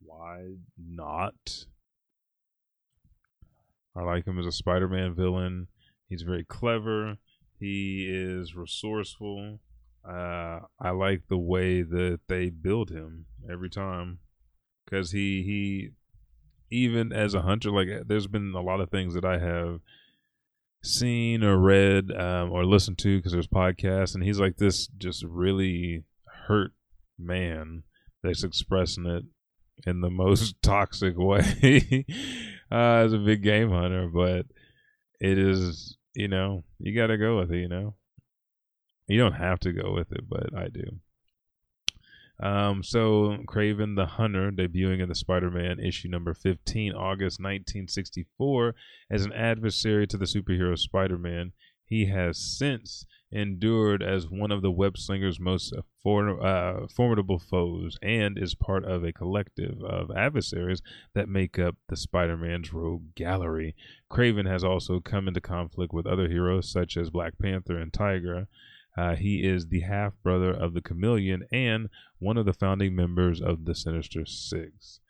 why 0.01 0.57
not? 0.77 1.67
I 3.99 4.03
like 4.03 4.27
him 4.27 4.39
as 4.39 4.47
a 4.47 4.53
Spider-Man 4.53 5.15
villain. 5.15 5.69
He's 6.09 6.23
very 6.23 6.45
clever. 6.45 7.17
He 7.59 8.07
is 8.09 8.55
resourceful. 8.55 9.59
Uh, 10.09 10.61
I 10.81 10.91
like 10.91 11.23
the 11.29 11.39
way 11.39 11.83
that 11.83 12.21
they 12.29 12.51
build 12.51 12.91
him 12.91 13.27
every 13.51 13.69
time 13.69 14.21
because 14.85 15.11
he 15.11 15.43
he 15.43 15.91
even 16.71 17.13
as 17.13 17.35
a 17.35 17.43
hunter 17.43 17.71
like 17.71 17.89
there's 18.07 18.27
been 18.27 18.55
a 18.55 18.61
lot 18.61 18.81
of 18.81 18.91
things 18.91 19.15
that 19.15 19.25
I 19.25 19.39
have 19.39 19.81
seen 20.83 21.43
or 21.43 21.59
read 21.59 22.13
um, 22.13 22.53
or 22.53 22.65
listened 22.65 22.99
to 22.99 23.19
because 23.19 23.33
there's 23.33 23.49
podcasts 23.49 24.15
and 24.15 24.23
he's 24.23 24.39
like 24.39 24.57
this 24.57 24.87
just 24.99 25.25
really 25.25 26.05
hurt 26.47 26.73
man 27.19 27.83
that's 28.23 28.45
expressing 28.45 29.07
it 29.07 29.25
in 29.87 30.01
the 30.01 30.11
most 30.11 30.55
toxic 30.63 31.15
way 31.19 32.07
uh, 32.71 33.05
as 33.05 33.13
a 33.13 33.19
big 33.19 33.43
game 33.43 33.71
hunter 33.71 34.09
but 34.09 34.47
it 35.21 35.39
is 35.39 35.97
you 36.15 36.29
know 36.29 36.65
you 36.79 36.95
got 36.95 37.09
to 37.09 37.17
go 37.19 37.39
with 37.39 37.51
it 37.53 37.59
you 37.59 37.69
know 37.69 37.95
you 39.09 39.19
don't 39.19 39.33
have 39.33 39.59
to 39.61 39.73
go 39.73 39.93
with 39.93 40.13
it, 40.13 40.29
but 40.29 40.55
I 40.55 40.69
do. 40.69 41.01
Um, 42.41 42.85
so 42.85 43.39
Kraven 43.47 43.97
the 43.97 44.07
Hunter 44.07 44.53
debuting 44.53 45.03
in 45.03 45.09
the 45.09 45.15
Spider-Man 45.15 45.81
issue 45.81 46.09
number 46.09 46.35
15, 46.35 46.93
August 46.93 47.41
1964, 47.41 48.75
as 49.11 49.25
an 49.25 49.33
adversary 49.33 50.07
to 50.07 50.17
the 50.17 50.27
superhero 50.27 50.79
Spider-Man. 50.79 51.53
He 51.89 52.07
has 52.07 52.37
since 52.37 53.07
endured 53.31 54.03
as 54.03 54.29
one 54.29 54.51
of 54.51 54.63
the 54.63 54.71
web 54.71 54.97
slinger's 54.99 55.41
most 55.41 55.75
for, 56.03 56.45
uh, 56.45 56.87
formidable 56.89 57.39
foes 57.39 57.97
and 58.03 58.39
is 58.39 58.55
part 58.55 58.85
of 58.85 59.05
a 59.05 59.13
collective 59.13 59.83
of 59.83 60.11
adversaries 60.11 60.83
that 61.15 61.29
make 61.29 61.59
up 61.59 61.77
the 61.89 61.97
Spider-Man's 61.97 62.73
rogue 62.73 63.15
gallery. 63.15 63.75
Kraven 64.11 64.47
has 64.47 64.65
also 64.65 65.01
come 65.01 65.29
into 65.29 65.41
conflict 65.41 65.93
with 65.93 66.07
other 66.07 66.29
heroes 66.29 66.71
such 66.71 66.97
as 66.97 67.11
Black 67.11 67.39
Panther 67.39 67.79
and 67.79 67.93
Tigra. 67.93 68.47
Uh, 68.97 69.15
he 69.15 69.47
is 69.47 69.69
the 69.69 69.81
half 69.81 70.13
brother 70.23 70.51
of 70.51 70.75
the 70.75 70.83
Chameleon 70.83 71.45
and 71.53 71.89
one 72.19 72.37
of 72.37 72.47
the 72.47 72.53
founding 72.53 72.95
members 72.95 73.41
of 73.41 73.65
the 73.65 73.75
Sinister 73.75 74.27
Six. 74.27 75.01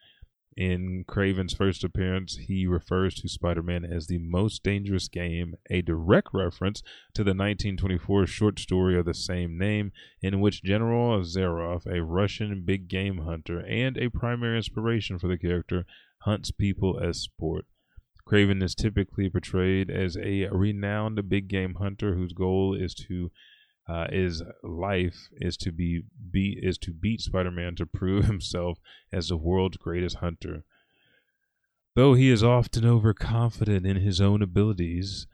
In 0.59 1.05
Kraven's 1.05 1.55
first 1.55 1.85
appearance, 1.85 2.37
he 2.37 2.67
refers 2.67 3.15
to 3.15 3.29
Spider 3.29 3.63
Man 3.63 3.85
as 3.85 4.09
the 4.09 4.19
most 4.19 4.65
dangerous 4.65 5.07
game, 5.07 5.55
a 5.71 5.83
direct 5.83 6.31
reference 6.35 6.83
to 7.15 7.23
the 7.23 7.31
1924 7.31 8.27
short 8.27 8.59
story 8.59 8.99
of 8.99 9.05
the 9.05 9.15
same 9.15 9.57
name, 9.57 9.93
in 10.21 10.41
which 10.41 10.65
General 10.65 11.21
Zaroff, 11.21 11.87
a 11.87 12.03
Russian 12.03 12.65
big 12.65 12.89
game 12.89 13.19
hunter 13.19 13.61
and 13.61 13.97
a 13.97 14.11
primary 14.11 14.57
inspiration 14.57 15.17
for 15.17 15.29
the 15.29 15.39
character, 15.39 15.87
hunts 16.23 16.51
people 16.51 16.99
as 16.99 17.21
sport. 17.21 17.65
Craven 18.25 18.61
is 18.61 18.75
typically 18.75 19.31
portrayed 19.31 19.89
as 19.89 20.17
a 20.17 20.49
renowned 20.49 21.29
big 21.29 21.47
game 21.47 21.75
hunter 21.75 22.17
whose 22.17 22.33
goal 22.33 22.75
is 22.75 22.95
to 23.07 23.31
uh, 23.89 24.07
is 24.13 24.43
life 24.63 25.29
is 25.41 25.57
to 25.57 25.73
be 25.73 26.03
beat 26.31 26.59
is 26.63 26.77
to 26.79 26.93
beat 26.93 27.21
Spider-Man 27.21 27.75
to 27.77 27.87
prove 27.87 28.25
himself 28.27 28.79
as 29.13 29.29
the 29.29 29.37
world's 29.37 29.77
greatest 29.77 30.17
hunter. 30.17 30.65
Though 31.95 32.15
he 32.15 32.31
is 32.31 32.45
often 32.45 32.85
overconfident 32.85 33.87
in 33.87 33.97
his 33.97 34.21
own 34.21 34.43
abilities, 34.43 35.27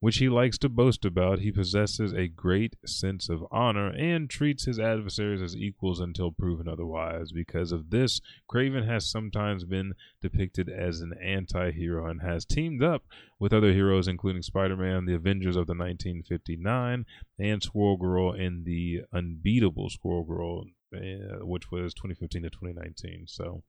which 0.00 0.16
he 0.16 0.28
likes 0.28 0.56
to 0.58 0.68
boast 0.68 1.04
about. 1.04 1.40
He 1.40 1.52
possesses 1.52 2.12
a 2.12 2.26
great 2.26 2.76
sense 2.86 3.28
of 3.28 3.44
honor 3.50 3.88
and 3.88 4.28
treats 4.28 4.64
his 4.64 4.80
adversaries 4.80 5.42
as 5.42 5.54
equals 5.54 6.00
until 6.00 6.32
proven 6.32 6.66
otherwise. 6.66 7.32
Because 7.32 7.70
of 7.70 7.90
this, 7.90 8.20
Kraven 8.50 8.86
has 8.86 9.08
sometimes 9.08 9.64
been 9.64 9.92
depicted 10.22 10.70
as 10.70 11.00
an 11.00 11.12
anti 11.22 11.70
hero 11.70 12.06
and 12.06 12.22
has 12.22 12.46
teamed 12.46 12.82
up 12.82 13.04
with 13.38 13.52
other 13.52 13.72
heroes, 13.72 14.08
including 14.08 14.42
Spider 14.42 14.76
Man, 14.76 15.04
the 15.04 15.14
Avengers 15.14 15.56
of 15.56 15.66
the 15.66 15.74
1959, 15.74 17.04
and 17.38 17.62
Squirrel 17.62 17.98
Girl 17.98 18.32
in 18.32 18.64
the 18.64 19.02
Unbeatable 19.12 19.90
Squirrel 19.90 20.24
Girl, 20.24 20.64
uh, 20.94 21.44
which 21.44 21.70
was 21.70 21.94
2015 21.94 22.42
to 22.42 22.50
2019. 22.50 23.26
So. 23.26 23.62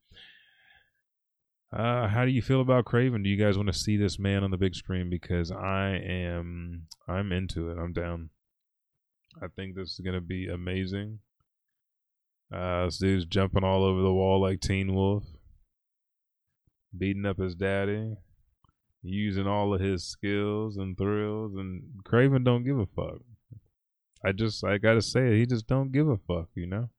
Uh, 1.74 2.08
how 2.08 2.26
do 2.26 2.32
you 2.32 2.42
feel 2.42 2.60
about 2.60 2.84
Kraven? 2.84 3.24
Do 3.24 3.30
you 3.30 3.38
guys 3.38 3.56
want 3.56 3.68
to 3.72 3.78
see 3.78 3.96
this 3.96 4.20
man 4.20 4.44
on 4.44 4.52
the 4.52 4.58
big 4.58 4.76
screen? 4.76 5.10
Because 5.10 5.52
I 5.52 6.02
am, 6.06 6.88
I'm 7.08 7.32
into 7.32 7.70
it. 7.70 7.78
I'm 7.78 7.94
down. 7.94 8.30
I 9.42 9.48
think 9.48 9.76
this 9.76 9.94
is 9.94 10.02
gonna 10.04 10.20
be 10.22 10.48
amazing. 10.48 11.20
Uh, 12.54 12.86
this 12.86 12.98
dude's 12.98 13.26
jumping 13.26 13.64
all 13.64 13.86
over 13.86 14.02
the 14.02 14.12
wall 14.12 14.42
like 14.42 14.60
Teen 14.60 14.94
Wolf, 14.94 15.24
beating 16.98 17.26
up 17.26 17.38
his 17.38 17.56
daddy, 17.56 18.16
using 19.02 19.48
all 19.48 19.74
of 19.74 19.80
his 19.80 20.04
skills 20.04 20.76
and 20.76 20.98
thrills, 20.98 21.54
and 21.56 21.84
Kraven 22.04 22.44
don't 22.44 22.66
give 22.66 22.78
a 22.78 22.86
fuck. 22.86 23.22
I 24.26 24.34
just, 24.34 24.66
I 24.66 24.78
gotta 24.78 25.02
say 25.02 25.28
it. 25.28 25.38
He 25.38 25.46
just 25.46 25.68
don't 25.68 25.94
give 25.94 26.10
a 26.10 26.18
fuck, 26.18 26.50
you 26.54 26.68
know. 26.68 26.90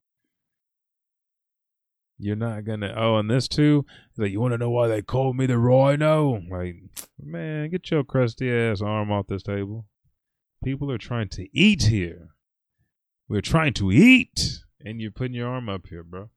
You're 2.24 2.36
not 2.36 2.64
gonna. 2.64 2.94
Oh, 2.96 3.16
and 3.16 3.28
this 3.28 3.48
too. 3.48 3.84
Like, 4.16 4.30
you 4.30 4.40
want 4.40 4.52
to 4.52 4.58
know 4.58 4.70
why 4.70 4.86
they 4.86 5.02
called 5.02 5.36
me 5.36 5.46
the 5.46 5.58
Rhino? 5.58 6.40
Like, 6.48 6.76
man, 7.20 7.68
get 7.68 7.90
your 7.90 8.04
crusty 8.04 8.48
ass 8.48 8.80
arm 8.80 9.10
off 9.10 9.26
this 9.26 9.42
table. 9.42 9.86
People 10.62 10.92
are 10.92 10.98
trying 10.98 11.30
to 11.30 11.48
eat 11.52 11.82
here. 11.82 12.28
We're 13.28 13.40
trying 13.40 13.72
to 13.74 13.90
eat, 13.90 14.60
and 14.80 15.00
you're 15.00 15.10
putting 15.10 15.34
your 15.34 15.48
arm 15.48 15.68
up 15.68 15.88
here, 15.88 16.04
bro. 16.04 16.30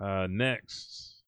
Uh, 0.00 0.28
next, 0.30 1.22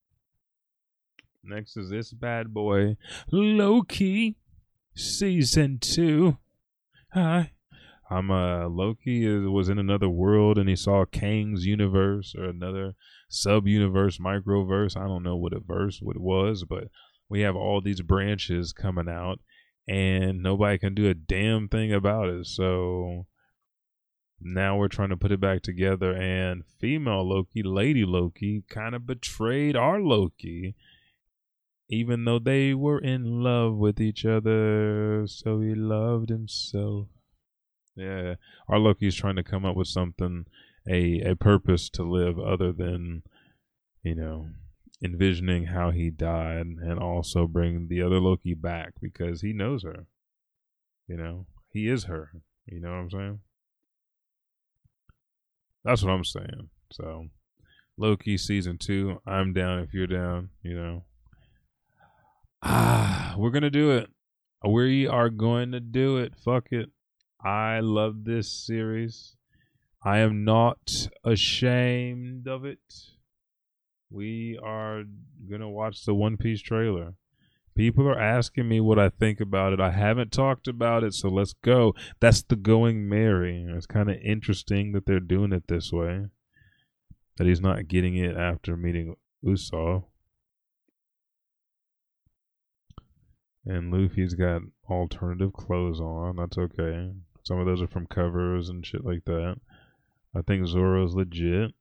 next 1.43 1.77
is 1.77 1.91
this 1.91 2.13
bad 2.13 2.55
boy, 2.55 2.97
Loki, 3.33 4.37
season 4.95 5.79
two. 5.81 6.39
Hi. 7.15 7.51
I'm 8.13 8.31
uh 8.31 8.69
Loki 8.69 9.25
is, 9.25 9.47
was 9.47 9.71
in 9.71 9.79
another 9.79 10.09
world 10.09 10.59
and 10.59 10.69
he 10.69 10.77
saw 10.77 11.07
Kang's 11.07 11.65
universe 11.65 12.35
or 12.37 12.45
another 12.45 12.95
sub 13.29 13.67
universe, 13.67 14.19
microverse. 14.19 14.97
I 14.97 15.07
don't 15.07 15.23
know 15.23 15.37
what 15.37 15.55
a 15.55 15.61
verse 15.61 16.01
what 16.03 16.17
it 16.17 16.23
was, 16.23 16.65
but 16.65 16.89
we 17.31 17.41
have 17.41 17.57
all 17.57 17.81
these 17.81 18.03
branches 18.03 18.75
coming 18.75 19.09
out 19.09 19.41
and 19.89 20.43
nobody 20.43 20.77
can 20.77 20.95
do 20.95 21.09
a 21.09 21.15
damn 21.15 21.69
thing 21.69 21.93
about 21.93 22.29
it. 22.29 22.47
So 22.47 23.27
now 24.39 24.77
we're 24.77 24.89
trying 24.89 25.09
to 25.09 25.17
put 25.17 25.33
it 25.33 25.41
back 25.41 25.63
together 25.63 26.13
and 26.15 26.65
female 26.79 27.27
Loki, 27.27 27.63
Lady 27.63 28.05
Loki, 28.05 28.63
kind 28.69 28.95
of 28.95 29.07
betrayed 29.07 29.75
our 29.75 30.01
Loki. 30.01 30.75
Even 31.89 32.25
though 32.25 32.39
they 32.39 32.75
were 32.75 32.99
in 32.99 33.43
love 33.43 33.75
with 33.75 34.01
each 34.01 34.25
other, 34.25 35.25
so 35.27 35.61
he 35.61 35.75
loved 35.75 36.31
himself. 36.31 37.09
Yeah, 37.95 38.35
our 38.69 38.79
Loki's 38.79 39.15
trying 39.15 39.37
to 39.37 39.43
come 39.43 39.65
up 39.65 39.77
with 39.77 39.89
something 39.89 40.47
a 40.89 41.21
a 41.21 41.37
purpose 41.37 41.89
to 41.91 42.03
live 42.03 42.39
other 42.39 42.73
than 42.73 43.23
you 44.03 44.15
know 44.15 44.49
envisioning 45.03 45.67
how 45.67 45.91
he 45.91 46.11
died 46.11 46.67
and 46.81 46.99
also 46.99 47.47
bring 47.47 47.89
the 47.89 48.01
other 48.01 48.21
Loki 48.21 48.55
back 48.55 48.93
because 49.01 49.43
he 49.43 49.53
knows 49.53 49.83
her. 49.83 50.07
You 51.09 51.17
know, 51.17 51.47
he 51.71 51.89
is 51.89 52.05
her. 52.05 52.31
You 52.67 52.81
know 52.81 52.91
what 52.91 52.99
I'm 52.99 53.11
saying? 53.11 53.41
That's 55.85 56.03
what 56.03 56.13
I'm 56.13 56.25
saying. 56.25 56.71
So, 56.93 57.27
Loki 57.97 58.39
season 58.39 58.79
two, 58.79 59.21
I'm 59.27 59.53
down 59.53 59.81
if 59.81 59.93
you're 59.93 60.07
down, 60.07 60.51
you 60.63 60.75
know. 60.75 61.05
Ah, 62.63 63.35
we're 63.37 63.51
to 63.51 63.71
do 63.71 63.91
it. 63.91 64.09
We 64.65 65.09
are 65.09 65.29
going 65.29 65.73
to 65.73 65.81
do 65.81 66.19
it. 66.19 66.35
Fuck 66.45 66.69
it. 66.71 66.91
I 67.45 67.81
love 67.81 68.25
this 68.25 68.51
series. 68.51 69.37
I 70.05 70.19
am 70.19 70.45
not 70.45 71.09
ashamed 71.25 72.47
of 72.47 72.65
it. 72.65 72.79
We 74.11 74.59
are 74.63 75.03
gonna 75.51 75.71
watch 75.71 76.05
the 76.05 76.15
One 76.15 76.37
Piece 76.37 76.61
trailer. 76.61 77.15
People 77.75 78.07
are 78.07 78.19
asking 78.19 78.69
me 78.69 78.81
what 78.81 78.99
I 78.99 79.09
think 79.09 79.41
about 79.41 79.73
it. 79.73 79.81
I 79.81 79.91
haven't 79.91 80.31
talked 80.31 80.69
about 80.69 81.03
it, 81.03 81.15
so 81.15 81.29
let's 81.29 81.55
go. 81.55 81.95
That's 82.21 82.43
the 82.43 82.57
going 82.57 83.09
Merry. 83.09 83.67
It's 83.69 83.87
kind 83.87 84.11
of 84.11 84.19
interesting 84.23 84.93
that 84.93 85.07
they're 85.07 85.21
doing 85.21 85.53
it 85.53 85.69
this 85.69 85.91
way. 85.91 86.27
That 87.39 87.47
he's 87.47 87.63
not 87.63 87.89
getting 87.89 88.17
it 88.17 88.37
after 88.37 88.77
meeting 88.77 89.17
Usopp. 89.45 90.05
And 93.65 93.93
Luffy's 93.93 94.35
got 94.35 94.63
alternative 94.91 95.53
clothes 95.55 96.01
on. 96.01 96.37
That's 96.37 96.59
okay. 96.59 97.13
Some 97.45 97.59
of 97.59 97.67
those 97.67 97.83
are 97.83 97.89
from 97.89 98.07
covers 98.07 98.69
and 98.69 98.87
shit 98.87 99.05
like 99.05 99.25
that. 99.25 99.57
I 100.35 100.43
think 100.43 100.67
Zoro's 100.67 101.15
legit. 101.15 101.73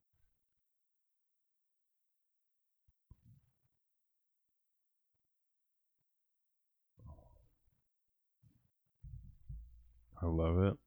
I 10.21 10.27
love 10.27 10.59
it 10.59 10.77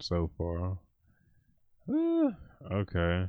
so 0.00 0.30
far. 0.36 0.78
Uh, 1.88 2.30
okay. 2.70 3.26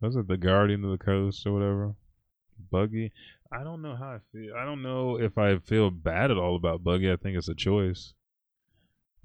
Was 0.00 0.16
it 0.16 0.28
the 0.28 0.36
Guardian 0.36 0.84
of 0.84 0.90
the 0.90 1.02
Coast 1.02 1.46
or 1.46 1.52
whatever? 1.52 1.94
Buggy. 2.70 3.12
I 3.50 3.64
don't 3.64 3.82
know 3.82 3.96
how 3.96 4.10
I 4.10 4.18
feel. 4.32 4.54
I 4.54 4.64
don't 4.64 4.82
know 4.82 5.18
if 5.18 5.38
I 5.38 5.58
feel 5.58 5.90
bad 5.90 6.30
at 6.30 6.36
all 6.36 6.56
about 6.56 6.84
Buggy. 6.84 7.10
I 7.10 7.16
think 7.16 7.36
it's 7.36 7.48
a 7.48 7.54
choice. 7.54 8.12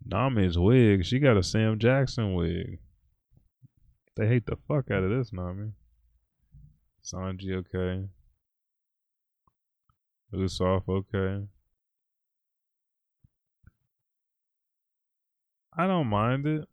Nami's 0.05 0.57
wig, 0.57 1.05
she 1.05 1.19
got 1.19 1.37
a 1.37 1.43
Sam 1.43 1.79
Jackson 1.79 2.33
wig. 2.33 2.79
They 4.15 4.27
hate 4.27 4.45
the 4.45 4.57
fuck 4.67 4.89
out 4.89 5.03
of 5.03 5.11
this 5.11 5.31
Nami. 5.31 5.71
Sanji, 7.03 7.53
okay. 7.53 8.07
Usopp, 10.33 10.83
okay. 10.89 11.45
I 15.77 15.85
don't 15.85 16.07
mind 16.07 16.47
it. 16.47 16.65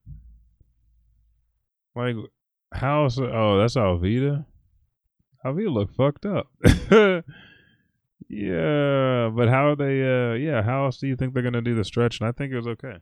Like, 1.95 2.17
how's 2.73 3.19
oh, 3.19 3.59
that's 3.59 3.77
Alvida. 3.77 4.47
Alvida 5.45 5.71
look 5.71 5.95
fucked 5.95 6.25
up. 6.27 6.47
yeah, 8.35 9.31
but 9.35 9.49
how 9.49 9.69
are 9.69 9.77
they? 9.77 10.03
Uh, 10.03 10.35
yeah, 10.35 10.63
how 10.63 10.87
else 10.87 10.99
do 10.99 11.07
you 11.07 11.17
think 11.17 11.35
they're 11.35 11.43
gonna 11.43 11.63
do 11.63 11.75
the 11.75 11.85
stretch? 11.85 12.21
And 12.21 12.29
I 12.29 12.33
think 12.33 12.53
it 12.53 12.57
was 12.57 12.67
okay. 12.67 12.97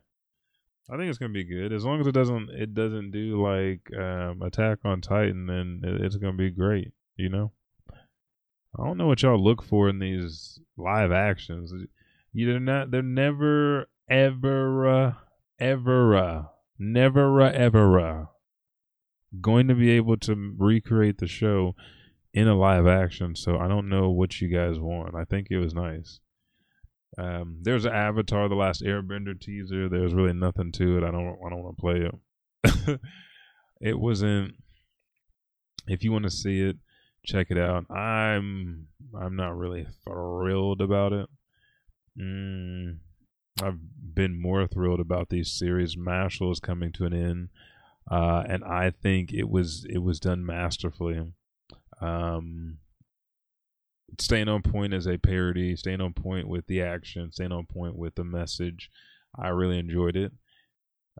I 0.91 0.97
think 0.97 1.09
it's 1.09 1.19
gonna 1.19 1.33
be 1.33 1.45
good 1.45 1.73
as 1.73 1.85
long 1.85 2.01
as 2.01 2.07
it 2.07 2.13
doesn't 2.13 2.51
it 2.51 2.75
doesn't 2.75 3.13
do 3.13 3.43
like 3.43 3.89
um, 3.99 4.43
Attack 4.43 4.79
on 4.85 5.01
Titan, 5.01 5.47
then 5.47 5.81
it's 6.01 6.17
gonna 6.17 6.37
be 6.37 6.51
great. 6.51 6.93
You 7.17 7.31
know. 7.31 7.53
I 8.79 8.87
don't 8.87 8.97
know 8.97 9.07
what 9.07 9.23
y'all 9.23 9.43
look 9.43 9.63
for 9.63 9.89
in 9.89 9.99
these 9.99 10.59
live 10.79 11.13
actions. 11.13 11.73
You're 12.33 12.61
not. 12.61 12.91
They're 12.91 13.03
never 13.03 13.87
ever 14.09 14.89
uh, 14.89 15.15
ever 15.59 16.17
uh, 16.17 16.43
never 16.79 17.43
uh, 17.43 17.53
ever 17.53 18.29
going 19.41 19.69
to 19.69 19.75
be 19.75 19.91
able 19.91 20.17
to 20.19 20.55
recreate 20.59 21.19
the 21.19 21.27
show 21.27 21.75
in 22.35 22.49
a 22.49 22.55
live 22.55 22.87
action. 22.87 23.37
So 23.37 23.59
I 23.59 23.69
don't 23.69 23.89
know 23.89 24.11
what 24.11 24.41
you 24.41 24.49
guys 24.49 24.79
want. 24.79 25.15
I 25.15 25.25
think 25.25 25.49
it 25.51 25.59
was 25.59 25.75
nice. 25.75 26.21
Um, 27.19 27.59
there's 27.61 27.85
an 27.85 27.93
Avatar, 27.93 28.49
the 28.49 28.55
last 28.55 28.83
Airbender 28.83 29.39
teaser. 29.39 29.89
There's 29.89 30.15
really 30.15 30.33
nothing 30.33 30.73
to 30.73 30.99
it. 30.99 31.05
I 31.05 31.11
don't. 31.11 31.39
I 31.45 31.51
don't 31.51 31.63
want 31.63 31.77
to 31.77 31.81
play 31.81 32.09
it. 32.09 33.01
it 33.81 33.99
wasn't. 33.99 34.55
If 35.87 36.05
you 36.05 36.13
want 36.13 36.25
to 36.25 36.31
see 36.31 36.61
it, 36.61 36.77
check 37.27 37.49
it 37.51 37.59
out. 37.59 37.91
I'm. 37.91 38.89
I'm 39.19 39.37
not 39.37 39.57
really 39.57 39.87
thrilled 40.05 40.81
about 40.81 41.13
it. 41.13 41.29
Mm, 42.19 42.99
I've 43.63 43.79
been 44.15 44.41
more 44.41 44.67
thrilled 44.67 45.01
about 45.01 45.29
these 45.29 45.53
series. 45.53 45.97
Mashle 45.97 46.53
is 46.53 46.61
coming 46.61 46.93
to 46.93 47.05
an 47.05 47.13
end, 47.13 47.49
uh, 48.11 48.43
and 48.49 48.65
I 48.65 48.91
think 48.91 49.35
it 49.35 49.51
was 49.51 49.87
it 49.91 49.99
was 49.99 50.19
done 50.19 50.47
masterfully. 50.47 51.21
Um, 52.03 52.79
staying 54.19 54.49
on 54.49 54.63
point 54.63 54.93
as 54.93 55.07
a 55.07 55.19
parody, 55.19 55.77
staying 55.77 56.01
on 56.01 56.13
point 56.13 56.49
with 56.49 56.67
the 56.67 56.83
action, 56.83 57.33
staying 57.33 57.53
on 57.53 57.67
point 57.67 57.97
with 57.97 58.15
the 58.15 58.25
message. 58.25 58.91
I 59.39 59.49
really 59.49 59.79
enjoyed 59.79 60.17
it. 60.17 60.33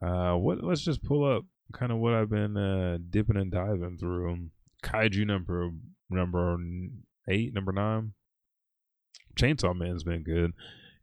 Uh, 0.01 0.33
what? 0.33 0.63
Let's 0.63 0.81
just 0.81 1.03
pull 1.03 1.25
up 1.25 1.45
kind 1.73 1.91
of 1.91 1.97
what 1.99 2.13
I've 2.13 2.29
been 2.29 2.57
uh, 2.57 2.97
dipping 3.09 3.37
and 3.37 3.51
diving 3.51 3.97
through. 3.99 4.49
Kaiju 4.83 5.25
number 5.25 5.71
number 6.09 6.57
eight, 7.29 7.53
number 7.53 7.71
nine. 7.71 8.13
Chainsaw 9.39 9.75
Man's 9.75 10.03
been 10.03 10.23
good. 10.23 10.53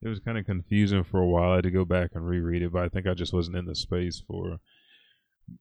it 0.03 0.09
was 0.09 0.21
kind 0.21 0.39
of 0.39 0.47
confusing 0.47 1.03
for 1.03 1.21
a 1.21 1.27
while. 1.27 1.53
I 1.53 1.55
had 1.57 1.65
to 1.65 1.71
go 1.71 1.85
back 1.85 2.11
and 2.15 2.27
reread 2.27 2.63
it, 2.63 2.73
but 2.73 2.83
I 2.83 2.89
think 2.89 3.07
I 3.07 3.15
just 3.15 3.33
wasn't 3.33 3.57
in 3.57 3.67
the 3.67 3.75
space 3.75 4.23
for 4.27 4.61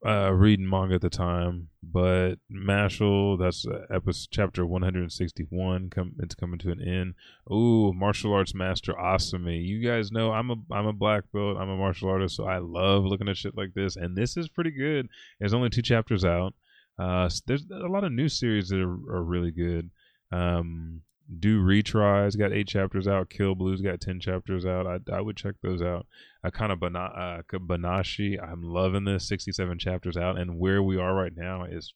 uh, 0.06 0.32
reading 0.32 0.70
manga 0.70 0.96
at 0.96 1.02
the 1.02 1.10
time. 1.10 1.70
But 1.84 2.36
Mashle, 2.52 3.40
that's 3.40 3.66
uh, 3.66 3.86
episode 3.94 4.28
chapter 4.32 4.66
161. 4.66 5.90
Come, 5.90 6.14
it's 6.20 6.36
coming 6.36 6.60
to 6.60 6.72
an 6.72 6.82
end. 6.82 7.14
Ooh, 7.52 7.94
martial 7.94 8.34
arts 8.34 8.54
master 8.54 8.94
Asami. 8.94 9.66
You 9.66 9.86
guys 9.88 10.12
know 10.12 10.32
I'm 10.32 10.52
a 10.52 10.56
I'm 10.72 10.88
a 10.88 10.94
black 10.94 11.24
belt. 11.34 11.58
I'm 11.58 11.70
a 11.70 11.78
martial 11.78 12.10
artist, 12.10 12.36
so 12.36 12.46
I 12.46 12.60
love 12.60 13.06
looking 13.06 13.30
at 13.30 13.38
shit 13.38 13.58
like 13.58 13.74
this. 13.74 13.96
And 13.96 14.16
this 14.16 14.38
is 14.38 14.50
pretty 14.50 14.72
good. 14.72 15.08
There's 15.40 15.54
only 15.54 15.70
two 15.70 15.82
chapters 15.82 16.26
out. 16.26 16.54
Uh, 16.98 17.30
there's 17.48 17.66
a 17.72 17.88
lot 17.88 18.04
of 18.04 18.12
new 18.12 18.28
series 18.28 18.70
that 18.70 18.80
are, 18.80 19.16
are 19.16 19.24
really 19.24 19.52
good. 19.52 19.90
Um, 20.32 21.02
do 21.38 21.62
retries 21.62 22.38
got 22.38 22.54
eight 22.54 22.68
chapters 22.68 23.08
out. 23.08 23.30
Kill 23.30 23.56
Blues 23.56 23.82
got 23.82 24.02
ten 24.02 24.20
chapters 24.20 24.66
out. 24.66 24.88
I, 24.88 24.98
I 25.14 25.22
would 25.22 25.38
check 25.38 25.56
those 25.62 25.82
out. 25.82 26.08
I 26.44 26.50
kind 26.50 26.72
of 26.72 26.80
Bana- 26.80 27.00
uh, 27.00 27.42
Banashi. 27.52 28.42
I'm 28.42 28.64
loving 28.64 29.06
this. 29.06 29.28
Sixty 29.28 29.52
seven 29.52 29.78
chapters 29.78 30.18
out, 30.18 30.40
and 30.40 30.58
where 30.58 30.82
we 30.82 30.98
are 30.98 31.14
right 31.14 31.34
now 31.36 31.66
is 31.66 31.94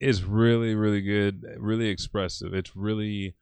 is 0.00 0.24
really 0.24 0.74
really 0.74 1.02
good. 1.02 1.44
Really 1.58 1.88
expressive. 1.88 2.54
It's 2.54 2.74
really 2.74 3.34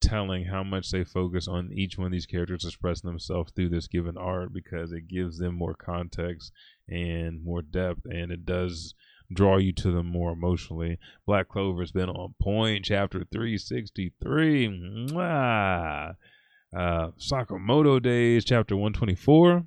telling 0.00 0.44
how 0.44 0.62
much 0.62 0.90
they 0.90 1.02
focus 1.02 1.48
on 1.48 1.70
each 1.72 1.96
one 1.96 2.06
of 2.06 2.12
these 2.12 2.26
characters 2.26 2.64
expressing 2.64 3.08
themselves 3.08 3.50
through 3.52 3.70
this 3.70 3.88
given 3.88 4.18
art 4.18 4.52
because 4.52 4.92
it 4.92 5.08
gives 5.08 5.38
them 5.38 5.54
more 5.54 5.74
context 5.74 6.52
and 6.88 7.42
more 7.42 7.62
depth, 7.62 8.02
and 8.04 8.30
it 8.30 8.44
does 8.44 8.94
draw 9.34 9.56
you 9.58 9.72
to 9.72 9.90
them 9.90 10.06
more 10.06 10.32
emotionally. 10.32 10.98
Black 11.26 11.48
Clover's 11.48 11.92
been 11.92 12.08
on 12.08 12.34
point, 12.40 12.84
chapter 12.84 13.24
363. 13.30 15.08
Mwah. 15.10 16.14
Uh, 16.76 17.08
Sakamoto 17.18 18.02
Days, 18.02 18.44
chapter 18.44 18.74
124. 18.76 19.66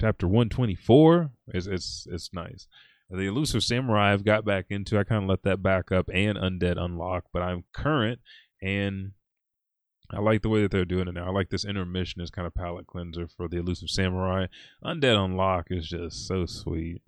Chapter 0.00 0.26
124 0.26 1.30
is 1.54 1.66
it's 1.66 2.06
it's 2.10 2.32
nice. 2.32 2.66
The 3.08 3.26
Elusive 3.26 3.62
Samurai 3.62 4.12
I've 4.12 4.24
got 4.24 4.44
back 4.44 4.66
into. 4.70 4.98
I 4.98 5.04
kind 5.04 5.22
of 5.22 5.28
let 5.28 5.42
that 5.44 5.62
back 5.62 5.92
up 5.92 6.08
and 6.12 6.36
Undead 6.38 6.76
Unluck, 6.76 7.22
but 7.32 7.42
I'm 7.42 7.64
current 7.72 8.18
and 8.60 9.12
I 10.10 10.20
like 10.20 10.42
the 10.42 10.48
way 10.48 10.62
that 10.62 10.70
they're 10.70 10.84
doing 10.84 11.08
it 11.08 11.14
now. 11.14 11.26
I 11.26 11.30
like 11.30 11.50
this 11.50 11.64
intermission 11.64 12.20
as 12.20 12.30
kind 12.30 12.46
of 12.46 12.54
palate 12.54 12.86
cleanser 12.86 13.28
for 13.28 13.48
the 13.48 13.58
Elusive 13.58 13.90
Samurai. 13.90 14.46
Undead 14.84 15.16
Unluck 15.16 15.64
is 15.70 15.88
just 15.88 16.26
so 16.26 16.46
sweet. 16.46 17.02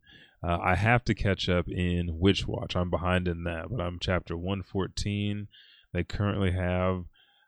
Uh, 0.45 0.59
I 0.63 0.75
have 0.75 1.05
to 1.05 1.15
catch 1.15 1.49
up 1.49 1.69
in 1.69 2.19
Witch 2.19 2.47
Watch. 2.47 2.77
I'm 2.77 2.91
behind 2.91 3.29
in 3.29 3.45
that, 3.45 3.71
but 3.71 3.81
I'm 3.81 3.99
chapter 3.99 4.37
114. 4.37 5.49
They 5.93 6.05
currently 6.05 6.51
have 6.51 7.05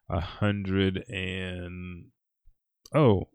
a 0.09 0.21
hundred 0.21 1.05
and 1.11 2.07
oh, 2.95 3.29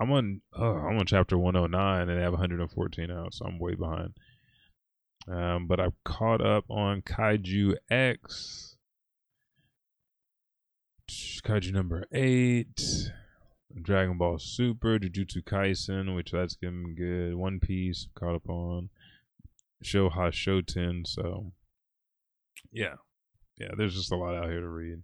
I'm 0.00 0.10
on 0.10 0.40
oh, 0.54 0.64
I'm 0.64 0.96
on 0.96 1.06
chapter 1.06 1.36
109 1.36 2.08
and 2.08 2.18
they 2.18 2.22
have 2.22 2.32
114 2.32 3.10
out, 3.10 3.34
so 3.34 3.44
I'm 3.44 3.58
way 3.58 3.74
behind. 3.74 4.14
Um, 5.28 5.66
but 5.66 5.80
I've 5.80 6.02
caught 6.04 6.40
up 6.40 6.64
on 6.70 7.02
Kaiju 7.02 7.74
X, 7.90 8.76
Kaiju 11.10 11.72
number 11.72 12.06
eight. 12.12 13.10
Dragon 13.82 14.16
Ball 14.16 14.38
Super, 14.38 14.98
Jujutsu 14.98 15.42
Kaisen, 15.42 16.14
which 16.14 16.32
that's 16.32 16.56
getting 16.56 16.94
good. 16.96 17.34
One 17.34 17.60
Piece, 17.60 18.08
caught 18.14 18.36
up 18.36 18.48
on. 18.48 18.90
Show 19.82 20.08
Shoten, 20.08 21.06
so 21.06 21.52
yeah. 22.72 22.94
Yeah, 23.58 23.68
there's 23.76 23.94
just 23.94 24.12
a 24.12 24.16
lot 24.16 24.34
out 24.34 24.50
here 24.50 24.60
to 24.60 24.68
read. 24.68 25.02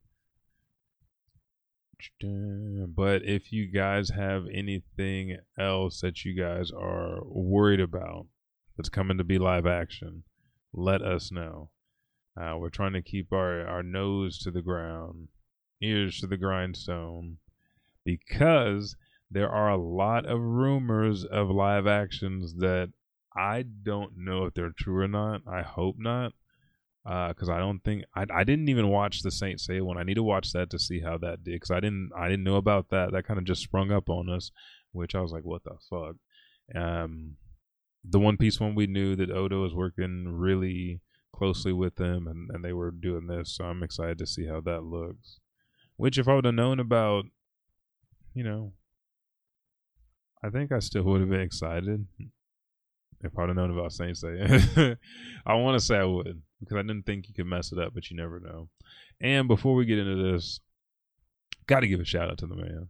But 2.21 3.23
if 3.25 3.53
you 3.53 3.71
guys 3.71 4.11
have 4.11 4.45
anything 4.53 5.37
else 5.59 6.01
that 6.01 6.25
you 6.25 6.35
guys 6.35 6.71
are 6.71 7.21
worried 7.25 7.81
about 7.81 8.27
that's 8.77 8.89
coming 8.89 9.19
to 9.19 9.25
be 9.25 9.39
live 9.39 9.67
action, 9.67 10.25
let 10.73 11.01
us 11.03 11.31
know. 11.31 11.71
Uh, 12.37 12.57
we're 12.59 12.71
trying 12.71 12.95
to 12.95 13.03
keep 13.03 13.33
our, 13.33 13.67
our 13.67 13.83
nose 13.83 14.39
to 14.39 14.51
the 14.51 14.63
ground, 14.63 15.29
ears 15.81 16.19
to 16.21 16.27
the 16.27 16.37
grindstone 16.37 17.39
because 18.05 18.97
there 19.31 19.51
are 19.51 19.71
a 19.71 19.77
lot 19.77 20.27
of 20.27 20.41
rumors 20.41 21.25
of 21.25 21.49
live 21.49 21.87
actions 21.87 22.55
that 22.57 22.93
I 23.35 23.63
don't 23.63 24.13
know 24.17 24.45
if 24.45 24.55
they're 24.55 24.75
true 24.77 25.03
or 25.03 25.09
not. 25.09 25.41
I 25.47 25.63
hope 25.63 25.97
not, 25.99 26.33
because 27.05 27.49
uh, 27.49 27.55
I 27.55 27.59
don't 27.59 27.83
think 27.83 28.05
I, 28.15 28.27
I 28.33 28.45
didn't 28.45 28.69
even 28.69 28.89
watch 28.89 29.23
the 29.23 29.31
Saint 29.31 29.59
Seiya 29.59 29.83
one. 29.83 29.97
I 29.97 30.03
need 30.03 30.15
to 30.15 30.23
watch 30.23 30.53
that 30.53 30.69
to 30.71 30.79
see 30.79 31.01
how 31.01 31.17
that 31.19 31.43
did, 31.43 31.55
because 31.55 31.71
I 31.71 31.81
didn't 31.81 32.11
I 32.17 32.29
didn't 32.29 32.45
know 32.45 32.57
about 32.57 32.91
that. 32.91 33.13
That 33.13 33.27
kind 33.27 33.39
of 33.39 33.45
just 33.45 33.63
sprung 33.63 33.91
up 33.91 34.11
on 34.11 34.29
us, 34.29 34.51
which 34.93 35.15
I 35.15 35.21
was 35.21 35.33
like, 35.33 35.45
what 35.45 35.63
the 35.65 35.77
fuck. 35.89 36.17
Um, 36.75 37.37
the 38.05 38.19
One 38.19 38.37
Piece 38.37 38.61
one 38.61 38.75
we 38.75 38.87
knew 38.87 39.17
that 39.17 39.31
Oda 39.31 39.57
was 39.57 39.75
working 39.75 40.27
really 40.29 41.01
closely 41.35 41.73
with 41.73 41.97
them, 41.97 42.27
and 42.27 42.51
and 42.53 42.63
they 42.63 42.75
were 42.75 42.91
doing 42.91 43.29
this, 43.29 43.57
so 43.57 43.65
I'm 43.65 43.83
excited 43.83 44.19
to 44.19 44.27
see 44.27 44.47
how 44.47 44.61
that 44.61 44.83
looks. 44.83 45.39
Which, 45.97 46.19
if 46.19 46.29
I 46.29 46.35
would 46.35 46.45
have 46.45 46.55
known 46.55 46.81
about 46.81 47.25
you 48.35 48.45
know, 48.45 48.73
I 50.43 50.51
think 50.51 50.73
I 50.73 50.81
still 50.81 51.05
would 51.05 51.21
have 51.21 51.31
been 51.31 51.41
excited 51.41 52.07
if 53.23 53.39
I'd 53.39 53.49
have 53.49 53.57
known 53.57 53.71
about 53.71 53.93
Saint 53.93 54.17
Seiya. 54.17 54.97
I 55.47 55.55
want 55.55 55.79
to 55.79 55.85
say 55.85 55.97
I 55.97 56.05
would 56.05 56.43
because 56.61 56.77
I 56.77 56.83
didn't 56.83 57.05
think 57.05 57.29
you 57.29 57.35
could 57.35 57.47
mess 57.47 57.73
it 57.73 57.79
up, 57.79 57.95
but 57.95 58.11
you 58.11 58.17
never 58.17 58.41
know. 58.41 58.69
And 59.21 59.47
before 59.47 59.75
we 59.75 59.85
get 59.85 59.99
into 59.99 60.33
this, 60.33 60.61
got 61.67 61.81
to 61.81 61.89
give 61.89 62.01
a 62.01 62.05
shout 62.05 62.31
out 62.31 62.39
to 62.39 62.47
the 62.47 62.57
man. 62.57 62.89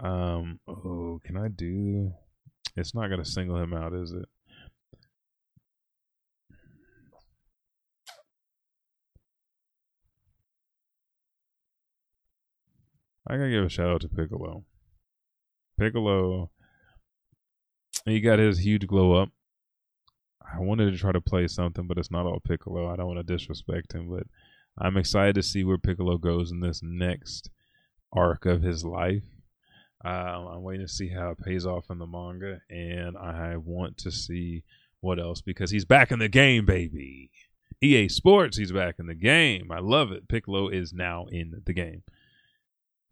Um, 0.00 0.60
oh, 0.68 1.20
can 1.24 1.36
I 1.36 1.48
do? 1.48 2.12
It's 2.76 2.94
not 2.94 3.08
gonna 3.08 3.24
single 3.24 3.56
him 3.58 3.72
out, 3.72 3.94
is 3.94 4.12
it? 4.12 4.28
I 13.26 13.36
gotta 13.36 13.50
give 13.50 13.64
a 13.64 13.68
shout 13.68 13.88
out 13.88 14.02
to 14.02 14.08
Piccolo. 14.08 14.64
Piccolo, 15.78 16.50
he 18.04 18.20
got 18.20 18.38
his 18.38 18.58
huge 18.58 18.86
glow 18.86 19.14
up. 19.14 19.30
I 20.42 20.60
wanted 20.60 20.90
to 20.90 20.98
try 20.98 21.10
to 21.10 21.22
play 21.22 21.48
something, 21.48 21.86
but 21.86 21.96
it's 21.96 22.10
not 22.10 22.26
all 22.26 22.40
Piccolo. 22.40 22.86
I 22.86 22.96
don't 22.96 23.06
want 23.06 23.26
to 23.26 23.36
disrespect 23.36 23.94
him, 23.94 24.10
but 24.10 24.24
I'm 24.78 24.98
excited 24.98 25.34
to 25.36 25.42
see 25.42 25.64
where 25.64 25.78
Piccolo 25.78 26.18
goes 26.18 26.50
in 26.50 26.60
this 26.60 26.80
next 26.82 27.50
arc 28.12 28.44
of 28.44 28.62
his 28.62 28.84
life. 28.84 29.24
Um, 30.04 30.46
I'm 30.46 30.62
waiting 30.62 30.86
to 30.86 30.92
see 30.92 31.08
how 31.08 31.30
it 31.30 31.40
pays 31.40 31.64
off 31.64 31.86
in 31.90 31.98
the 31.98 32.06
manga, 32.06 32.60
and 32.68 33.16
I 33.16 33.56
want 33.56 33.96
to 33.98 34.10
see 34.10 34.64
what 35.00 35.18
else 35.18 35.40
because 35.40 35.70
he's 35.70 35.86
back 35.86 36.12
in 36.12 36.18
the 36.18 36.28
game, 36.28 36.66
baby. 36.66 37.30
EA 37.80 38.08
Sports, 38.08 38.58
he's 38.58 38.70
back 38.72 38.96
in 38.98 39.06
the 39.06 39.14
game. 39.14 39.72
I 39.72 39.78
love 39.78 40.12
it. 40.12 40.28
Piccolo 40.28 40.68
is 40.68 40.92
now 40.92 41.26
in 41.30 41.62
the 41.64 41.72
game 41.72 42.02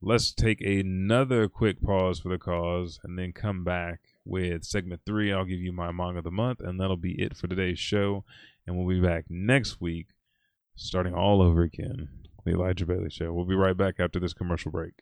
let's 0.03 0.33
take 0.33 0.61
another 0.61 1.49
quick 1.49 1.81
pause 1.81 2.19
for 2.19 2.29
the 2.29 2.39
cause 2.39 2.99
and 3.05 3.17
then 3.19 3.33
come 3.33 3.63
back 3.63 4.01
with 4.25 4.65
segment 4.65 5.03
three. 5.07 5.33
I'll 5.33 5.45
give 5.45 5.61
you 5.61 5.73
my 5.73 5.93
manga 5.93 6.19
of 6.19 6.25
the 6.25 6.31
month, 6.31 6.61
and 6.61 6.81
that'll 6.81 6.97
be 6.97 7.13
it 7.13 7.37
for 7.37 7.47
today's 7.47 7.79
show. 7.79 8.25
And 8.67 8.77
we'll 8.77 8.89
be 8.89 9.01
back 9.01 9.27
next 9.29 9.81
week, 9.81 10.09
starting 10.75 11.15
all 11.15 11.41
over 11.41 11.63
again. 11.63 12.09
The 12.45 12.53
Elijah 12.53 12.87
Bailey 12.87 13.11
Show. 13.11 13.33
We'll 13.33 13.45
be 13.45 13.55
right 13.55 13.77
back 13.77 14.01
after 14.01 14.19
this 14.19 14.33
commercial 14.33 14.73
break. 14.73 14.95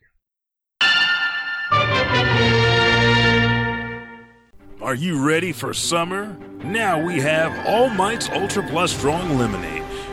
Are 4.82 4.94
you 4.94 5.24
ready 5.24 5.52
for 5.52 5.72
summer? 5.72 6.36
Now 6.64 7.02
we 7.02 7.20
have 7.20 7.66
All 7.66 7.88
Might's 7.88 8.28
Ultra 8.30 8.66
Plus 8.66 8.92
Strong 8.92 9.38
Lemonade 9.38 9.59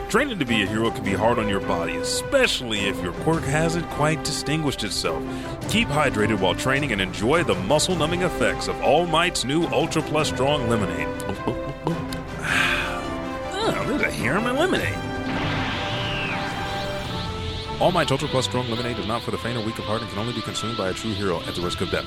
Training 0.08 0.38
to 0.38 0.46
be 0.46 0.62
a 0.62 0.66
hero 0.66 0.90
can 0.90 1.04
be 1.04 1.12
hard 1.12 1.38
on 1.38 1.50
your 1.50 1.60
body, 1.60 1.96
especially 1.96 2.88
if 2.88 2.98
your 3.02 3.12
quirk 3.12 3.44
hasn't 3.44 3.86
quite 3.90 4.24
distinguished 4.24 4.82
itself. 4.82 5.22
Keep 5.68 5.88
hydrated 5.88 6.40
while 6.40 6.54
training 6.54 6.92
and 6.92 7.00
enjoy 7.02 7.44
the 7.44 7.54
muscle 7.54 7.94
numbing 7.94 8.22
effects 8.22 8.68
of 8.68 8.80
All 8.80 9.06
Might's 9.06 9.44
new 9.44 9.66
Ultra 9.66 10.00
Plus 10.00 10.28
Strong 10.28 10.66
Lemonade. 10.70 11.06
oh, 13.52 13.84
there's 13.86 14.00
a 14.00 14.10
hair 14.10 14.38
in 14.38 14.44
my 14.44 14.50
lemonade. 14.50 14.96
All 17.78 17.92
Might's 17.92 18.10
Ultra 18.10 18.28
Plus 18.28 18.46
Strong 18.46 18.70
Lemonade 18.70 18.98
is 18.98 19.06
not 19.06 19.20
for 19.20 19.30
the 19.30 19.38
faint 19.38 19.58
or 19.58 19.66
weak 19.66 19.78
of 19.78 19.84
heart 19.84 20.00
and 20.00 20.10
can 20.10 20.20
only 20.20 20.32
be 20.32 20.40
consumed 20.40 20.78
by 20.78 20.88
a 20.88 20.94
true 20.94 21.12
hero 21.12 21.42
at 21.42 21.54
the 21.54 21.60
risk 21.60 21.82
of 21.82 21.90
death. 21.90 22.06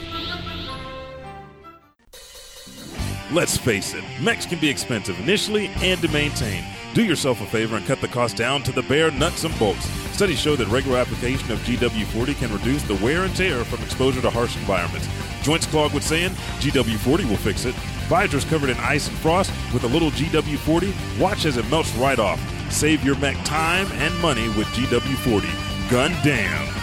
Let's 3.32 3.56
face 3.56 3.94
it, 3.94 4.04
mechs 4.20 4.46
can 4.46 4.60
be 4.60 4.68
expensive 4.68 5.18
initially 5.22 5.68
and 5.82 6.02
to 6.02 6.10
maintain. 6.10 6.66
Do 6.94 7.02
yourself 7.02 7.40
a 7.40 7.46
favor 7.46 7.78
and 7.78 7.86
cut 7.86 8.02
the 8.02 8.10
cost 8.10 8.36
down 8.36 8.62
to 8.64 8.74
the 8.74 8.82
bare 8.82 9.10
nuts 9.10 9.46
and 9.46 9.58
bolts. 9.58 9.86
Studies 10.12 10.38
show 10.38 10.58
that 10.58 10.68
regular 10.68 10.98
application 10.98 11.50
of 11.50 11.60
GW40 11.60 12.38
can 12.38 12.52
reduce 12.52 12.84
the 12.84 12.96
wear 12.96 13.24
and 13.24 13.34
tear 13.34 13.64
from 13.64 13.82
exposure 13.86 14.22
to 14.22 14.30
harsh 14.30 14.58
environments. 14.58 15.08
Joints 15.44 15.66
clogged 15.66 15.94
with 15.94 16.04
sand? 16.04 16.36
GW40 16.60 17.30
will 17.30 17.38
fix 17.38 17.64
it. 17.64 17.74
Visors 18.10 18.44
covered 18.44 18.70
in 18.70 18.78
ice 18.80 19.08
and 19.08 19.18
frost? 19.20 19.50
With 19.74 19.86
a 19.86 19.88
little 19.88 20.12
GW40, 20.12 21.18
watch 21.18 21.46
as 21.46 21.56
it 21.56 21.70
melts 21.70 21.96
right 21.96 22.20
off. 22.20 22.42
Save 22.70 23.02
your 23.06 23.18
mech 23.20 23.38
time 23.46 23.88
and 23.94 24.14
money 24.20 24.50
with 24.50 24.68
GW40. 24.68 25.90
Gun 25.90 26.12
damn. 26.22 26.81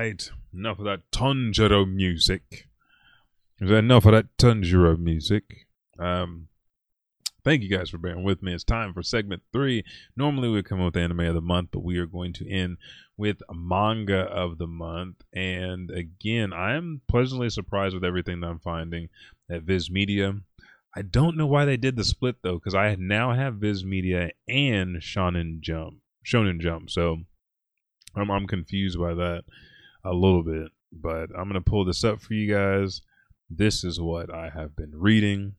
Right. 0.00 0.30
Enough 0.54 0.78
of 0.78 0.84
that 0.86 1.10
Tanjiro 1.12 1.86
music. 1.86 2.68
Enough 3.60 4.06
of 4.06 4.12
that 4.12 4.36
Tanjiro 4.38 4.98
music? 4.98 5.66
Um, 5.98 6.48
thank 7.44 7.62
you 7.62 7.68
guys 7.68 7.90
for 7.90 7.98
bearing 7.98 8.24
with 8.24 8.42
me. 8.42 8.54
It's 8.54 8.64
time 8.64 8.94
for 8.94 9.02
segment 9.02 9.42
three. 9.52 9.84
Normally 10.16 10.48
we 10.48 10.62
come 10.62 10.80
up 10.80 10.94
with 10.94 11.02
anime 11.02 11.20
of 11.20 11.34
the 11.34 11.42
month, 11.42 11.68
but 11.72 11.84
we 11.84 11.98
are 11.98 12.06
going 12.06 12.32
to 12.34 12.50
end 12.50 12.78
with 13.18 13.42
manga 13.52 14.20
of 14.20 14.56
the 14.56 14.66
month. 14.66 15.16
And 15.34 15.90
again, 15.90 16.54
I 16.54 16.76
am 16.76 17.02
pleasantly 17.06 17.50
surprised 17.50 17.94
with 17.94 18.04
everything 18.04 18.40
that 18.40 18.46
I'm 18.48 18.58
finding 18.58 19.10
at 19.50 19.62
Viz 19.62 19.90
Media. 19.90 20.32
I 20.96 21.02
don't 21.02 21.36
know 21.36 21.46
why 21.46 21.66
they 21.66 21.76
did 21.76 21.96
the 21.96 22.04
split 22.04 22.36
though, 22.42 22.54
because 22.54 22.74
I 22.74 22.96
now 22.98 23.34
have 23.34 23.56
Viz 23.56 23.84
Media 23.84 24.30
and 24.48 24.96
Shonen 24.96 25.60
Jump. 25.60 25.98
Shonen 26.26 26.58
Jump. 26.58 26.88
So 26.88 27.18
I'm 28.16 28.30
I'm 28.30 28.46
confused 28.46 28.98
by 28.98 29.12
that 29.14 29.44
a 30.04 30.12
little 30.12 30.42
bit. 30.42 30.72
But 30.92 31.30
I'm 31.36 31.48
gonna 31.48 31.60
pull 31.60 31.84
this 31.84 32.04
up 32.04 32.20
for 32.20 32.34
you 32.34 32.52
guys. 32.52 33.00
This 33.48 33.84
is 33.84 34.00
what 34.00 34.32
I 34.32 34.50
have 34.50 34.76
been 34.76 34.92
reading. 34.94 35.54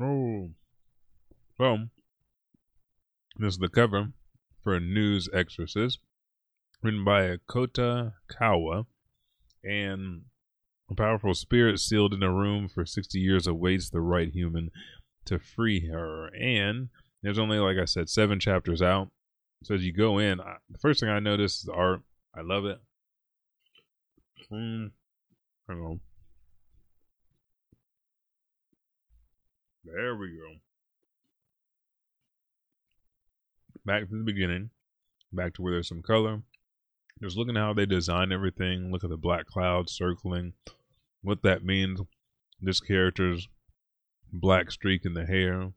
Oh, 0.00 0.50
well, 1.58 1.88
this 3.38 3.54
is 3.54 3.58
the 3.58 3.68
cover 3.68 4.08
for 4.62 4.80
Nue's 4.80 5.28
Exorcist, 5.32 6.00
written 6.82 7.04
by 7.04 7.36
Kota 7.46 8.14
Kawae, 8.30 8.86
and 9.62 10.22
a 10.90 10.94
powerful 10.94 11.34
spirit 11.34 11.80
sealed 11.80 12.12
in 12.12 12.22
a 12.22 12.32
room 12.32 12.68
for 12.68 12.84
60 12.84 13.18
years 13.18 13.46
awaits 13.46 13.90
the 13.90 14.00
right 14.00 14.28
human 14.28 14.70
to 15.24 15.38
free 15.38 15.88
her. 15.88 16.28
And 16.34 16.88
there's 17.22 17.38
only, 17.38 17.58
like 17.58 17.78
I 17.78 17.86
said, 17.86 18.08
seven 18.08 18.38
chapters 18.38 18.82
out. 18.82 19.10
So 19.62 19.74
as 19.74 19.84
you 19.84 19.92
go 19.92 20.18
in, 20.18 20.40
I, 20.40 20.56
the 20.70 20.78
first 20.78 21.00
thing 21.00 21.08
I 21.08 21.20
notice 21.20 21.58
is 21.58 21.62
the 21.62 21.72
art. 21.72 22.02
I 22.36 22.42
love 22.42 22.66
it. 22.66 22.78
Mm, 24.52 24.90
on. 25.68 26.00
There 29.84 30.16
we 30.16 30.28
go. 30.28 30.54
Back 33.86 34.08
to 34.08 34.18
the 34.18 34.24
beginning. 34.24 34.70
Back 35.32 35.54
to 35.54 35.62
where 35.62 35.72
there's 35.72 35.88
some 35.88 36.02
color. 36.02 36.42
Just 37.24 37.38
looking 37.38 37.56
at 37.56 37.60
how 37.60 37.72
they 37.72 37.86
design 37.86 38.32
everything. 38.32 38.92
Look 38.92 39.02
at 39.02 39.08
the 39.08 39.16
black 39.16 39.46
clouds 39.46 39.92
circling. 39.92 40.52
What 41.22 41.42
that 41.42 41.64
means. 41.64 42.00
This 42.60 42.80
character's 42.80 43.48
black 44.30 44.70
streak 44.70 45.06
in 45.06 45.14
the 45.14 45.24
hair. 45.24 45.72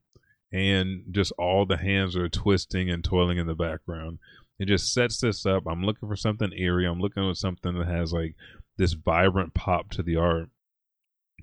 And 0.52 1.04
just 1.10 1.32
all 1.38 1.66
the 1.66 1.78
hands 1.78 2.18
are 2.18 2.28
twisting 2.28 2.90
and 2.90 3.02
toiling 3.02 3.38
in 3.38 3.48
the 3.48 3.56
background. 3.56 4.20
It 4.60 4.68
just 4.68 4.94
sets 4.94 5.22
this 5.22 5.46
up. 5.46 5.64
I'm 5.68 5.84
looking 5.84 6.10
for 6.10 6.18
something 6.18 6.52
eerie. 6.52 6.86
I'm 6.86 7.00
looking 7.00 7.24
for 7.24 7.36
something 7.36 7.78
that 7.80 7.88
has 7.88 8.12
like 8.12 8.36
this 8.78 8.94
vibrant 8.94 9.54
pop 9.54 9.90
to 9.92 10.04
the 10.04 10.18
art. 10.18 10.50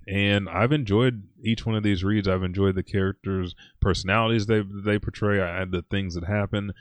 And 0.07 0.51
I've 0.51 0.73
enjoyed 0.73 1.29
each 1.43 1.65
one 1.65 1.77
of 1.77 1.83
these 1.83 2.05
reads. 2.05 2.29
I've 2.29 2.43
enjoyed 2.43 2.75
the 2.75 2.83
characters' 2.83 3.55
personalities 3.81 4.47
they 4.47 4.63
they 4.63 4.99
portray. 4.99 5.41
I 5.41 5.65
the 5.65 5.83
things 5.91 6.15
that 6.15 6.25
happen, 6.25 6.73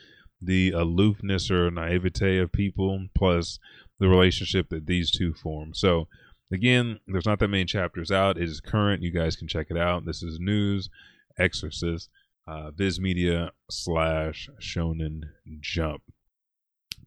the 0.45 0.71
aloofness 0.71 1.49
or 1.49 1.71
naivete 1.71 2.39
of 2.39 2.51
people, 2.51 3.07
plus 3.15 3.59
the 3.99 4.07
relationship 4.07 4.69
that 4.69 4.85
these 4.85 5.11
two 5.11 5.33
form. 5.33 5.73
So 5.73 6.07
again, 6.51 6.99
there's 7.07 7.25
not 7.25 7.39
that 7.39 7.47
many 7.47 7.65
chapters 7.65 8.11
out. 8.11 8.37
It 8.37 8.43
is 8.43 8.61
current. 8.61 9.03
You 9.03 9.11
guys 9.11 9.35
can 9.35 9.47
check 9.47 9.67
it 9.69 9.77
out. 9.77 10.05
This 10.05 10.23
is 10.23 10.39
Nue's 10.39 10.89
Exorcist, 11.37 12.09
uh, 12.47 12.71
Viz 12.71 12.99
Media 12.99 13.51
slash 13.69 14.49
Shonen 14.61 15.21
Jump. 15.59 16.01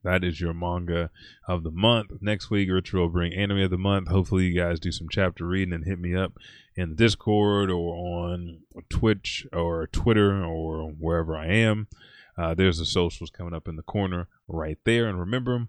That 0.02 0.22
is 0.22 0.40
your 0.40 0.54
manga 0.54 1.10
of 1.48 1.64
the 1.64 1.70
month. 1.70 2.12
Next 2.20 2.48
week, 2.48 2.70
Richard 2.70 2.98
will 2.98 3.08
bring 3.08 3.34
anime 3.34 3.58
of 3.58 3.70
the 3.70 3.78
month. 3.78 4.08
Hopefully, 4.08 4.44
you 4.44 4.60
guys 4.60 4.78
do 4.78 4.92
some 4.92 5.08
chapter 5.10 5.44
reading 5.44 5.74
and 5.74 5.84
hit 5.84 5.98
me 5.98 6.14
up 6.14 6.34
in 6.76 6.94
Discord 6.94 7.70
or 7.70 7.96
on 7.96 8.60
Twitch 8.88 9.46
or 9.52 9.88
Twitter 9.88 10.44
or 10.44 10.90
wherever 10.90 11.36
I 11.36 11.46
am. 11.46 11.88
Uh, 12.38 12.54
there's 12.54 12.78
the 12.78 12.84
socials 12.84 13.30
coming 13.30 13.54
up 13.54 13.68
in 13.68 13.76
the 13.76 13.82
corner 13.82 14.28
right 14.48 14.78
there. 14.84 15.08
And 15.08 15.18
remember, 15.18 15.68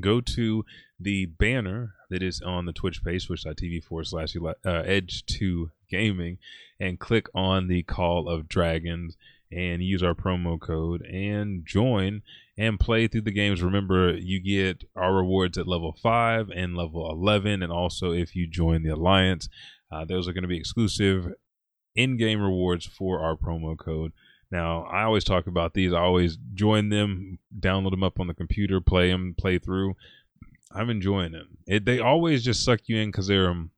go 0.00 0.20
to 0.20 0.64
the 0.98 1.26
banner 1.26 1.94
that 2.10 2.22
is 2.22 2.40
on 2.40 2.66
the 2.66 2.72
Twitch 2.72 3.02
page, 3.04 3.26
twitch.tv 3.26 3.84
forward 3.84 4.06
slash 4.06 4.36
uh, 4.36 4.50
edge2 4.64 5.70
gaming, 5.90 6.38
and 6.78 7.00
click 7.00 7.26
on 7.34 7.68
the 7.68 7.82
Call 7.82 8.28
of 8.28 8.48
Dragons 8.48 9.16
and 9.50 9.82
use 9.82 10.02
our 10.02 10.14
promo 10.14 10.60
code 10.60 11.02
and 11.02 11.64
join 11.64 12.22
and 12.56 12.80
play 12.80 13.06
through 13.06 13.20
the 13.22 13.30
games. 13.30 13.62
Remember, 13.62 14.14
you 14.14 14.40
get 14.40 14.84
our 14.96 15.14
rewards 15.14 15.58
at 15.58 15.68
level 15.68 15.92
5 15.92 16.50
and 16.54 16.76
level 16.76 17.08
11, 17.10 17.62
and 17.62 17.72
also 17.72 18.12
if 18.12 18.34
you 18.34 18.46
join 18.46 18.82
the 18.82 18.90
Alliance, 18.90 19.48
uh, 19.92 20.04
those 20.04 20.26
are 20.26 20.32
going 20.32 20.42
to 20.42 20.48
be 20.48 20.58
exclusive 20.58 21.32
in 21.94 22.16
game 22.16 22.40
rewards 22.40 22.86
for 22.86 23.20
our 23.20 23.36
promo 23.36 23.78
code. 23.78 24.12
Now, 24.50 24.84
I 24.84 25.02
always 25.02 25.24
talk 25.24 25.46
about 25.46 25.74
these. 25.74 25.92
I 25.92 26.00
always 26.00 26.38
join 26.54 26.88
them, 26.88 27.38
download 27.58 27.90
them 27.90 28.04
up 28.04 28.20
on 28.20 28.26
the 28.26 28.34
computer, 28.34 28.80
play 28.80 29.10
them, 29.10 29.34
play 29.36 29.58
through. 29.58 29.94
I'm 30.72 30.90
enjoying 30.90 31.32
them. 31.32 31.58
It, 31.66 31.84
they 31.84 32.00
always 32.00 32.44
just 32.44 32.64
suck 32.64 32.80
you 32.86 32.96
in 32.96 33.10
because 33.10 33.26
they're 33.26 33.48
um, 33.48 33.70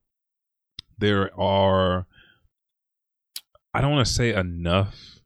there 0.99 1.39
are 1.39 2.07
I 3.75 3.81
don't 3.83 3.93
want 3.93 4.07
to 4.07 4.13
say 4.13 4.35
enough 4.35 5.21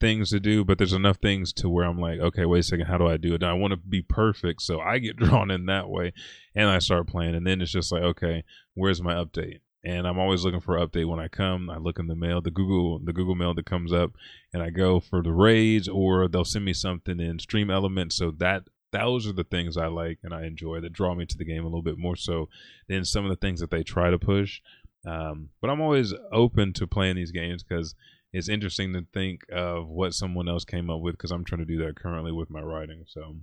things 0.00 0.30
to 0.30 0.40
do, 0.40 0.64
but 0.64 0.76
there's 0.76 0.92
enough 0.92 1.18
things 1.18 1.52
to 1.52 1.68
where 1.68 1.84
I'm 1.84 2.00
like, 2.00 2.18
okay, 2.18 2.44
wait 2.44 2.58
a 2.58 2.62
second, 2.64 2.86
how 2.86 2.98
do 2.98 3.06
I 3.06 3.16
do 3.16 3.34
it? 3.34 3.44
I 3.44 3.52
want 3.52 3.70
to 3.70 3.76
be 3.76 4.02
perfect, 4.02 4.60
so 4.62 4.80
I 4.80 4.98
get 4.98 5.16
drawn 5.18 5.50
in 5.52 5.66
that 5.66 5.88
way, 5.88 6.12
and 6.54 6.68
I 6.68 6.80
start 6.80 7.06
playing, 7.06 7.36
and 7.36 7.46
then 7.46 7.60
it's 7.60 7.70
just 7.70 7.92
like, 7.92 8.02
okay, 8.02 8.42
where's 8.74 9.00
my 9.00 9.14
update? 9.14 9.60
And 9.84 10.06
I'm 10.06 10.18
always 10.18 10.44
looking 10.44 10.60
for 10.60 10.76
an 10.76 10.86
update 10.86 11.08
when 11.08 11.18
I 11.18 11.28
come. 11.28 11.68
I 11.68 11.76
look 11.76 11.98
in 11.98 12.06
the 12.06 12.14
mail, 12.14 12.40
the 12.40 12.52
Google, 12.52 13.00
the 13.00 13.12
Google 13.12 13.34
Mail 13.34 13.52
that 13.54 13.66
comes 13.66 13.92
up, 13.92 14.12
and 14.52 14.62
I 14.62 14.70
go 14.70 15.00
for 15.00 15.22
the 15.22 15.32
raids, 15.32 15.88
or 15.88 16.28
they'll 16.28 16.44
send 16.44 16.64
me 16.64 16.72
something 16.72 17.18
in 17.18 17.38
StreamElements. 17.38 18.12
So 18.12 18.30
that 18.38 18.64
those 18.92 19.26
are 19.26 19.32
the 19.32 19.44
things 19.44 19.76
I 19.76 19.86
like 19.86 20.18
and 20.22 20.32
I 20.32 20.44
enjoy 20.44 20.80
that 20.80 20.92
draw 20.92 21.14
me 21.14 21.26
to 21.26 21.36
the 21.36 21.44
game 21.44 21.62
a 21.62 21.66
little 21.66 21.82
bit 21.82 21.98
more 21.98 22.16
so 22.16 22.48
than 22.88 23.04
some 23.04 23.24
of 23.24 23.30
the 23.30 23.36
things 23.36 23.60
that 23.60 23.70
they 23.70 23.82
try 23.82 24.10
to 24.10 24.18
push. 24.18 24.60
Um, 25.04 25.48
but 25.60 25.70
I'm 25.70 25.80
always 25.80 26.14
open 26.30 26.72
to 26.74 26.86
playing 26.86 27.16
these 27.16 27.32
games 27.32 27.64
because 27.64 27.94
it's 28.32 28.48
interesting 28.48 28.92
to 28.92 29.04
think 29.12 29.42
of 29.50 29.88
what 29.88 30.14
someone 30.14 30.48
else 30.48 30.64
came 30.64 30.90
up 30.90 31.00
with 31.00 31.14
because 31.14 31.32
I'm 31.32 31.44
trying 31.44 31.60
to 31.60 31.64
do 31.66 31.84
that 31.84 31.96
currently 31.96 32.32
with 32.32 32.50
my 32.50 32.60
writing. 32.60 33.04
So 33.06 33.36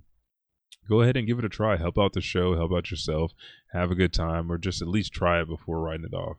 go 0.88 1.00
ahead 1.00 1.16
and 1.16 1.26
give 1.26 1.38
it 1.38 1.44
a 1.44 1.48
try. 1.48 1.76
Help 1.76 1.98
out 1.98 2.12
the 2.12 2.20
show, 2.20 2.56
help 2.56 2.72
out 2.72 2.90
yourself, 2.90 3.32
have 3.72 3.90
a 3.90 3.94
good 3.94 4.12
time, 4.12 4.50
or 4.50 4.58
just 4.58 4.82
at 4.82 4.88
least 4.88 5.12
try 5.12 5.40
it 5.40 5.48
before 5.48 5.80
writing 5.80 6.06
it 6.10 6.14
off. 6.14 6.38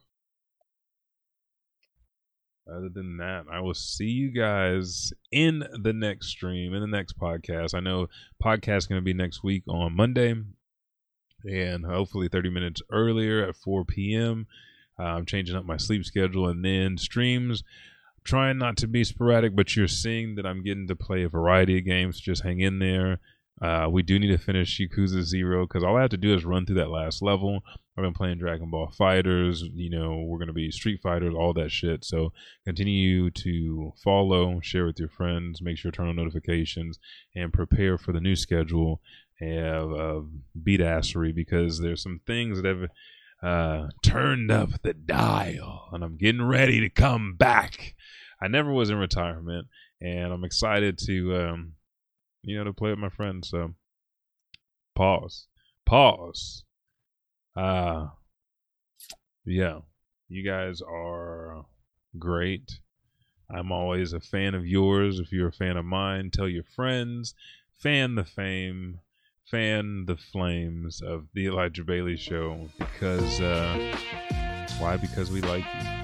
Other 2.69 2.89
than 2.89 3.17
that, 3.17 3.45
I 3.51 3.59
will 3.59 3.73
see 3.73 4.05
you 4.05 4.31
guys 4.31 5.11
in 5.31 5.63
the 5.81 5.93
next 5.93 6.27
stream, 6.27 6.73
in 6.73 6.81
the 6.81 6.87
next 6.87 7.17
podcast. 7.17 7.73
I 7.73 7.79
know 7.79 8.07
podcast 8.41 8.87
going 8.87 9.01
to 9.01 9.05
be 9.05 9.13
next 9.13 9.43
week 9.43 9.63
on 9.67 9.95
Monday, 9.95 10.35
and 11.43 11.85
hopefully 11.85 12.27
30 12.27 12.49
minutes 12.49 12.81
earlier 12.91 13.43
at 13.47 13.55
4 13.55 13.83
p.m. 13.85 14.47
Uh, 14.97 15.03
I'm 15.03 15.25
changing 15.25 15.55
up 15.55 15.65
my 15.65 15.77
sleep 15.77 16.05
schedule, 16.05 16.47
and 16.47 16.63
then 16.63 16.97
streams 16.97 17.63
trying 18.23 18.57
not 18.57 18.77
to 18.77 18.87
be 18.87 19.03
sporadic, 19.03 19.55
but 19.55 19.75
you're 19.75 19.87
seeing 19.87 20.35
that 20.35 20.45
I'm 20.45 20.63
getting 20.63 20.87
to 20.87 20.95
play 20.95 21.23
a 21.23 21.29
variety 21.29 21.79
of 21.79 21.85
games. 21.85 22.19
Just 22.19 22.43
hang 22.43 22.59
in 22.59 22.79
there. 22.79 23.19
Uh, 23.61 23.87
we 23.89 24.01
do 24.01 24.17
need 24.17 24.31
to 24.31 24.37
finish 24.37 24.79
Yakuza 24.79 25.21
Zero 25.21 25.67
because 25.67 25.83
all 25.83 25.97
I 25.97 26.01
have 26.01 26.09
to 26.11 26.17
do 26.17 26.33
is 26.33 26.43
run 26.43 26.65
through 26.65 26.77
that 26.77 26.89
last 26.89 27.21
level. 27.21 27.59
I've 27.97 28.03
been 28.03 28.13
playing 28.13 28.39
Dragon 28.39 28.71
Ball 28.71 28.91
FighterZ. 28.99 29.63
You 29.75 29.89
know, 29.89 30.23
we're 30.25 30.39
gonna 30.39 30.53
be 30.53 30.71
Street 30.71 30.99
Fighters, 31.01 31.35
all 31.35 31.53
that 31.53 31.71
shit. 31.71 32.03
So 32.03 32.33
continue 32.65 33.29
to 33.29 33.93
follow, 34.03 34.59
share 34.61 34.85
with 34.85 34.99
your 34.99 35.09
friends, 35.09 35.61
make 35.61 35.77
sure 35.77 35.91
to 35.91 35.95
turn 35.95 36.07
on 36.07 36.15
notifications, 36.15 36.97
and 37.35 37.53
prepare 37.53 37.97
for 37.97 38.11
the 38.11 38.21
new 38.21 38.35
schedule 38.35 39.01
of, 39.41 40.29
Beat 40.63 40.81
Assery 40.81 41.33
because 41.33 41.79
there's 41.79 42.03
some 42.03 42.21
things 42.27 42.61
that 42.61 42.67
have 42.67 42.89
uh, 43.41 43.87
turned 44.03 44.51
up 44.51 44.69
the 44.83 44.93
dial, 44.93 45.89
and 45.91 46.03
I'm 46.03 46.17
getting 46.17 46.43
ready 46.43 46.79
to 46.81 46.89
come 46.89 47.35
back. 47.35 47.95
I 48.41 48.47
never 48.47 48.71
was 48.71 48.89
in 48.89 48.97
retirement, 48.97 49.67
and 49.99 50.31
I'm 50.31 50.43
excited 50.43 50.97
to, 51.05 51.35
um, 51.35 51.73
you 52.43 52.57
know, 52.57 52.63
to 52.63 52.73
play 52.73 52.89
with 52.89 52.99
my 52.99 53.09
friends. 53.09 53.49
So, 53.49 53.73
pause, 54.95 55.47
pause. 55.85 56.63
Uh, 57.55 58.07
yeah, 59.45 59.79
you 60.29 60.43
guys 60.43 60.81
are 60.81 61.65
great. 62.17 62.79
I'm 63.49 63.71
always 63.71 64.13
a 64.13 64.19
fan 64.19 64.55
of 64.55 64.65
yours. 64.65 65.19
If 65.19 65.31
you're 65.31 65.49
a 65.49 65.53
fan 65.53 65.77
of 65.77 65.85
mine, 65.85 66.31
tell 66.31 66.47
your 66.47 66.63
friends. 66.63 67.33
Fan 67.73 68.15
the 68.15 68.23
fame. 68.23 68.99
Fan 69.49 70.05
the 70.05 70.15
flames 70.15 71.01
of 71.01 71.25
the 71.33 71.47
Elijah 71.47 71.83
Bailey 71.83 72.15
Show 72.15 72.69
because 72.79 73.41
uh, 73.41 73.97
why? 74.79 74.95
Because 74.95 75.29
we 75.29 75.41
like 75.41 75.65
you. 75.65 76.01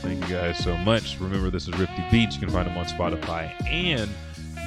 Thank 0.00 0.26
you 0.26 0.36
guys 0.36 0.56
so 0.58 0.74
much. 0.78 1.20
Remember, 1.20 1.50
this 1.50 1.68
is 1.68 1.74
Rifti 1.74 2.10
Beats. 2.10 2.36
You 2.36 2.40
can 2.40 2.50
find 2.50 2.66
him 2.66 2.78
on 2.78 2.86
Spotify 2.86 3.52
and 3.70 4.08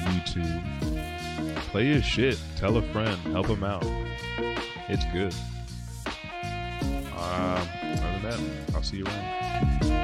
YouTube. 0.04 1.56
Play 1.70 1.86
his 1.86 2.04
shit. 2.04 2.38
Tell 2.56 2.76
a 2.76 2.82
friend. 2.92 3.16
Help 3.32 3.46
him 3.46 3.64
out. 3.64 3.84
It's 4.88 5.04
good. 5.12 5.34
Um, 7.16 7.68
other 7.82 8.18
than 8.20 8.22
that, 8.22 8.74
I'll 8.74 8.82
see 8.82 8.98
you 8.98 9.04
around. 9.04 10.03